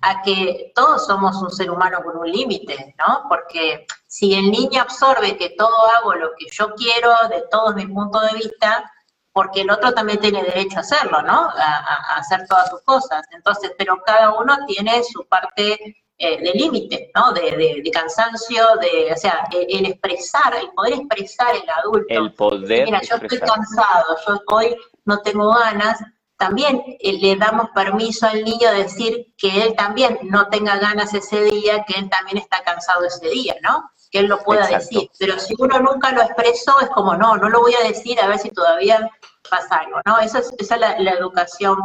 a 0.00 0.22
que 0.22 0.72
todos 0.74 1.06
somos 1.06 1.36
un 1.42 1.50
ser 1.50 1.70
humano 1.70 1.98
con 2.02 2.16
un 2.16 2.30
límite, 2.30 2.94
¿no? 2.98 3.24
Porque 3.28 3.86
si 4.10 4.34
el 4.34 4.50
niño 4.50 4.82
absorbe 4.82 5.36
que 5.36 5.50
todo 5.50 5.86
hago 5.96 6.16
lo 6.16 6.30
que 6.36 6.46
yo 6.50 6.74
quiero 6.74 7.12
de 7.28 7.44
todos 7.48 7.76
mis 7.76 7.86
puntos 7.86 8.20
de 8.28 8.38
vista, 8.38 8.90
porque 9.32 9.60
el 9.60 9.70
otro 9.70 9.92
también 9.92 10.18
tiene 10.18 10.42
derecho 10.42 10.78
a 10.78 10.80
hacerlo, 10.80 11.22
¿no? 11.22 11.48
A, 11.48 12.16
hacer 12.16 12.44
todas 12.48 12.70
sus 12.70 12.82
cosas. 12.82 13.24
Entonces, 13.30 13.72
pero 13.78 14.02
cada 14.04 14.36
uno 14.36 14.58
tiene 14.66 15.04
su 15.04 15.24
parte 15.28 15.78
eh, 16.18 16.42
de 16.42 16.52
límite, 16.54 17.12
¿no? 17.14 17.30
De, 17.30 17.88
cansancio, 17.92 18.64
de, 18.80 19.12
o 19.12 19.16
sea, 19.16 19.46
el, 19.52 19.86
expresar, 19.86 20.56
el 20.56 20.70
poder 20.70 20.94
expresar 20.94 21.54
el 21.54 21.70
adulto. 21.70 22.06
El 22.08 22.34
poder. 22.34 22.86
Mira, 22.86 23.00
yo 23.02 23.14
estoy 23.14 23.38
cansado, 23.38 24.16
yo 24.26 24.34
estoy 24.34 24.76
no 25.04 25.20
tengo 25.20 25.54
ganas, 25.54 26.00
también 26.36 26.82
eh, 26.98 27.12
le 27.12 27.36
damos 27.36 27.70
permiso 27.76 28.26
al 28.26 28.42
niño 28.42 28.72
de 28.72 28.82
decir 28.82 29.34
que 29.38 29.62
él 29.62 29.76
también 29.76 30.18
no 30.24 30.48
tenga 30.48 30.78
ganas 30.78 31.14
ese 31.14 31.44
día, 31.44 31.84
que 31.84 31.96
él 31.96 32.10
también 32.10 32.38
está 32.38 32.64
cansado 32.64 33.04
ese 33.04 33.28
día, 33.28 33.54
¿no? 33.62 33.88
Que 34.10 34.20
él 34.20 34.26
lo 34.26 34.38
pueda 34.42 34.66
decir. 34.66 35.08
Pero 35.18 35.38
si 35.38 35.54
uno 35.58 35.78
nunca 35.80 36.12
lo 36.12 36.22
expresó, 36.22 36.80
es 36.80 36.88
como, 36.90 37.14
no, 37.14 37.36
no 37.36 37.48
lo 37.48 37.60
voy 37.60 37.74
a 37.74 37.86
decir 37.86 38.20
a 38.20 38.26
ver 38.26 38.38
si 38.38 38.50
todavía 38.50 39.10
pasa 39.48 39.76
algo, 39.76 40.00
¿no? 40.06 40.18
Esa 40.18 40.40
es, 40.40 40.52
esa 40.58 40.76
la, 40.76 40.96
educación 40.96 41.76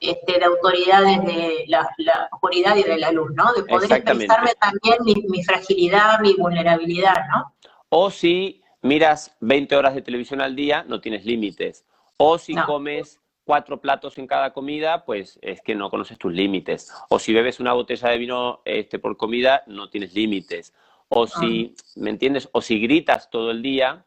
este, 0.00 0.38
de 0.38 0.44
autoridad 0.44 1.02
desde 1.02 1.64
la, 1.68 1.88
oscuridad 2.30 2.76
y 2.76 2.82
de 2.82 2.98
la 2.98 3.10
luz, 3.10 3.30
¿no? 3.34 3.52
De 3.54 3.64
poder 3.64 3.92
expresarme 3.92 4.52
también 4.60 4.98
mi, 5.28 5.42
fragilidad, 5.44 6.20
mi 6.20 6.34
vulnerabilidad, 6.34 7.26
¿no? 7.32 7.54
O 7.88 8.10
si 8.10 8.62
miras 8.82 9.36
20 9.40 9.76
horas 9.76 9.94
de 9.94 10.02
televisión 10.02 10.40
al 10.40 10.54
día, 10.54 10.84
no 10.86 11.00
tienes 11.00 11.24
límites. 11.24 11.84
O 12.16 12.38
si 12.38 12.54
comes 12.54 13.20
cuatro 13.44 13.80
platos 13.80 14.18
en 14.18 14.26
cada 14.26 14.52
comida, 14.52 15.04
pues 15.04 15.38
es 15.42 15.60
que 15.60 15.74
no 15.74 15.90
conoces 15.90 16.18
tus 16.18 16.32
límites. 16.32 16.92
O 17.08 17.18
si 17.18 17.32
bebes 17.32 17.60
una 17.60 17.72
botella 17.72 18.08
de 18.08 18.18
vino 18.18 18.60
este, 18.64 18.98
por 18.98 19.16
comida, 19.16 19.62
no 19.66 19.90
tienes 19.90 20.14
límites. 20.14 20.72
O 21.08 21.26
si, 21.26 21.74
ah. 21.76 21.82
¿me 21.96 22.10
entiendes? 22.10 22.48
O 22.52 22.60
si 22.60 22.80
gritas 22.80 23.30
todo 23.30 23.50
el 23.50 23.62
día, 23.62 24.04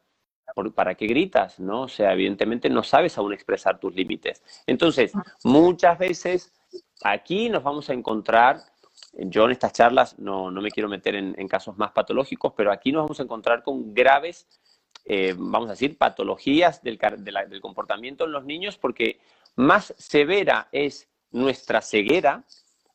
¿para 0.74 0.94
qué 0.94 1.06
gritas? 1.06 1.60
¿No? 1.60 1.82
O 1.82 1.88
sea, 1.88 2.12
evidentemente 2.12 2.68
no 2.70 2.82
sabes 2.82 3.16
aún 3.18 3.32
expresar 3.32 3.78
tus 3.78 3.94
límites. 3.94 4.42
Entonces, 4.66 5.12
ah. 5.14 5.22
muchas 5.44 5.98
veces 5.98 6.52
aquí 7.02 7.48
nos 7.48 7.62
vamos 7.62 7.88
a 7.90 7.94
encontrar, 7.94 8.60
yo 9.12 9.44
en 9.44 9.52
estas 9.52 9.72
charlas 9.72 10.18
no, 10.18 10.50
me 10.50 10.70
quiero 10.70 10.88
meter 10.88 11.14
en, 11.14 11.48
casos 11.48 11.78
más 11.78 11.92
patológicos, 11.92 12.52
pero 12.56 12.72
aquí 12.72 12.92
nos 12.92 13.04
vamos 13.04 13.20
a 13.20 13.22
encontrar 13.22 13.62
con 13.62 13.94
graves 13.94 14.46
eh, 15.10 15.34
vamos 15.38 15.68
a 15.68 15.72
decir, 15.72 15.96
patologías 15.96 16.82
del, 16.82 16.98
del, 16.98 17.60
comportamiento 17.62 18.26
en 18.26 18.32
los 18.32 18.44
niños, 18.44 18.76
porque 18.76 19.18
más 19.56 19.94
severa 19.96 20.68
es 20.70 21.08
nuestra 21.30 21.80
ceguera, 21.80 22.44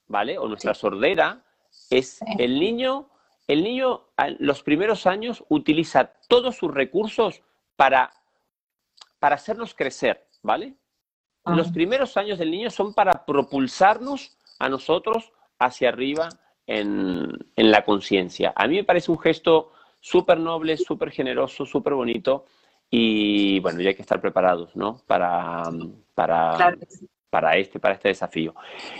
¿vale? 0.07 0.37
O 0.37 0.47
nuestra 0.47 0.75
sordera, 0.75 1.43
es 1.89 2.19
el 2.37 2.59
niño, 2.59 3.09
el 3.47 3.63
niño 3.63 4.09
los 4.39 4.63
primeros 4.63 5.05
años 5.05 5.43
utiliza 5.49 6.13
todos 6.27 6.55
sus 6.55 6.73
recursos 6.73 7.41
para, 7.75 8.11
para 9.19 9.35
hacernos 9.35 9.73
crecer, 9.73 10.27
¿vale? 10.41 10.75
Los 11.45 11.71
primeros 11.71 12.15
años 12.15 12.39
del 12.39 12.51
niño 12.51 12.69
son 12.69 12.93
para 12.93 13.25
propulsarnos 13.25 14.37
a 14.59 14.69
nosotros 14.69 15.33
hacia 15.59 15.89
arriba 15.89 16.29
en, 16.67 17.37
en 17.57 17.71
la 17.71 17.83
conciencia. 17.83 18.53
A 18.55 18.65
mí 18.65 18.77
me 18.77 18.85
parece 18.85 19.11
un 19.11 19.19
gesto 19.19 19.73
súper 19.99 20.39
noble, 20.39 20.77
súper 20.77 21.11
generoso, 21.11 21.65
súper 21.65 21.93
bonito. 21.93 22.45
Y 22.89 23.59
bueno, 23.59 23.81
ya 23.81 23.89
hay 23.89 23.95
que 23.95 24.03
estar 24.03 24.21
preparados, 24.21 24.75
¿no? 24.75 25.01
Para, 25.07 25.63
para, 26.13 26.75
para, 27.29 27.57
este, 27.57 27.79
para 27.79 27.95
este 27.95 28.09
desafío. 28.09 28.53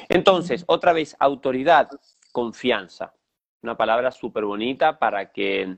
Entonces, 0.10 0.64
otra 0.68 0.94
vez, 0.94 1.16
autoridad, 1.20 1.90
confianza. 2.32 3.14
Una 3.64 3.78
palabra 3.78 4.12
súper 4.12 4.44
bonita 4.44 5.00
para 5.00 5.32
que, 5.32 5.78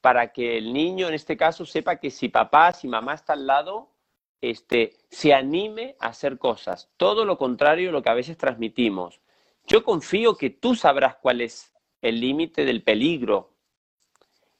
para 0.00 0.32
que 0.32 0.58
el 0.58 0.72
niño, 0.72 1.08
en 1.08 1.14
este 1.14 1.36
caso, 1.36 1.64
sepa 1.64 1.96
que 1.96 2.10
si 2.10 2.28
papá, 2.28 2.72
si 2.72 2.88
mamá 2.88 3.14
está 3.14 3.32
al 3.32 3.46
lado, 3.46 3.92
este, 4.40 4.98
se 5.08 5.32
anime 5.32 5.96
a 6.00 6.08
hacer 6.08 6.36
cosas. 6.36 6.90
Todo 6.96 7.24
lo 7.24 7.38
contrario 7.38 7.86
de 7.86 7.92
lo 7.92 8.02
que 8.02 8.10
a 8.10 8.14
veces 8.14 8.36
transmitimos. 8.36 9.20
Yo 9.66 9.84
confío 9.84 10.36
que 10.36 10.50
tú 10.50 10.74
sabrás 10.74 11.16
cuál 11.16 11.40
es 11.40 11.72
el 12.00 12.20
límite 12.20 12.64
del 12.64 12.82
peligro 12.82 13.52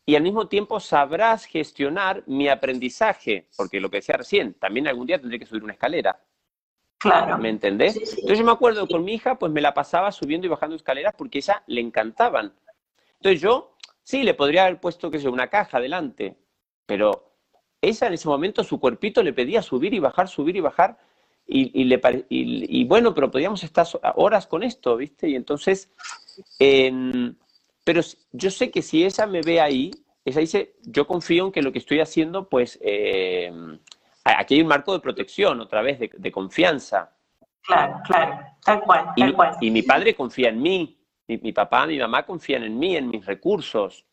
y 0.06 0.14
al 0.14 0.22
mismo 0.22 0.46
tiempo 0.48 0.80
sabrás 0.80 1.44
gestionar 1.44 2.22
mi 2.26 2.48
aprendizaje, 2.48 3.48
porque 3.56 3.80
lo 3.80 3.90
que 3.90 3.98
decía 3.98 4.16
recién, 4.16 4.54
también 4.54 4.86
algún 4.86 5.06
día 5.06 5.20
tendré 5.20 5.38
que 5.38 5.46
subir 5.46 5.64
una 5.64 5.72
escalera. 5.74 6.20
Claro. 7.02 7.36
¿Me 7.38 7.48
entendés? 7.48 7.96
Entonces 7.96 8.38
yo 8.38 8.44
me 8.44 8.52
acuerdo 8.52 8.86
con 8.86 9.04
mi 9.04 9.14
hija, 9.14 9.36
pues 9.36 9.50
me 9.50 9.60
la 9.60 9.74
pasaba 9.74 10.12
subiendo 10.12 10.46
y 10.46 10.50
bajando 10.50 10.76
escaleras 10.76 11.14
porque 11.18 11.38
a 11.38 11.40
ella 11.40 11.62
le 11.66 11.80
encantaban. 11.80 12.52
Entonces 13.14 13.40
yo, 13.40 13.76
sí, 14.04 14.22
le 14.22 14.34
podría 14.34 14.64
haber 14.64 14.80
puesto, 14.80 15.10
qué 15.10 15.18
sé 15.18 15.28
una 15.28 15.48
caja 15.48 15.78
adelante, 15.78 16.36
pero 16.86 17.32
esa 17.80 18.06
en 18.06 18.14
ese 18.14 18.28
momento 18.28 18.62
su 18.62 18.78
cuerpito 18.78 19.22
le 19.22 19.32
pedía 19.32 19.62
subir 19.62 19.92
y 19.94 19.98
bajar, 19.98 20.28
subir 20.28 20.56
y 20.56 20.60
bajar, 20.60 20.98
y, 21.44 21.84
le, 21.84 22.00
y, 22.30 22.84
bueno, 22.84 23.14
pero 23.14 23.30
podíamos 23.30 23.62
estar 23.64 23.86
horas 24.14 24.46
con 24.46 24.62
esto, 24.62 24.96
¿viste? 24.96 25.28
Y 25.28 25.34
entonces, 25.34 25.90
pero 27.84 28.00
yo 28.30 28.50
sé 28.50 28.70
que 28.70 28.80
si 28.80 29.04
esa 29.04 29.26
me 29.26 29.42
ve 29.42 29.60
ahí, 29.60 29.90
esa 30.24 30.40
dice, 30.40 30.76
yo 30.82 31.06
confío 31.06 31.46
en 31.46 31.52
que 31.52 31.62
lo 31.62 31.72
que 31.72 31.80
estoy 31.80 32.00
haciendo, 32.00 32.48
pues 32.48 32.78
eh, 32.80 33.52
aquí 34.24 34.54
hay 34.54 34.62
un 34.62 34.68
marco 34.68 34.92
de 34.92 35.00
protección, 35.00 35.60
otra 35.60 35.82
vez, 35.82 35.98
de, 35.98 36.32
confianza. 36.32 37.12
Claro, 37.62 38.00
claro, 38.04 38.40
tal 38.64 38.80
cual, 38.82 39.06
tal 39.16 39.28
y, 39.28 39.32
cual. 39.32 39.56
Y 39.60 39.70
mi 39.70 39.82
padre 39.82 40.14
confía 40.14 40.48
en 40.48 40.60
mí, 40.60 40.98
mi, 41.26 41.52
papá, 41.52 41.86
mi 41.86 41.98
mamá 41.98 42.24
confían 42.24 42.64
en 42.64 42.78
mí, 42.78 42.96
en 42.96 43.08
mis 43.08 43.24
recursos. 43.24 44.04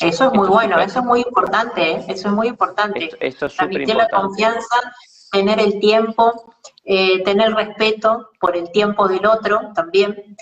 Eso 0.00 0.26
es 0.26 0.32
muy 0.32 0.48
bueno, 0.48 0.78
eso 0.80 0.98
es 1.00 1.04
muy 1.04 1.20
importante, 1.20 1.92
¿eh? 1.92 2.04
eso 2.08 2.28
es 2.28 2.34
muy 2.34 2.48
importante. 2.48 3.10
Esto, 3.20 3.46
es 3.46 3.52
súper 3.52 3.82
importante. 3.82 3.94
la 3.94 4.08
confianza, 4.08 4.76
tener 5.30 5.60
el 5.60 5.78
tiempo, 5.78 6.54
eh, 6.84 7.22
tener 7.22 7.54
respeto 7.54 8.30
por 8.40 8.56
el 8.56 8.70
tiempo 8.72 9.06
del 9.08 9.24
otro 9.26 9.72
también. 9.74 10.36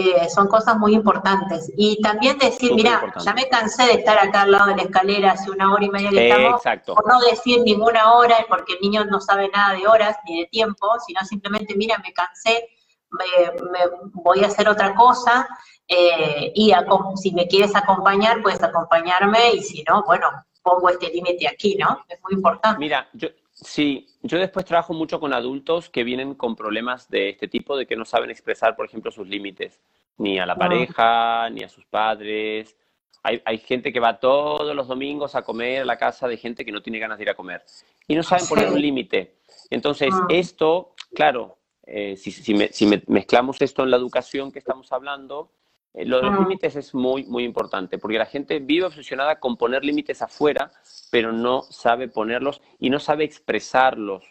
Eh, 0.00 0.28
son 0.30 0.46
cosas 0.46 0.78
muy 0.78 0.94
importantes. 0.94 1.72
Y 1.76 2.00
también 2.00 2.38
decir, 2.38 2.72
mira, 2.72 3.02
ya 3.18 3.34
me 3.34 3.48
cansé 3.48 3.82
de 3.82 3.92
estar 3.94 4.16
acá 4.16 4.42
al 4.42 4.52
lado 4.52 4.66
de 4.66 4.76
la 4.76 4.82
escalera 4.82 5.32
hace 5.32 5.50
una 5.50 5.72
hora 5.72 5.84
y 5.84 5.90
media 5.90 6.10
que 6.10 6.28
estamos, 6.28 6.62
por 6.86 7.08
no 7.08 7.18
decir 7.22 7.62
ninguna 7.62 8.12
hora, 8.12 8.36
porque 8.48 8.74
el 8.74 8.80
niño 8.80 9.06
no 9.06 9.20
sabe 9.20 9.48
nada 9.48 9.74
de 9.74 9.88
horas 9.88 10.16
ni 10.24 10.38
de 10.38 10.46
tiempo, 10.46 10.86
sino 11.04 11.24
simplemente, 11.24 11.74
mira, 11.74 11.98
me 11.98 12.12
cansé, 12.12 12.68
me, 13.10 13.80
voy 14.12 14.44
a 14.44 14.46
hacer 14.46 14.68
otra 14.68 14.94
cosa, 14.94 15.48
eh, 15.88 16.52
y 16.54 16.72
si 17.16 17.32
me 17.32 17.48
quieres 17.48 17.74
acompañar, 17.74 18.40
puedes 18.40 18.62
acompañarme, 18.62 19.54
y 19.54 19.62
si 19.64 19.82
no, 19.82 20.04
bueno, 20.04 20.28
pongo 20.62 20.90
este 20.90 21.10
límite 21.10 21.48
aquí, 21.48 21.74
¿no? 21.74 22.04
Es 22.08 22.20
muy 22.22 22.34
importante. 22.34 22.78
Mira, 22.78 23.08
yo, 23.14 23.30
Sí, 23.60 24.06
yo 24.22 24.38
después 24.38 24.64
trabajo 24.64 24.94
mucho 24.94 25.18
con 25.18 25.32
adultos 25.32 25.90
que 25.90 26.04
vienen 26.04 26.34
con 26.34 26.54
problemas 26.54 27.08
de 27.08 27.30
este 27.30 27.48
tipo, 27.48 27.76
de 27.76 27.86
que 27.86 27.96
no 27.96 28.04
saben 28.04 28.30
expresar, 28.30 28.76
por 28.76 28.86
ejemplo, 28.86 29.10
sus 29.10 29.26
límites, 29.26 29.80
ni 30.16 30.38
a 30.38 30.46
la 30.46 30.54
pareja, 30.54 31.50
ni 31.50 31.64
a 31.64 31.68
sus 31.68 31.84
padres. 31.84 32.76
Hay, 33.24 33.42
hay, 33.44 33.58
gente 33.58 33.92
que 33.92 33.98
va 33.98 34.20
todos 34.20 34.76
los 34.76 34.86
domingos 34.86 35.34
a 35.34 35.42
comer 35.42 35.82
a 35.82 35.84
la 35.84 35.98
casa 35.98 36.28
de 36.28 36.36
gente 36.36 36.64
que 36.64 36.70
no 36.70 36.82
tiene 36.82 37.00
ganas 37.00 37.18
de 37.18 37.24
ir 37.24 37.30
a 37.30 37.34
comer 37.34 37.64
y 38.06 38.14
no 38.14 38.22
saben 38.22 38.46
poner 38.46 38.68
un 38.68 38.80
límite. 38.80 39.34
Entonces, 39.70 40.10
ah. 40.12 40.26
esto, 40.30 40.94
claro, 41.12 41.58
eh, 41.84 42.16
si, 42.16 42.30
si, 42.30 42.54
si 42.70 43.00
mezclamos 43.08 43.60
esto 43.60 43.82
en 43.82 43.90
la 43.90 43.96
educación 43.96 44.52
que 44.52 44.60
estamos 44.60 44.92
hablando, 44.92 45.50
lo 45.94 46.16
de 46.18 46.22
los 46.22 46.38
límites 46.40 46.76
es 46.76 46.94
muy, 46.94 47.24
muy 47.24 47.44
importante, 47.44 47.98
porque 47.98 48.18
la 48.18 48.26
gente 48.26 48.60
vive 48.60 48.86
obsesionada 48.86 49.40
con 49.40 49.56
poner 49.56 49.84
límites 49.84 50.22
afuera, 50.22 50.70
pero 51.10 51.32
no 51.32 51.62
sabe 51.62 52.08
ponerlos 52.08 52.60
y 52.78 52.90
no 52.90 53.00
sabe 53.00 53.24
expresarlos. 53.24 54.24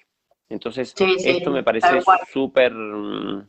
Entonces, 0.50 0.94
esto 0.98 1.52
me 1.52 1.64
parece 1.64 2.02
súper, 2.32 2.74
mm, 2.74 3.48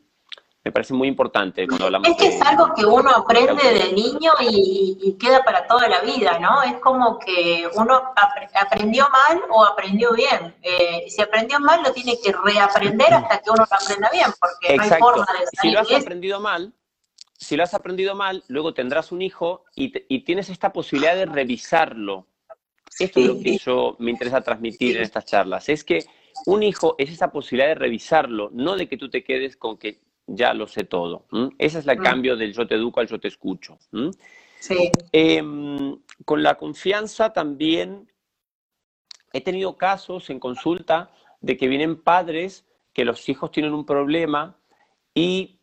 me 0.64 0.72
parece 0.72 0.92
muy 0.92 1.06
importante 1.06 1.66
cuando 1.66 1.86
hablamos 1.86 2.08
Es 2.08 2.16
que 2.16 2.26
es 2.26 2.42
algo 2.42 2.74
que 2.74 2.84
uno 2.84 3.10
aprende 3.10 3.72
de, 3.72 3.92
niño 3.92 4.32
y, 4.40 5.16
queda 5.18 5.42
para 5.44 5.66
toda 5.66 5.88
la 5.88 6.00
vida, 6.00 6.38
¿no? 6.38 6.62
Es 6.62 6.74
como 6.80 7.18
que 7.18 7.68
uno 7.74 8.12
aprendió 8.54 9.06
mal 9.10 9.42
o 9.50 9.64
aprendió 9.64 10.12
bien. 10.12 10.54
Eh, 10.62 11.06
si 11.08 11.22
aprendió 11.22 11.60
mal, 11.60 11.82
lo 11.82 11.92
tiene 11.92 12.18
que 12.22 12.32
reaprender 12.32 13.14
hasta 13.14 13.38
que 13.38 13.50
uno 13.50 13.64
lo 13.68 13.76
aprenda 13.76 14.10
bien, 14.10 14.30
porque 14.38 14.76
no 14.76 14.82
hay 14.82 14.90
forma 14.90 15.26
de 15.32 15.46
salir 15.46 15.60
Si 15.60 15.70
lo 15.70 15.80
has 15.80 16.02
aprendido 16.02 16.40
mal, 16.40 16.72
si 17.38 17.56
lo 17.56 17.62
has 17.62 17.72
aprendido 17.72 18.16
mal, 18.16 18.42
luego 18.48 18.74
tendrás 18.74 19.12
un 19.12 19.22
hijo 19.22 19.64
y, 19.76 19.90
tienes 20.20 20.50
esta 20.50 20.72
posibilidad 20.72 21.14
de 21.14 21.24
revisarlo. 21.24 22.26
Esto 22.98 23.20
es 23.20 23.26
lo 23.26 23.38
que 23.38 23.58
yo 23.58 23.96
me 24.00 24.10
interesa 24.10 24.40
transmitir 24.40 24.96
en 24.96 25.04
estas 25.04 25.24
charlas. 25.24 25.68
Es 25.68 25.84
que 25.84 26.04
un 26.46 26.64
hijo 26.64 26.96
es 26.98 27.10
esa 27.10 27.30
posibilidad 27.30 27.68
de 27.68 27.76
revisarlo, 27.76 28.50
no 28.52 28.74
de 28.74 28.88
que 28.88 28.96
tú 28.96 29.08
te 29.08 29.22
quedes 29.22 29.56
con 29.56 29.78
que 29.78 30.00
ya 30.26 30.52
lo 30.52 30.66
sé 30.66 30.82
todo. 30.82 31.26
Ese 31.58 31.78
es 31.78 31.86
el 31.86 31.98
mm. 31.98 32.02
cambio 32.02 32.36
del 32.36 32.52
yo 32.52 32.66
te 32.66 32.74
educo 32.74 32.98
al 32.98 33.06
yo 33.06 33.20
te 33.20 33.28
escucho. 33.28 33.78
Sí. 34.58 34.90
Em, 35.12 35.96
con 36.24 36.42
la 36.42 36.56
confianza 36.56 37.32
también 37.32 38.10
he 39.32 39.40
tenido 39.42 39.78
casos 39.78 40.28
en 40.30 40.40
consulta 40.40 41.12
de 41.40 41.56
que 41.56 41.68
vienen 41.68 42.02
padres 42.02 42.66
que 42.92 43.04
los 43.04 43.28
hijos 43.28 43.52
tienen 43.52 43.74
un 43.74 43.86
problema 43.86 44.58
y 45.14 45.57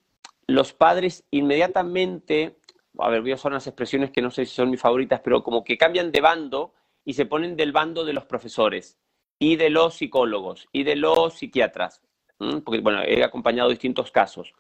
los 0.48 0.74
padres 0.74 1.26
inmediatamente, 1.32 2.58
a 3.00 3.10
ver, 3.10 3.22
voy 3.22 3.32
a 3.32 3.36
usar 3.36 3.52
unas 3.52 3.68
expresiones 3.68 4.12
que 4.12 4.22
no 4.22 4.32
sé 4.32 4.46
si 4.46 4.54
son 4.54 4.70
mis 4.70 4.82
favoritas, 4.82 5.22
pero 5.24 5.44
como 5.44 5.64
que 5.64 5.78
cambian 5.78 6.12
de 6.12 6.22
bando 6.22 6.74
y 7.04 7.14
se 7.14 7.26
ponen 7.26 7.56
del 7.56 7.72
bando 7.72 8.06
de 8.06 8.14
los 8.14 8.26
profesores 8.26 8.98
y 9.40 9.56
de 9.56 9.70
los 9.70 9.96
psicólogos 9.96 10.68
y 10.72 10.84
de 10.84 10.96
los 10.96 11.36
psiquiatras, 11.36 12.02
porque 12.64 12.82
bueno, 12.82 13.02
he 13.04 13.24
acompañado 13.24 13.70
distintos 13.70 14.12
casos. 14.12 14.54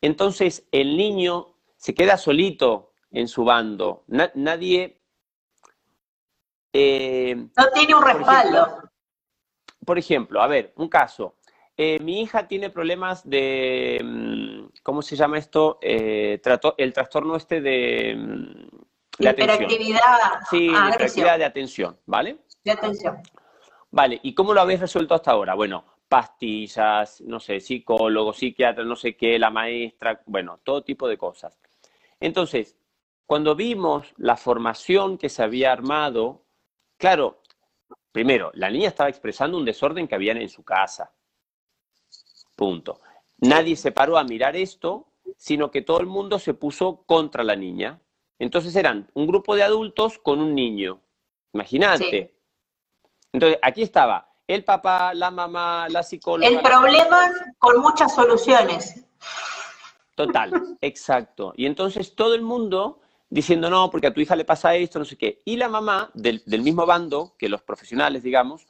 Entonces, 0.00 0.66
el 0.72 0.96
niño 0.96 1.54
se 1.76 1.94
queda 1.94 2.16
solito 2.16 2.92
en 3.10 3.28
su 3.28 3.44
bando, 3.44 4.04
nadie... 4.06 5.00
Eh, 6.72 7.34
no 7.34 7.70
tiene 7.72 7.94
un 7.94 8.04
respaldo. 8.04 8.82
por 9.86 9.98
ejemplo, 9.98 10.42
a 10.42 10.46
ver, 10.46 10.72
un 10.76 10.88
caso. 10.88 11.37
Eh, 11.80 12.00
mi 12.00 12.22
hija 12.22 12.48
tiene 12.48 12.70
problemas 12.70 13.22
de, 13.28 14.00
mm, 14.02 14.80
¿cómo 14.82 15.00
se 15.00 15.14
llama 15.14 15.38
esto? 15.38 15.78
Eh, 15.80 16.40
el 16.76 16.92
trastorno 16.92 17.36
este 17.36 17.60
de, 17.60 18.16
mm, 18.16 19.22
de 19.22 19.30
hiperactividad. 19.30 20.00
Sí, 20.50 20.72
ah, 20.74 20.88
hiperactividad 20.88 21.38
de 21.38 21.44
atención, 21.44 21.96
¿vale? 22.04 22.38
De 22.64 22.72
atención. 22.72 23.22
Vale, 23.92 24.18
¿y 24.24 24.34
cómo 24.34 24.52
lo 24.52 24.60
habéis 24.60 24.80
resuelto 24.80 25.14
hasta 25.14 25.30
ahora? 25.30 25.54
Bueno, 25.54 25.84
pastillas, 26.08 27.20
no 27.20 27.38
sé, 27.38 27.60
psicólogo, 27.60 28.32
psiquiatra, 28.32 28.82
no 28.82 28.96
sé 28.96 29.16
qué, 29.16 29.38
la 29.38 29.50
maestra, 29.50 30.20
bueno, 30.26 30.58
todo 30.64 30.82
tipo 30.82 31.06
de 31.06 31.16
cosas. 31.16 31.60
Entonces, 32.18 32.76
cuando 33.24 33.54
vimos 33.54 34.12
la 34.16 34.36
formación 34.36 35.16
que 35.16 35.28
se 35.28 35.44
había 35.44 35.70
armado, 35.70 36.42
claro, 36.96 37.40
primero, 38.10 38.50
la 38.54 38.68
niña 38.68 38.88
estaba 38.88 39.10
expresando 39.10 39.56
un 39.56 39.64
desorden 39.64 40.08
que 40.08 40.16
había 40.16 40.32
en 40.32 40.48
su 40.48 40.64
casa. 40.64 41.12
Punto. 42.58 43.00
Nadie 43.38 43.76
se 43.76 43.92
paró 43.92 44.18
a 44.18 44.24
mirar 44.24 44.56
esto, 44.56 45.06
sino 45.36 45.70
que 45.70 45.80
todo 45.80 46.00
el 46.00 46.06
mundo 46.06 46.40
se 46.40 46.54
puso 46.54 47.04
contra 47.06 47.44
la 47.44 47.54
niña. 47.54 48.00
Entonces 48.40 48.74
eran 48.74 49.08
un 49.14 49.28
grupo 49.28 49.54
de 49.54 49.62
adultos 49.62 50.18
con 50.18 50.40
un 50.40 50.56
niño. 50.56 51.00
Imagínate. 51.52 52.34
Entonces, 53.32 53.60
aquí 53.62 53.82
estaba 53.82 54.28
el 54.48 54.64
papá, 54.64 55.14
la 55.14 55.30
mamá, 55.30 55.88
la 55.88 56.02
psicóloga. 56.02 56.48
El 56.48 56.60
problema 56.60 57.30
con 57.58 57.80
muchas 57.80 58.12
soluciones. 58.12 59.04
Total, 60.16 60.76
exacto. 60.80 61.52
Y 61.56 61.66
entonces 61.66 62.16
todo 62.16 62.34
el 62.34 62.42
mundo 62.42 62.98
diciendo, 63.30 63.70
no, 63.70 63.88
porque 63.88 64.08
a 64.08 64.12
tu 64.12 64.20
hija 64.20 64.34
le 64.34 64.44
pasa 64.44 64.74
esto, 64.74 64.98
no 64.98 65.04
sé 65.04 65.16
qué. 65.16 65.42
Y 65.44 65.58
la 65.58 65.68
mamá 65.68 66.10
del, 66.12 66.42
mismo 66.60 66.86
bando 66.86 67.34
que 67.38 67.48
los 67.48 67.62
profesionales, 67.62 68.24
digamos, 68.24 68.66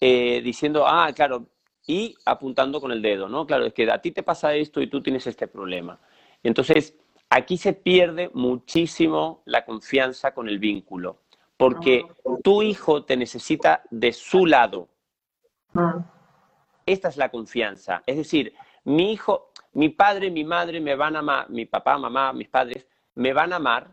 eh, 0.00 0.40
diciendo, 0.44 0.86
ah, 0.86 1.10
claro, 1.12 1.48
y 1.86 2.16
apuntando 2.24 2.80
con 2.80 2.92
el 2.92 3.02
dedo, 3.02 3.28
¿no? 3.28 3.46
Claro, 3.46 3.66
es 3.66 3.74
que 3.74 3.90
a 3.90 4.00
ti 4.00 4.10
te 4.10 4.22
pasa 4.22 4.54
esto 4.54 4.80
y 4.80 4.86
tú 4.86 5.02
tienes 5.02 5.26
este 5.26 5.46
problema. 5.48 5.98
Entonces, 6.42 6.94
aquí 7.30 7.56
se 7.56 7.72
pierde 7.72 8.30
muchísimo 8.32 9.42
la 9.44 9.64
confianza 9.64 10.32
con 10.32 10.48
el 10.48 10.58
vínculo, 10.58 11.22
porque 11.56 12.04
ah. 12.06 12.36
tu 12.42 12.62
hijo 12.62 13.04
te 13.04 13.16
necesita 13.16 13.82
de 13.90 14.12
su 14.12 14.46
lado. 14.46 14.88
Ah. 15.74 16.04
Esta 16.86 17.08
es 17.08 17.16
la 17.16 17.30
confianza. 17.30 18.02
Es 18.06 18.16
decir, 18.16 18.54
mi 18.84 19.12
hijo, 19.12 19.50
mi 19.72 19.88
padre, 19.88 20.30
mi 20.30 20.44
madre 20.44 20.80
me 20.80 20.94
van 20.94 21.16
a 21.16 21.20
amar, 21.20 21.50
mi 21.50 21.66
papá, 21.66 21.98
mamá, 21.98 22.32
mis 22.32 22.48
padres 22.48 22.86
me 23.14 23.32
van 23.32 23.52
a 23.52 23.56
amar 23.56 23.90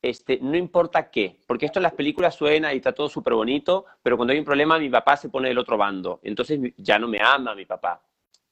este, 0.00 0.38
no 0.40 0.56
importa 0.56 1.10
qué, 1.10 1.40
porque 1.46 1.66
esto 1.66 1.78
en 1.78 1.84
las 1.84 1.92
películas 1.92 2.34
suena 2.34 2.72
y 2.72 2.76
está 2.76 2.92
todo 2.92 3.08
súper 3.08 3.34
bonito, 3.34 3.86
pero 4.02 4.16
cuando 4.16 4.32
hay 4.32 4.38
un 4.38 4.44
problema 4.44 4.78
mi 4.78 4.88
papá 4.88 5.16
se 5.16 5.28
pone 5.28 5.48
del 5.48 5.58
otro 5.58 5.76
bando, 5.76 6.20
entonces 6.22 6.60
ya 6.76 6.98
no 6.98 7.08
me 7.08 7.20
ama 7.20 7.54
mi 7.54 7.66
papá, 7.66 8.00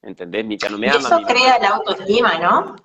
¿entendés? 0.01 0.45
Ya 0.59 0.69
no 0.69 0.77
me 0.77 0.89
ama. 0.89 0.99
Eso 0.99 1.21
crea 1.21 1.57
la 1.59 1.69
autoestima, 1.69 2.37
¿no? 2.37 2.75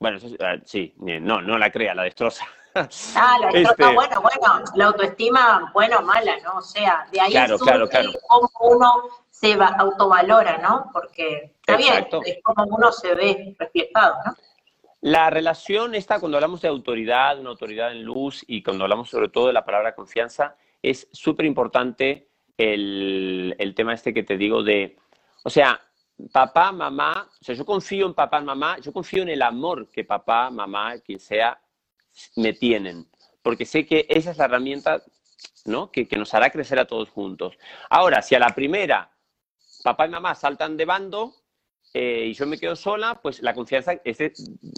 Bueno, 0.00 0.18
ah, 0.40 0.56
sí, 0.64 0.92
no, 0.98 1.40
no 1.40 1.56
la 1.56 1.70
crea, 1.70 1.94
la 1.94 2.02
destroza. 2.04 2.44
Ah, 2.76 3.38
la 3.40 3.52
destroza, 3.52 3.70
este 3.70 3.94
bueno, 3.94 4.20
bueno, 4.20 4.64
la 4.74 4.86
autoestima, 4.86 5.70
bueno 5.72 5.98
o 5.98 6.02
mala, 6.02 6.36
¿no? 6.42 6.58
O 6.58 6.60
sea, 6.60 7.06
de 7.12 7.20
ahí 7.20 7.30
claro, 7.30 7.56
claro, 7.56 7.88
claro. 7.88 8.10
cómo 8.26 8.50
uno 8.62 8.92
se 9.30 9.52
autovalora, 9.52 10.58
¿no? 10.58 10.90
Porque 10.92 11.54
está 11.60 11.76
bien, 11.76 12.08
es 12.26 12.38
como 12.42 12.64
uno 12.74 12.90
se 12.90 13.14
ve 13.14 13.54
reflejado, 13.60 14.16
¿no? 14.26 14.36
La 15.04 15.28
relación 15.28 15.94
esta, 15.94 16.18
cuando 16.18 16.38
hablamos 16.38 16.62
de 16.62 16.68
autoridad, 16.68 17.38
una 17.38 17.50
autoridad 17.50 17.92
en 17.92 18.04
luz 18.04 18.42
y 18.48 18.62
cuando 18.62 18.84
hablamos 18.84 19.10
sobre 19.10 19.28
todo 19.28 19.48
de 19.48 19.52
la 19.52 19.62
palabra 19.62 19.94
confianza, 19.94 20.56
es 20.80 21.08
súper 21.12 21.44
importante 21.44 22.30
el, 22.56 23.74
tema 23.76 23.92
este 23.92 24.14
que 24.14 24.22
te 24.22 24.38
digo 24.38 24.62
de, 24.62 24.96
o 25.42 25.50
sea, 25.50 25.78
papá, 26.32 26.72
mamá, 26.72 27.28
o 27.38 27.44
sea, 27.44 27.54
yo 27.54 27.66
confío 27.66 28.06
en 28.06 28.14
papá, 28.14 28.40
mamá, 28.40 28.78
yo 28.78 28.94
confío 28.94 29.24
en 29.24 29.28
el 29.28 29.42
amor 29.42 29.90
que 29.90 30.04
papá, 30.04 30.48
mamá, 30.48 30.98
quien 31.00 31.20
sea, 31.20 31.60
me 32.36 32.54
tienen, 32.54 33.06
porque 33.42 33.66
sé 33.66 33.84
que 33.84 34.06
esa 34.08 34.30
es 34.30 34.38
la 34.38 34.46
herramienta 34.46 35.02
¿no? 35.66 35.90
que, 35.92 36.08
que 36.08 36.16
nos 36.16 36.32
hará 36.32 36.48
crecer 36.48 36.78
a 36.78 36.86
todos 36.86 37.10
juntos. 37.10 37.58
Ahora, 37.90 38.22
si 38.22 38.36
a 38.36 38.38
la 38.38 38.54
primera 38.54 39.10
papá 39.82 40.06
y 40.06 40.08
mamá 40.08 40.34
saltan 40.34 40.78
de 40.78 40.86
bando, 40.86 41.34
eh, 41.96 42.26
y 42.26 42.34
yo 42.34 42.44
me 42.44 42.58
quedo 42.58 42.74
sola, 42.74 43.20
pues 43.22 43.40
la 43.40 43.54
confianza, 43.54 43.92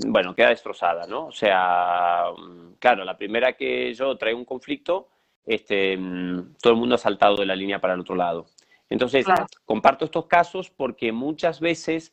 bueno, 0.07 0.35
queda 0.35 0.51
destrozada, 0.51 1.07
¿no? 1.07 1.29
O 1.29 1.33
sea, 1.33 2.27
mm, 2.37 2.75
claro, 2.79 3.05
la 3.05 3.17
primera 3.17 3.55
que 3.55 3.95
yo 3.95 4.19
traigo 4.19 4.39
un 4.39 4.45
conflicto, 4.45 5.09
este, 5.47 5.97
mm, 5.97 6.57
todo 6.61 6.75
el 6.75 6.79
mundo 6.79 6.97
ha 6.97 6.99
saltado 6.99 7.37
de 7.37 7.47
la 7.47 7.57
línea 7.57 7.81
para 7.81 7.95
el 7.95 8.01
otro 8.01 8.15
lado. 8.15 8.49
Entonces, 8.91 9.25
comparto 9.65 10.05
estos 10.05 10.27
casos 10.27 10.69
porque 10.69 11.11
muchas 11.11 11.59
veces 11.59 12.13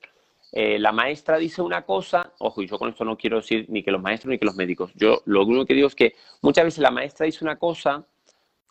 eh, 0.54 0.80
la 0.80 0.94
maestra 0.94 1.38
dice 1.38 1.62
una 1.62 1.84
cosa, 1.84 2.32
ojo, 2.40 2.62
y 2.62 2.68
yo 2.68 2.80
con 2.80 2.90
esto 2.90 3.04
no 3.04 3.18
quiero 3.18 3.38
decir 3.38 3.66
ni 3.68 3.84
que 3.84 3.92
los 3.92 4.02
maestros 4.02 4.32
ni 4.32 4.40
que 4.40 4.46
los 4.46 4.56
médicos, 4.56 4.92
yo 4.96 5.22
lo 5.26 5.44
único 5.44 5.66
que 5.66 5.74
digo 5.74 5.88
es 5.88 5.96
que 5.96 6.16
muchas 6.42 6.64
veces 6.64 6.80
la 6.80 6.92
maestra 6.92 7.26
dice 7.26 7.44
una 7.44 7.58
cosa, 7.58 8.06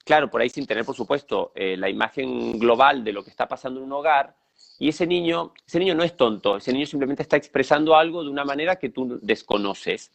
claro, 0.05 0.30
por 0.30 0.41
ahí 0.41 0.49
sin 0.49 0.66
tener, 0.66 0.85
por 0.85 0.97
supuesto, 0.97 1.53
eh, 1.55 1.76
la 1.76 1.91
imagen 1.91 2.59
global 2.59 3.05
de 3.05 3.12
lo 3.12 3.22
que 3.22 3.30
está 3.30 3.47
pasando 3.47 3.80
en 3.80 3.87
un 3.87 3.93
hogar, 3.93 4.35
y 4.78 4.88
ese 4.88 5.06
niño, 5.06 5.52
ese 5.66 5.78
niño 5.78 5.94
no 5.94 6.02
es 6.02 6.16
tonto, 6.16 6.56
ese 6.56 6.72
niño 6.72 6.86
simplemente 6.86 7.22
está 7.22 7.36
expresando 7.36 7.94
algo 7.94 8.24
de 8.24 8.30
una 8.30 8.44
manera 8.44 8.76
que 8.76 8.88
tú 8.88 9.18
desconoces. 9.22 10.10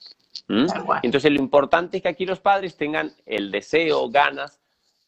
Entonces 1.04 1.32
lo 1.32 1.40
importante 1.40 1.98
es 1.98 2.04
que 2.04 2.10
aquí 2.10 2.26
los 2.26 2.40
padres 2.40 2.76
tengan 2.78 3.14
el 3.26 3.52
deseo, 3.52 4.10
ganas 4.10 4.60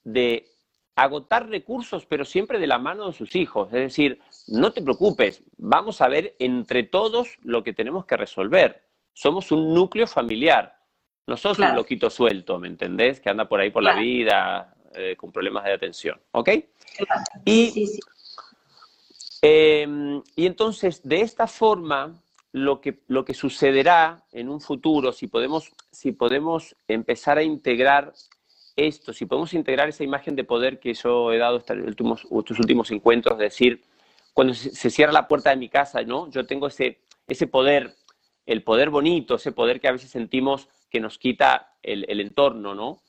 de 0.04 0.48
agotar 0.96 1.48
recursos, 1.48 2.06
pero 2.06 2.26
siempre 2.26 2.60
de 2.60 2.68
la 2.68 2.78
mano 2.78 3.08
de 3.08 3.14
sus 3.14 3.36
hijos. 3.36 3.68
Es 3.68 3.80
decir, 3.80 4.20
no 4.48 4.72
te 4.72 4.82
preocupes, 4.82 5.44
vamos 5.58 6.02
a 6.02 6.08
ver 6.08 6.36
entre 6.40 6.84
todos 6.84 7.38
lo 7.42 7.64
que 7.64 7.74
tenemos 7.74 8.06
que 8.06 8.18
resolver. 8.18 8.84
Somos 9.14 9.52
un 9.52 9.74
núcleo 9.74 10.08
familiar. 10.08 10.78
No 11.28 11.38
sos 11.38 11.60
un 11.60 11.76
loquito 11.76 12.10
suelto, 12.10 12.58
¿me 12.58 12.68
entendés? 12.68 13.20
Que 13.20 13.30
anda 13.30 13.48
por 13.48 13.60
ahí 13.60 13.70
por 13.70 13.84
la 13.84 13.96
vida 13.96 14.74
eh, 14.96 15.16
con 15.16 15.32
problemas 15.32 15.64
de 15.64 15.74
atención. 15.74 16.20
¿Ok? 16.32 16.50
Y 17.46 17.70
sí, 17.70 17.88
sí. 17.88 18.00
Em, 19.42 20.22
y 20.36 20.46
entonces, 20.46 21.02
de 21.04 21.22
esta 21.22 21.48
forma, 21.48 22.22
lo 22.52 22.82
que, 22.82 23.00
lo 23.08 23.26
que 23.26 23.34
sucederá 23.34 24.24
en 24.32 24.50
un 24.50 24.60
futuro, 24.60 25.12
si 25.14 25.28
podemos, 25.28 25.72
si 25.92 26.12
podemos 26.12 26.76
empezar 26.88 27.38
a 27.38 27.44
integrar 27.44 28.14
esto, 28.76 29.14
si 29.14 29.26
podemos 29.26 29.54
integrar 29.54 29.90
esa 29.90 30.04
imagen 30.04 30.36
de 30.36 30.44
poder 30.44 30.80
que 30.80 30.94
yo 30.94 31.32
he 31.32 31.38
dado 31.38 31.58
estos 31.58 31.78
últimos, 31.78 32.24
estos 32.24 32.60
últimos 32.60 32.92
encuentros, 32.92 33.34
es 33.36 33.40
decir, 33.40 33.84
cuando 34.34 34.54
se, 34.54 34.90
cierra 34.90 35.12
la 35.12 35.28
puerta 35.28 35.50
de 35.52 35.58
mi 35.58 35.70
casa, 35.70 36.02
¿no? 36.04 36.30
Yo 36.32 36.46
tengo 36.46 36.68
ese, 36.68 37.00
ese 37.28 37.48
poder, 37.48 37.96
el 38.46 38.64
poder 38.64 38.90
bonito, 38.90 39.36
ese 39.36 39.52
poder 39.52 39.80
que 39.80 39.88
a 39.88 39.92
veces 39.92 40.10
sentimos 40.10 40.70
que 40.90 41.00
nos 41.00 41.18
quita 41.18 41.76
el, 41.84 42.06
el 42.10 42.20
entorno, 42.22 42.74
¿no? 42.74 43.02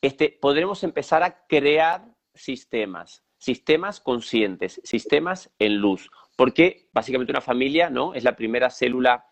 Este, 0.00 0.36
podremos 0.40 0.82
empezar 0.82 1.22
a 1.22 1.46
crear 1.46 2.04
sistemas 2.34 3.21
sistemas 3.42 3.98
conscientes, 3.98 4.80
sistemas 4.84 5.50
en 5.58 5.78
luz, 5.78 6.08
porque 6.36 6.86
básicamente 6.92 7.32
una 7.32 7.40
familia 7.40 7.90
¿no? 7.90 8.14
es 8.14 8.22
la 8.22 8.36
primera 8.36 8.70
célula 8.70 9.26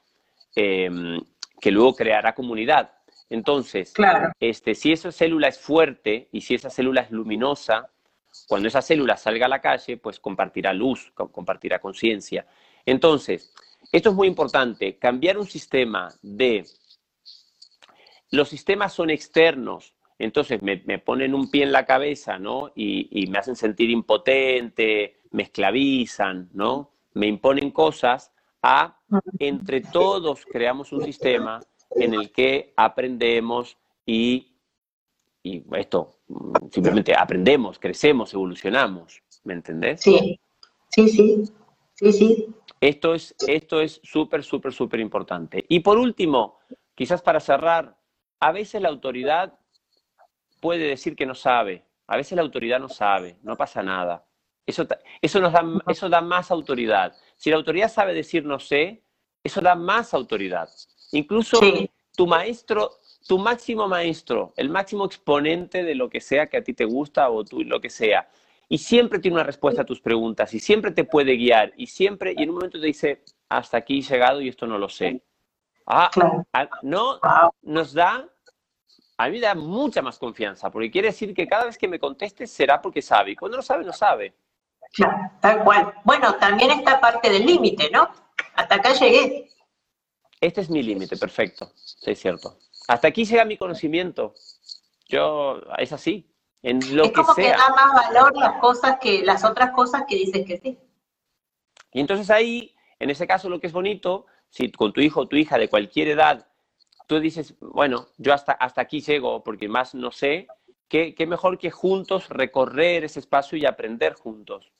em, 0.57 1.21
que 1.61 1.71
luego 1.71 1.95
creará 1.95 2.35
comunidad. 2.35 2.91
Entonces, 3.29 3.95
este, 4.41 4.75
si 4.75 4.91
esa 4.91 5.13
célula 5.13 5.47
es 5.47 5.61
fuerte 5.61 6.29
y 6.33 6.41
si 6.41 6.57
esa 6.57 6.71
célula 6.71 7.03
es 7.03 7.13
luminosa, 7.13 7.89
cuando 8.49 8.67
esa 8.67 8.83
célula 8.83 9.17
salga 9.17 9.47
a 9.47 9.49
la 9.49 9.61
calle, 9.61 9.97
pues 9.97 10.19
compartirá 10.19 10.73
luz, 10.73 11.13
compartirá 11.15 11.79
conciencia. 11.79 12.49
Entonces, 12.85 13.55
esto 13.93 14.11
es 14.11 14.17
muy 14.17 14.27
importante, 14.27 14.99
cambiar 14.99 15.39
un 15.39 15.47
sistema 15.47 16.13
de... 16.21 16.65
Los 18.33 18.49
sistemas 18.49 18.93
son 18.93 19.11
externos, 19.11 19.95
entonces 20.21 20.61
me, 20.63 20.77
ponen 20.99 21.35
un 21.35 21.51
pie 21.51 21.63
en 21.63 21.73
la 21.73 21.87
cabeza, 21.87 22.39
¿no? 22.39 22.73
Y, 22.75 23.27
me 23.31 23.39
hacen 23.39 23.57
sentir 23.57 23.91
impotente, 23.91 25.21
me 25.31 25.45
esclavizan, 25.45 26.51
¿no? 26.53 26.91
Me 27.15 27.27
imponen 27.27 27.71
cosas 27.71 28.31
a, 28.63 28.99
entre 29.39 29.81
todos 29.81 30.45
creamos 30.45 30.93
un 30.93 31.03
sistema 31.03 31.61
en 31.97 32.13
el 32.13 32.31
que 32.31 32.75
aprendemos 32.77 33.79
y, 34.05 34.53
y 35.43 35.65
esto, 35.73 36.19
simplemente 36.71 37.15
aprendemos, 37.17 37.79
crecemos, 37.79 38.35
evolucionamos, 38.35 39.23
¿me 39.45 39.55
entendés? 39.55 40.03
Sí, 40.03 40.39
sí, 40.91 41.09
sí, 41.09 41.45
sí, 41.95 42.13
sí. 42.13 42.55
Esto 42.79 43.15
es 43.15 43.35
esto 43.49 43.81
es 43.81 44.01
súper, 44.03 44.45
súper, 44.45 44.73
súper 44.75 45.01
importante. 45.01 45.65
Y 45.67 45.81
por 45.81 45.97
último, 45.97 46.59
quizás 46.95 47.23
para 47.23 47.41
cerrar, 47.41 47.97
a 48.39 48.53
veces 48.53 48.83
la 48.83 48.91
autoridad 48.91 49.60
puede 50.61 50.87
decir 50.87 51.17
que 51.17 51.27
no 51.27 51.35
sabe. 51.35 51.85
A 52.07 52.17
veces 52.17 52.37
la 52.37 52.43
autoridad 52.43 52.81
no 52.81 52.89
sabe, 52.89 53.39
no 53.43 53.57
pasa 53.57 53.83
nada. 53.83 54.25
Eso, 54.67 54.87
eso, 55.21 55.41
nos 55.41 55.53
da, 55.53 55.65
eso 55.89 56.09
da 56.09 56.21
más 56.21 56.51
autoridad. 56.51 57.15
Si 57.37 57.51
la 57.51 57.57
autoridad 57.57 57.91
sabe 57.91 58.15
decir 58.15 58.45
no 58.45 58.59
sé, 58.59 59.03
eso 59.43 59.61
da 59.61 59.75
más 59.75 60.15
autoridad. 60.15 60.69
Incluso 61.13 61.59
tu 62.17 62.27
maestro, 62.27 62.91
tu 63.27 63.39
máximo 63.39 63.89
maestro, 63.89 64.53
el 64.57 64.69
máximo 64.69 65.07
exponente 65.07 65.83
de 65.83 65.95
lo 65.95 66.09
que 66.09 66.21
sea 66.21 66.47
que 66.47 66.59
a 66.59 66.63
ti 66.63 66.75
te 66.75 66.85
gusta 66.85 67.31
o 67.31 67.45
tú, 67.45 67.63
lo 67.63 67.81
que 67.81 67.91
sea, 67.91 68.29
y 68.69 68.79
siempre 68.79 69.19
tiene 69.19 69.37
una 69.37 69.45
respuesta 69.45 69.83
a 69.83 69.85
tus 69.85 70.01
preguntas 70.01 70.55
y 70.55 70.61
siempre 70.61 70.93
te 70.93 71.05
puede 71.05 71.37
guiar 71.37 71.73
y 71.77 71.87
siempre, 71.87 72.35
y 72.37 72.43
en 72.43 72.51
un 72.51 72.57
momento 72.57 72.81
te 72.81 72.87
dice, 72.87 73.25
hasta 73.49 73.79
aquí 73.79 73.99
he 73.99 74.03
llegado 74.03 74.41
y 74.41 74.49
esto 74.49 74.67
no 74.67 74.79
lo 74.79 74.89
sé. 74.89 75.23
Ah, 75.87 76.11
ah 76.53 76.69
no, 76.83 77.19
nos 77.63 77.93
da, 77.93 78.29
a 79.21 79.29
mí 79.29 79.33
me 79.33 79.41
da 79.41 79.55
mucha 79.55 80.01
más 80.01 80.19
confianza, 80.19 80.71
porque 80.71 80.91
quiere 80.91 81.09
decir 81.09 81.35
que 81.35 81.47
cada 81.47 81.67
vez 81.67 81.77
que 81.77 81.87
me 81.87 81.99
contestes 81.99 82.51
será 82.51 82.81
porque 82.81 83.03
sabe, 83.03 83.33
y 83.33 83.37
cuando 83.37 83.59
no 83.59 83.63
sabe, 83.63 83.85
no 83.85 83.93
sabe. 83.93 84.35
Claro, 84.95 85.31
tal 85.43 85.63
cual. 85.63 85.93
Bueno, 86.05 86.37
también 86.37 86.71
esta 86.71 86.99
parte 86.99 87.29
del 87.29 87.45
límite, 87.45 87.91
¿no? 87.91 88.09
Hasta 88.55 88.77
acá 88.77 88.95
llegué. 88.95 89.51
Este 90.41 90.63
es 90.63 90.71
mi 90.71 90.83
límite, 90.83 91.19
perfecto, 91.19 91.71
sí, 91.75 92.13
es 92.13 92.19
cierto. 92.19 92.57
Hasta 92.89 93.09
aquí 93.09 93.27
llega 93.27 93.45
mi 93.45 93.59
conocimiento. 93.59 94.33
Yo, 95.07 95.61
es 95.77 95.93
así, 95.93 96.35
en 96.63 96.81
lo 96.97 97.05
es 97.05 97.13
como 97.13 97.35
que, 97.35 97.51
da 97.51 97.75
más 97.77 97.93
valor 97.93 98.35
las 98.39 98.59
cosas 98.59 98.99
que, 99.03 99.23
las 99.23 99.45
otras 99.45 99.73
cosas 99.73 100.05
que 100.09 100.17
dices 100.17 100.47
que 100.47 100.59
sí. 100.59 100.79
Y 101.93 102.01
entonces 102.01 102.31
ahí, 102.31 102.75
en 102.99 103.11
ese 103.11 103.27
caso, 103.27 103.51
lo 103.51 103.61
que 103.61 103.67
es 103.67 103.73
bonito, 103.75 104.25
si 104.49 104.73
con 104.73 104.95
tu 104.95 105.03
hijo 105.03 105.21
o 105.21 105.29
tu 105.29 105.37
hija 105.37 105.59
de 105.59 105.69
cualquier 105.69 106.09
edad, 106.09 106.50
tú 107.11 107.19
dices, 107.19 107.57
bueno, 107.59 108.07
yo 108.19 108.33
hasta, 108.33 108.53
hasta 108.53 108.83
aquí 108.83 109.01
llego 109.01 109.43
porque 109.43 109.69
más 109.69 109.97
no 109.97 110.13
sé, 110.13 110.47
qué, 110.87 111.13
qué 111.13 111.27
mejor 111.27 111.59
que 111.59 111.73
juntos 111.73 112.29
recorrer 112.29 113.03
ese 113.03 113.19
espacio 113.19 113.59
y 113.59 113.67
aprender 113.67 114.15
juntos. 114.15 114.71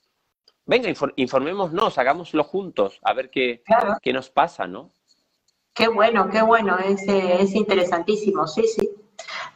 Venga, 0.65 0.89
informémonos, 1.17 1.99
hagámoslo 1.99 2.45
juntos, 2.45 3.01
a 3.03 3.15
ver 3.15 3.31
qué, 3.31 3.65
qué 4.01 4.13
nos 4.13 4.31
pasa, 4.31 4.69
¿no? 4.69 4.93
Qué 5.75 5.89
bueno, 5.89 6.31
qué 6.31 6.41
bueno, 6.41 6.79
es, 6.79 7.03
es 7.09 7.53
interesantísimo, 7.57 8.47
sí, 8.47 8.63
sí. 8.63 8.89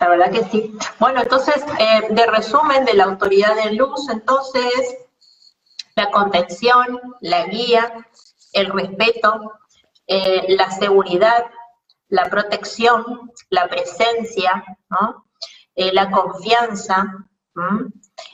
La 0.00 0.08
verdad 0.08 0.32
que 0.32 0.42
sí. 0.42 0.76
Bueno, 0.98 1.22
entonces, 1.22 1.64
eh, 1.78 2.12
de 2.12 2.26
resumen 2.26 2.84
de 2.84 2.94
la 2.94 3.04
autoridad 3.04 3.54
de 3.54 3.74
luz, 3.74 4.08
entonces, 4.10 4.96
la 5.94 6.10
contención, 6.10 7.00
la 7.20 7.46
guía, 7.46 8.04
el 8.52 8.66
respeto, 8.70 9.52
eh, 10.08 10.56
la 10.56 10.72
seguridad, 10.72 11.44
la 12.08 12.28
protección, 12.30 13.32
la 13.50 13.68
presencia, 13.68 14.64
la 15.76 16.10
confianza, 16.10 17.26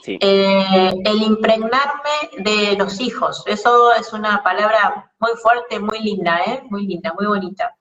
el 0.04 1.22
impregnarme 1.22 2.30
de 2.38 2.76
los 2.76 3.00
hijos. 3.00 3.42
Eso 3.46 3.92
es 3.92 4.12
una 4.12 4.42
palabra 4.42 5.12
muy 5.18 5.32
fuerte, 5.42 5.78
muy 5.78 6.00
linda, 6.00 6.40
¿eh? 6.46 6.62
muy 6.70 6.86
linda, 6.86 7.12
muy 7.18 7.26
bonita. 7.26 7.76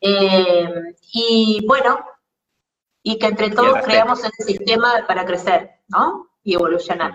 y 0.00 1.64
bueno, 1.66 2.04
y 3.02 3.18
que 3.18 3.26
entre 3.26 3.50
todos 3.50 3.78
creamos 3.84 4.22
el 4.24 4.32
sistema 4.44 5.04
para 5.06 5.24
crecer, 5.24 5.70
¿no? 5.88 6.28
Y 6.42 6.54
evolucionar. 6.54 7.14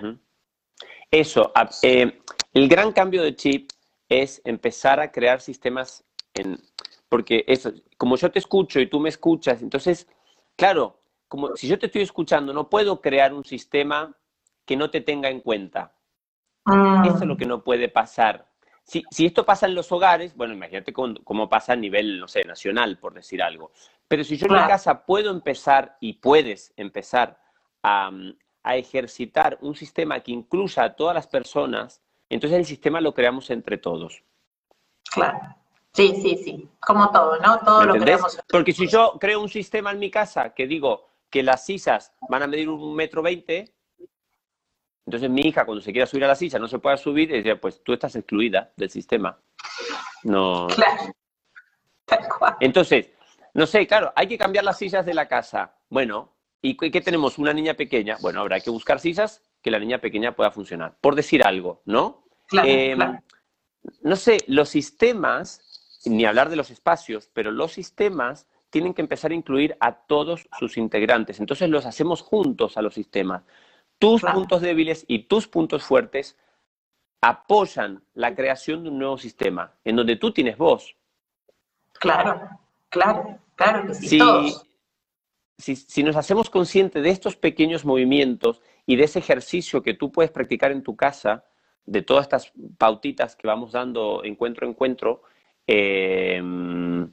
Eso, 1.11 1.51
eh, 1.83 2.19
el 2.53 2.67
gran 2.67 2.91
cambio 2.91 3.21
de 3.21 3.35
chip 3.35 3.69
es 4.09 4.41
empezar 4.43 4.99
a 4.99 5.11
crear 5.11 5.41
sistemas 5.41 6.03
en, 6.33 6.59
porque 7.13 7.45
eso, 7.47 7.71
como 7.95 8.15
yo 8.15 8.31
te 8.31 8.39
escucho 8.39 8.79
y 8.79 8.87
tú 8.87 8.99
me 8.99 9.09
escuchas, 9.09 9.61
entonces, 9.61 10.07
claro, 10.55 10.99
como 11.27 11.55
si 11.55 11.67
yo 11.67 11.77
te 11.77 11.85
estoy 11.85 12.01
escuchando, 12.01 12.53
no 12.53 12.71
puedo 12.71 13.01
crear 13.01 13.35
un 13.35 13.45
sistema 13.45 14.17
que 14.65 14.75
no 14.75 14.89
te 14.89 14.99
tenga 14.99 15.29
en 15.29 15.41
cuenta. 15.41 15.93
Mm. 16.65 17.05
Eso 17.05 17.17
es 17.17 17.25
lo 17.25 17.37
que 17.37 17.45
no 17.45 17.63
puede 17.63 17.87
pasar. 17.87 18.47
Si, 18.83 19.03
si, 19.11 19.27
esto 19.27 19.45
pasa 19.45 19.67
en 19.67 19.75
los 19.75 19.91
hogares, 19.91 20.35
bueno, 20.35 20.55
imagínate 20.55 20.91
cómo, 20.91 21.47
pasa 21.49 21.73
a 21.73 21.75
nivel, 21.75 22.19
no 22.19 22.27
sé, 22.27 22.45
nacional, 22.45 22.97
por 22.97 23.13
decir 23.13 23.43
algo. 23.43 23.71
Pero 24.07 24.23
si 24.23 24.35
yo 24.35 24.47
en 24.47 24.53
mi 24.53 24.67
casa 24.67 25.05
puedo 25.05 25.29
empezar 25.29 25.97
y 25.99 26.13
puedes 26.13 26.73
empezar 26.77 27.39
a, 27.83 28.09
ejercitar 28.63 29.59
un 29.61 29.75
sistema 29.75 30.19
que 30.21 30.31
incluya 30.31 30.85
a 30.85 30.95
todas 30.95 31.13
las 31.13 31.27
personas, 31.27 32.01
entonces 32.27 32.57
el 32.57 32.65
sistema 32.65 32.99
lo 33.01 33.13
creamos 33.13 33.51
entre 33.51 33.77
todos. 33.77 34.23
Claro. 35.11 35.62
Sí, 35.93 36.15
sí, 36.21 36.41
sí. 36.43 36.69
Como 36.79 37.11
todo, 37.11 37.37
¿no? 37.39 37.59
Todo 37.59 37.85
lo 37.85 37.93
creamos. 37.95 38.39
Porque 38.49 38.73
si 38.73 38.87
yo 38.87 39.17
creo 39.19 39.41
un 39.41 39.49
sistema 39.49 39.91
en 39.91 39.99
mi 39.99 40.09
casa 40.09 40.53
que 40.53 40.67
digo 40.67 41.09
que 41.29 41.43
las 41.43 41.65
sisas 41.65 42.13
van 42.29 42.43
a 42.43 42.47
medir 42.47 42.69
un 42.69 42.95
metro 42.95 43.21
veinte, 43.21 43.75
entonces 45.05 45.29
mi 45.29 45.41
hija 45.41 45.65
cuando 45.65 45.81
se 45.81 45.91
quiera 45.91 46.07
subir 46.07 46.23
a 46.25 46.29
la 46.29 46.35
silla 46.35 46.59
no 46.59 46.67
se 46.67 46.79
pueda 46.79 46.97
subir, 46.97 47.29
y 47.31 47.37
dice, 47.37 47.55
pues 47.57 47.83
tú 47.83 47.93
estás 47.93 48.15
excluida 48.15 48.71
del 48.75 48.89
sistema. 48.89 49.37
No. 50.23 50.67
Claro. 50.67 51.13
Entonces, 52.59 53.11
no 53.53 53.67
sé, 53.67 53.85
claro, 53.85 54.11
hay 54.15 54.27
que 54.27 54.37
cambiar 54.37 54.63
las 54.63 54.77
sillas 54.77 55.05
de 55.05 55.13
la 55.13 55.27
casa. 55.27 55.75
Bueno, 55.89 56.33
¿y 56.61 56.75
qué 56.75 57.01
tenemos? 57.01 57.37
Una 57.37 57.53
niña 57.53 57.75
pequeña. 57.75 58.17
Bueno, 58.21 58.41
habrá 58.41 58.59
que 58.59 58.69
buscar 58.69 58.99
sillas 58.99 59.43
que 59.61 59.71
la 59.71 59.79
niña 59.79 59.99
pequeña 59.99 60.35
pueda 60.35 60.51
funcionar. 60.51 60.97
Por 60.99 61.15
decir 61.15 61.43
algo, 61.43 61.81
¿no? 61.85 62.25
Em, 62.51 62.99
no 64.01 64.15
sé, 64.15 64.37
los 64.47 64.69
sistemas, 64.69 65.72
ni 66.05 66.25
hablar 66.25 66.49
de 66.49 66.55
los 66.55 66.71
espacios, 66.71 67.29
pero 67.33 67.51
los 67.51 67.73
sistemas 67.73 68.47
tienen 68.69 68.93
que 68.93 69.01
empezar 69.01 69.31
a 69.31 69.35
incluir 69.35 69.77
a 69.79 69.93
todos 69.93 70.47
sus 70.57 70.77
integrantes. 70.77 71.39
Entonces 71.39 71.69
los 71.69 71.85
hacemos 71.85 72.21
juntos 72.21 72.77
a 72.77 72.81
los 72.81 72.93
sistemas. 72.93 73.43
Tus 73.99 74.21
puntos 74.21 74.61
débiles 74.61 75.05
y 75.07 75.19
tus 75.19 75.47
puntos 75.47 75.83
fuertes 75.83 76.37
apoyan 77.21 78.03
la 78.13 78.35
creación 78.35 78.83
de 78.83 78.89
un 78.89 78.99
nuevo 78.99 79.17
sistema, 79.17 79.73
en 79.85 79.95
donde 79.95 80.17
tú 80.17 80.31
tienes 80.33 80.57
voz. 80.57 80.95
Claro, 81.93 82.49
claro. 82.89 83.39
Claro 83.55 83.87
que 83.87 83.93
sí, 83.93 84.19
si, 85.57 85.75
Si, 85.75 86.03
nos 86.03 86.15
hacemos 86.15 86.49
conscientes 86.49 87.03
de 87.03 87.09
estos 87.09 87.35
pequeños 87.35 87.85
movimientos 87.85 88.61
y 88.85 88.95
de 88.95 89.03
ese 89.03 89.19
ejercicio 89.19 89.83
que 89.83 89.93
tú 89.93 90.11
puedes 90.11 90.31
practicar 90.31 90.71
en 90.71 90.83
tu 90.83 90.95
casa, 90.95 91.45
de 91.85 92.01
todas 92.01 92.23
estas 92.23 92.51
pautitas 92.77 93.35
que 93.35 93.47
vamos 93.47 93.73
dando 93.73 94.23
encuentro 94.23 94.65
a 94.65 94.69
encuentro, 94.69 95.21
em, 95.67 97.09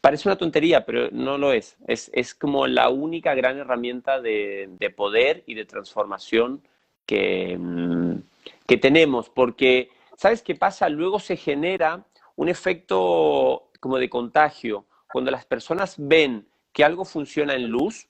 parece 0.00 0.28
una 0.28 0.36
tontería, 0.36 0.84
pero 0.84 1.08
no 1.10 1.38
lo 1.38 1.52
es. 1.52 1.76
es. 1.86 2.34
como 2.34 2.66
la 2.66 2.88
única 2.88 3.34
gran 3.34 3.58
herramienta 3.58 4.20
de, 4.20 4.94
poder 4.96 5.42
y 5.46 5.54
de 5.54 5.64
transformación 5.64 6.62
que, 7.06 7.52
em, 7.52 8.22
que 8.66 8.76
tenemos, 8.76 9.30
porque, 9.30 9.90
¿sabes 10.16 10.42
qué 10.42 10.54
pasa? 10.54 10.88
Luego 10.88 11.18
se 11.20 11.36
genera 11.36 12.04
un 12.36 12.48
efecto 12.48 13.70
como 13.80 13.98
de 13.98 14.08
contagio 14.08 14.86
cuando 15.10 15.30
las 15.30 15.44
personas 15.44 15.96
ven 15.98 16.46
que 16.72 16.84
algo 16.84 17.04
funciona 17.04 17.54
en 17.54 17.68
luz, 17.68 18.08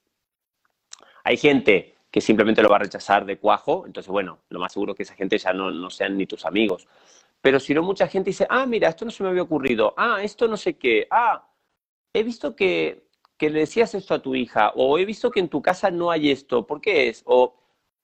hay 1.25 1.37
gente 1.37 1.95
que 2.11 2.21
simplemente 2.21 2.63
lo 2.63 2.69
va 2.69 2.77
a 2.77 2.81
rechazar 2.81 3.25
de 3.25 3.39
cuajo, 3.39 3.85
entonces, 3.87 4.11
bueno, 4.11 4.39
lo 4.49 4.59
más 4.59 4.73
seguro 4.73 4.93
es 4.93 4.97
que 4.97 5.03
esa 5.05 5.15
gente 5.15 5.39
ya 5.39 5.53
no, 5.53 5.91
sean 5.91 6.17
ni 6.17 6.27
tus 6.27 6.45
amigos. 6.45 6.87
Pero 7.41 7.61
si 7.61 7.75
no, 7.75 7.83
mucha 7.83 8.09
gente 8.09 8.31
dice, 8.31 8.47
ah, 8.51 8.67
mira, 8.67 8.89
esto 8.89 9.05
no 9.05 9.11
se 9.11 9.23
me 9.23 9.29
había 9.29 9.43
ocurrido, 9.43 9.95
ah, 9.97 10.23
esto 10.23 10.49
no 10.49 10.57
sé 10.57 10.77
qué, 10.77 11.07
ah, 11.11 11.49
he 12.13 12.23
visto 12.23 12.57
que, 12.57 13.07
le 13.41 13.51
decías 13.51 13.95
esto 13.95 14.15
a 14.15 14.23
tu 14.23 14.35
hija, 14.35 14.73
o 14.75 14.99
he 14.99 15.05
visto 15.05 15.31
que 15.31 15.41
en 15.41 15.49
tu 15.49 15.63
casa 15.63 15.91
no 15.91 16.11
hay 16.11 16.31
esto, 16.31 16.67
¿por 16.67 16.81
qué 16.81 17.09
es? 17.09 17.23
O 17.27 17.55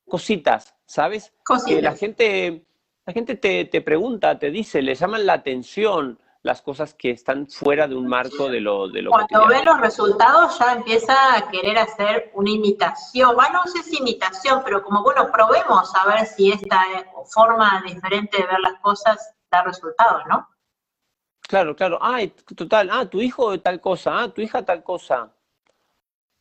cositas, 0.09 0.77
¿sabes? 0.87 1.33
Que 1.67 1.83
la 1.83 1.97
gente, 1.97 2.65
la 3.05 3.13
gente 3.13 3.35
te, 3.35 3.65
te 3.65 3.81
pregunta, 3.81 4.39
te 4.39 4.51
dice, 4.51 4.83
le 4.83 4.95
llaman 4.95 5.27
la 5.27 5.33
atención, 5.33 6.21
las 6.45 6.61
cosas 6.61 6.93
que 6.93 7.11
están 7.11 7.49
fuera 7.49 7.89
de 7.89 7.95
un 7.95 8.07
marco 8.07 8.51
de 8.51 8.61
lo 8.61 8.87
de 8.89 9.01
lo 9.01 9.11
Cuando 9.11 9.49
ve 9.49 9.65
los 9.65 9.81
resultados 9.81 10.59
ya 10.59 10.75
empieza 10.75 11.37
a 11.37 11.51
querer 11.51 11.79
hacer 11.79 12.31
una 12.35 12.51
imitación, 12.51 13.35
bueno, 13.35 13.63
no 13.65 13.73
sé 13.73 13.83
si 13.83 13.97
imitación, 13.97 14.61
pero 14.63 14.83
como 14.83 15.03
bueno, 15.03 15.33
probemos 15.33 15.91
a 15.97 16.07
ver 16.07 16.27
si 16.27 16.53
esta 16.53 16.85
forma 17.33 17.83
diferente 17.87 18.37
de 18.37 18.47
ver 18.47 18.61
las 18.61 18.79
cosas 18.81 19.35
da 19.51 19.63
resultados, 19.63 20.23
¿no? 20.29 20.47
Claro, 21.49 21.75
claro. 21.75 21.99
Ah, 22.03 22.19
total, 22.55 22.91
ah, 22.93 23.07
tu 23.07 23.23
hijo 23.23 23.59
tal 23.61 23.81
cosa, 23.81 24.23
ah, 24.23 24.29
tu 24.29 24.43
hija 24.43 24.63
tal 24.67 24.83
cosa. 24.83 25.33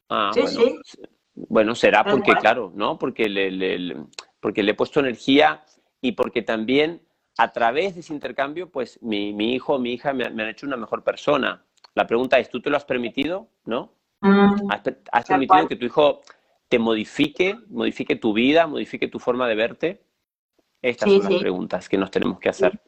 Ah, 0.10 0.32
sí, 0.34 0.42
bueno, 0.42 0.82
sí. 0.84 1.02
Bueno, 1.36 1.76
será 1.76 2.04
porque, 2.04 2.34
claro, 2.36 2.74
¿no? 2.76 3.00
Porque 3.00 3.30
le, 3.30 3.96
porque 4.42 4.64
le 4.64 4.72
he 4.72 4.76
puesto 4.76 5.00
energía 5.00 5.64
y 6.02 6.12
porque 6.12 6.42
también 6.42 7.02
a 7.38 7.52
través 7.52 7.96
de 7.96 8.02
ese 8.02 8.14
intercambio, 8.14 8.70
pues 8.70 9.00
mi, 9.02 9.30
hijo 9.54 9.74
o 9.74 9.80
mi 9.80 9.94
hija 9.94 10.14
me, 10.14 10.26
han 10.26 10.40
hecho 10.42 10.68
una 10.68 10.78
mejor 10.78 11.04
persona. 11.04 11.64
La 11.96 12.08
pregunta 12.08 12.40
es, 12.40 12.50
¿tú 12.50 12.62
te 12.62 12.70
lo 12.70 12.78
has 12.78 12.86
permitido? 12.86 13.48
¿No? 13.66 13.94
Mm, 14.22 14.70
¿Has, 15.12 15.26
permitido 15.26 15.68
que 15.68 15.76
tu 15.76 15.86
hijo 15.86 16.22
te 16.70 16.80
modifique, 16.80 17.58
modifique 17.70 18.16
tu 18.16 18.34
vida, 18.34 18.68
modifique 18.68 19.08
tu 19.08 19.20
forma 19.20 19.48
de 19.48 19.56
verte? 19.56 20.04
Estas 20.82 21.10
son 21.10 21.32
las 21.32 21.42
preguntas 21.42 21.90
que 21.90 21.98
nos 21.98 22.12
tenemos 22.12 22.40
que 22.40 22.50
hacer. 22.50 22.80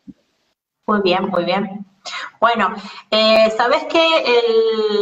Muy 0.87 1.01
bien, 1.01 1.27
muy 1.29 1.45
bien. 1.45 1.85
Bueno, 2.39 2.75
eh, 3.09 3.49
¿sabes 3.57 3.85
qué? 3.89 4.05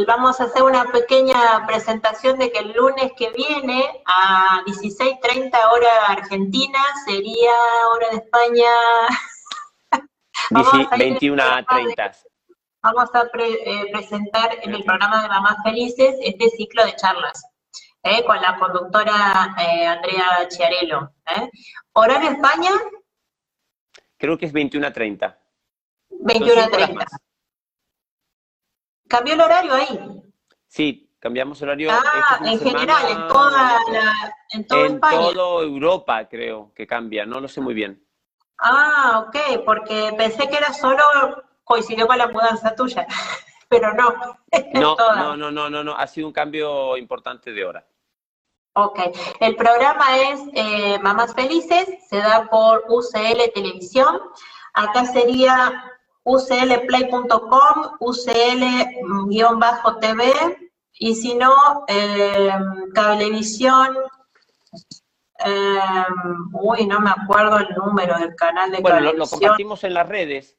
vamos 0.07 0.39
a 0.39 0.45
hacer 0.45 0.63
una 0.63 0.85
pequeña 0.85 1.65
presentación 1.67 2.39
de 2.39 2.51
que 2.51 2.59
el 2.59 2.71
lunes 2.71 3.11
que 3.17 3.29
viene 3.31 3.83
a 4.05 4.61
16.30 4.65 5.51
hora 5.71 6.05
Argentina 6.07 6.79
sería 7.05 7.51
hora 7.93 8.09
de 8.11 8.17
España 8.17 8.69
21 10.97 11.41
a 11.43 11.63
30. 11.63 12.11
Vamos 12.81 13.09
a 13.15 13.23
eh, 13.39 13.91
presentar 13.91 14.57
en 14.61 14.75
el 14.75 14.83
programa 14.83 15.21
de 15.21 15.29
Mamás 15.29 15.57
Felices 15.63 16.15
este 16.21 16.49
ciclo 16.49 16.85
de 16.85 16.95
charlas. 16.95 17.43
¿eh? 18.03 18.23
con 18.25 18.39
la 18.41 18.57
conductora 18.59 19.55
eh, 19.59 19.85
Andrea 19.87 20.47
Chiarello. 20.49 21.11
¿eh? 21.35 21.49
¿Horario 21.93 22.31
España? 22.31 22.71
Creo 24.17 24.37
que 24.37 24.45
es 24.45 24.53
21 24.53 24.87
a 24.87 24.93
30. 24.93 25.39
21 26.09 26.61
a 26.61 26.67
30. 26.67 27.05
¿Cambió 29.07 29.33
el 29.33 29.41
horario 29.41 29.73
ahí? 29.73 29.99
Sí, 30.67 31.11
cambiamos 31.19 31.61
horario. 31.61 31.89
Ah, 31.91 32.39
en 32.43 32.59
general, 32.59 33.09
en 33.09 33.27
toda 33.27 33.51
la, 33.91 34.35
en 34.51 34.65
toda 34.65 34.85
en 34.87 34.99
toda 34.99 35.63
Europa 35.63 36.27
creo 36.27 36.73
que 36.73 36.87
cambia, 36.87 37.25
no 37.25 37.39
lo 37.39 37.47
sé 37.47 37.61
muy 37.61 37.73
bien. 37.73 38.03
Ah, 38.65 39.25
ok, 39.27 39.63
porque 39.65 40.13
pensé 40.17 40.47
que 40.47 40.55
era 40.55 40.71
solo 40.73 41.03
coincidió 41.65 42.07
con 42.07 42.17
la 42.17 42.29
mudanza 42.29 42.73
tuya, 42.75 43.05
pero 43.67 43.93
no. 43.93 44.13
No, 44.73 44.95
no, 44.95 45.35
no, 45.35 45.51
no, 45.51 45.69
no, 45.69 45.83
no, 45.83 45.97
ha 45.97 46.07
sido 46.07 46.27
un 46.27 46.33
cambio 46.33 46.95
importante 46.95 47.51
de 47.51 47.65
hora. 47.65 47.85
Ok, 48.75 48.99
el 49.41 49.55
programa 49.55 50.17
es 50.17 50.39
eh, 50.53 50.97
Mamás 50.99 51.33
Felices, 51.33 51.89
se 52.09 52.17
da 52.17 52.47
por 52.49 52.85
UCL 52.87 53.51
Televisión. 53.53 54.19
Acá 54.73 55.05
sería 55.05 55.91
uclplay.com, 56.23 57.97
ucl-tv, 57.99 59.03
y 60.93 61.15
si 61.15 61.35
no, 61.35 61.53
eh, 61.87 62.51
Cablevisión, 62.95 63.97
eh, 65.45 66.05
uy, 66.53 66.85
no 66.87 66.99
me 66.99 67.11
acuerdo 67.11 67.57
el 67.57 67.69
número 67.75 68.17
del 68.17 68.35
canal 68.35 68.71
de 68.71 68.79
Bueno, 68.79 69.13
lo, 69.13 69.27
compartimos 69.27 69.83
en 69.83 69.93
las 69.93 70.07
redes. 70.07 70.57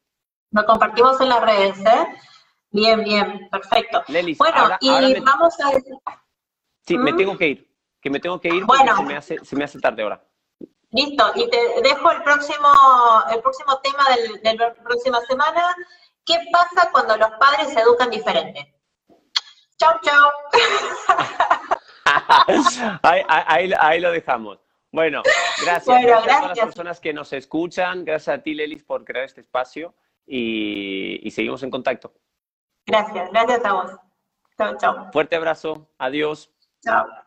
Lo 0.51 0.64
compartimos 0.64 1.20
en 1.20 1.28
las 1.28 1.41
redes, 1.41 1.78
¿eh? 1.80 2.07
Bien, 2.70 3.03
bien, 3.05 3.49
perfecto. 3.51 4.03
bueno, 4.39 4.76
y 4.80 5.20
vamos 5.20 5.55
a... 5.61 5.70
Sí, 6.87 6.99
me 6.99 7.12
¿Mm? 7.12 7.16
tengo 7.16 7.39
que 7.39 7.49
ir, 7.49 7.70
que 8.01 8.11
me 8.11 8.20
tengo 8.20 8.41
que 8.41 8.49
ir 8.49 8.66
porque 8.66 8.85
se, 8.97 9.03
me 9.05 9.16
hace, 9.16 9.45
se 9.45 9.57
me 9.57 9.64
hace 9.64 9.78
tarde 9.78 10.03
ahora. 10.03 10.22
Listo, 10.91 11.32
y 11.35 11.49
te 11.51 11.82
dejo 11.82 12.11
el 12.12 12.22
próximo, 12.22 12.68
el 13.32 13.41
próximo 13.41 13.80
tema 13.80 14.05
de 14.43 14.55
la 14.55 14.74
próxima 14.74 15.20
semana. 15.22 15.74
¿Qué 16.24 16.39
pasa 16.53 16.91
cuando 16.93 17.16
los 17.16 17.30
padres 17.32 17.68
se 17.72 17.80
educan 17.80 18.11
diferente? 18.11 18.74
Chau, 19.76 19.99
chau. 20.03 20.30
ahí, 23.03 24.01
lo 24.01 24.12
dejamos. 24.12 24.59
Bueno, 24.95 25.22
gracias. 25.61 26.03
gracias, 26.03 26.22
a 26.22 26.40
todas 26.40 26.57
las 26.57 26.66
personas 26.66 27.01
que 27.01 27.12
nos 27.12 27.32
escuchan. 27.32 28.05
Gracias 28.05 28.38
a 28.38 28.40
ti, 28.40 28.55
Lelis, 28.55 28.84
por 28.84 29.05
crear 29.05 29.24
este 29.24 29.40
espacio 29.40 29.92
y, 30.24 31.18
y 31.26 31.30
seguimos 31.32 31.64
en 31.64 31.70
contacto. 31.70 32.12
Gracias, 32.86 33.28
gracias 33.32 33.64
a 33.64 33.72
vos. 33.72 33.90
Chao, 34.57 34.76
chao. 34.76 35.12
Fuerte 35.12 35.34
abrazo. 35.34 35.88
Adiós. 35.99 36.49
Chao. 36.80 37.24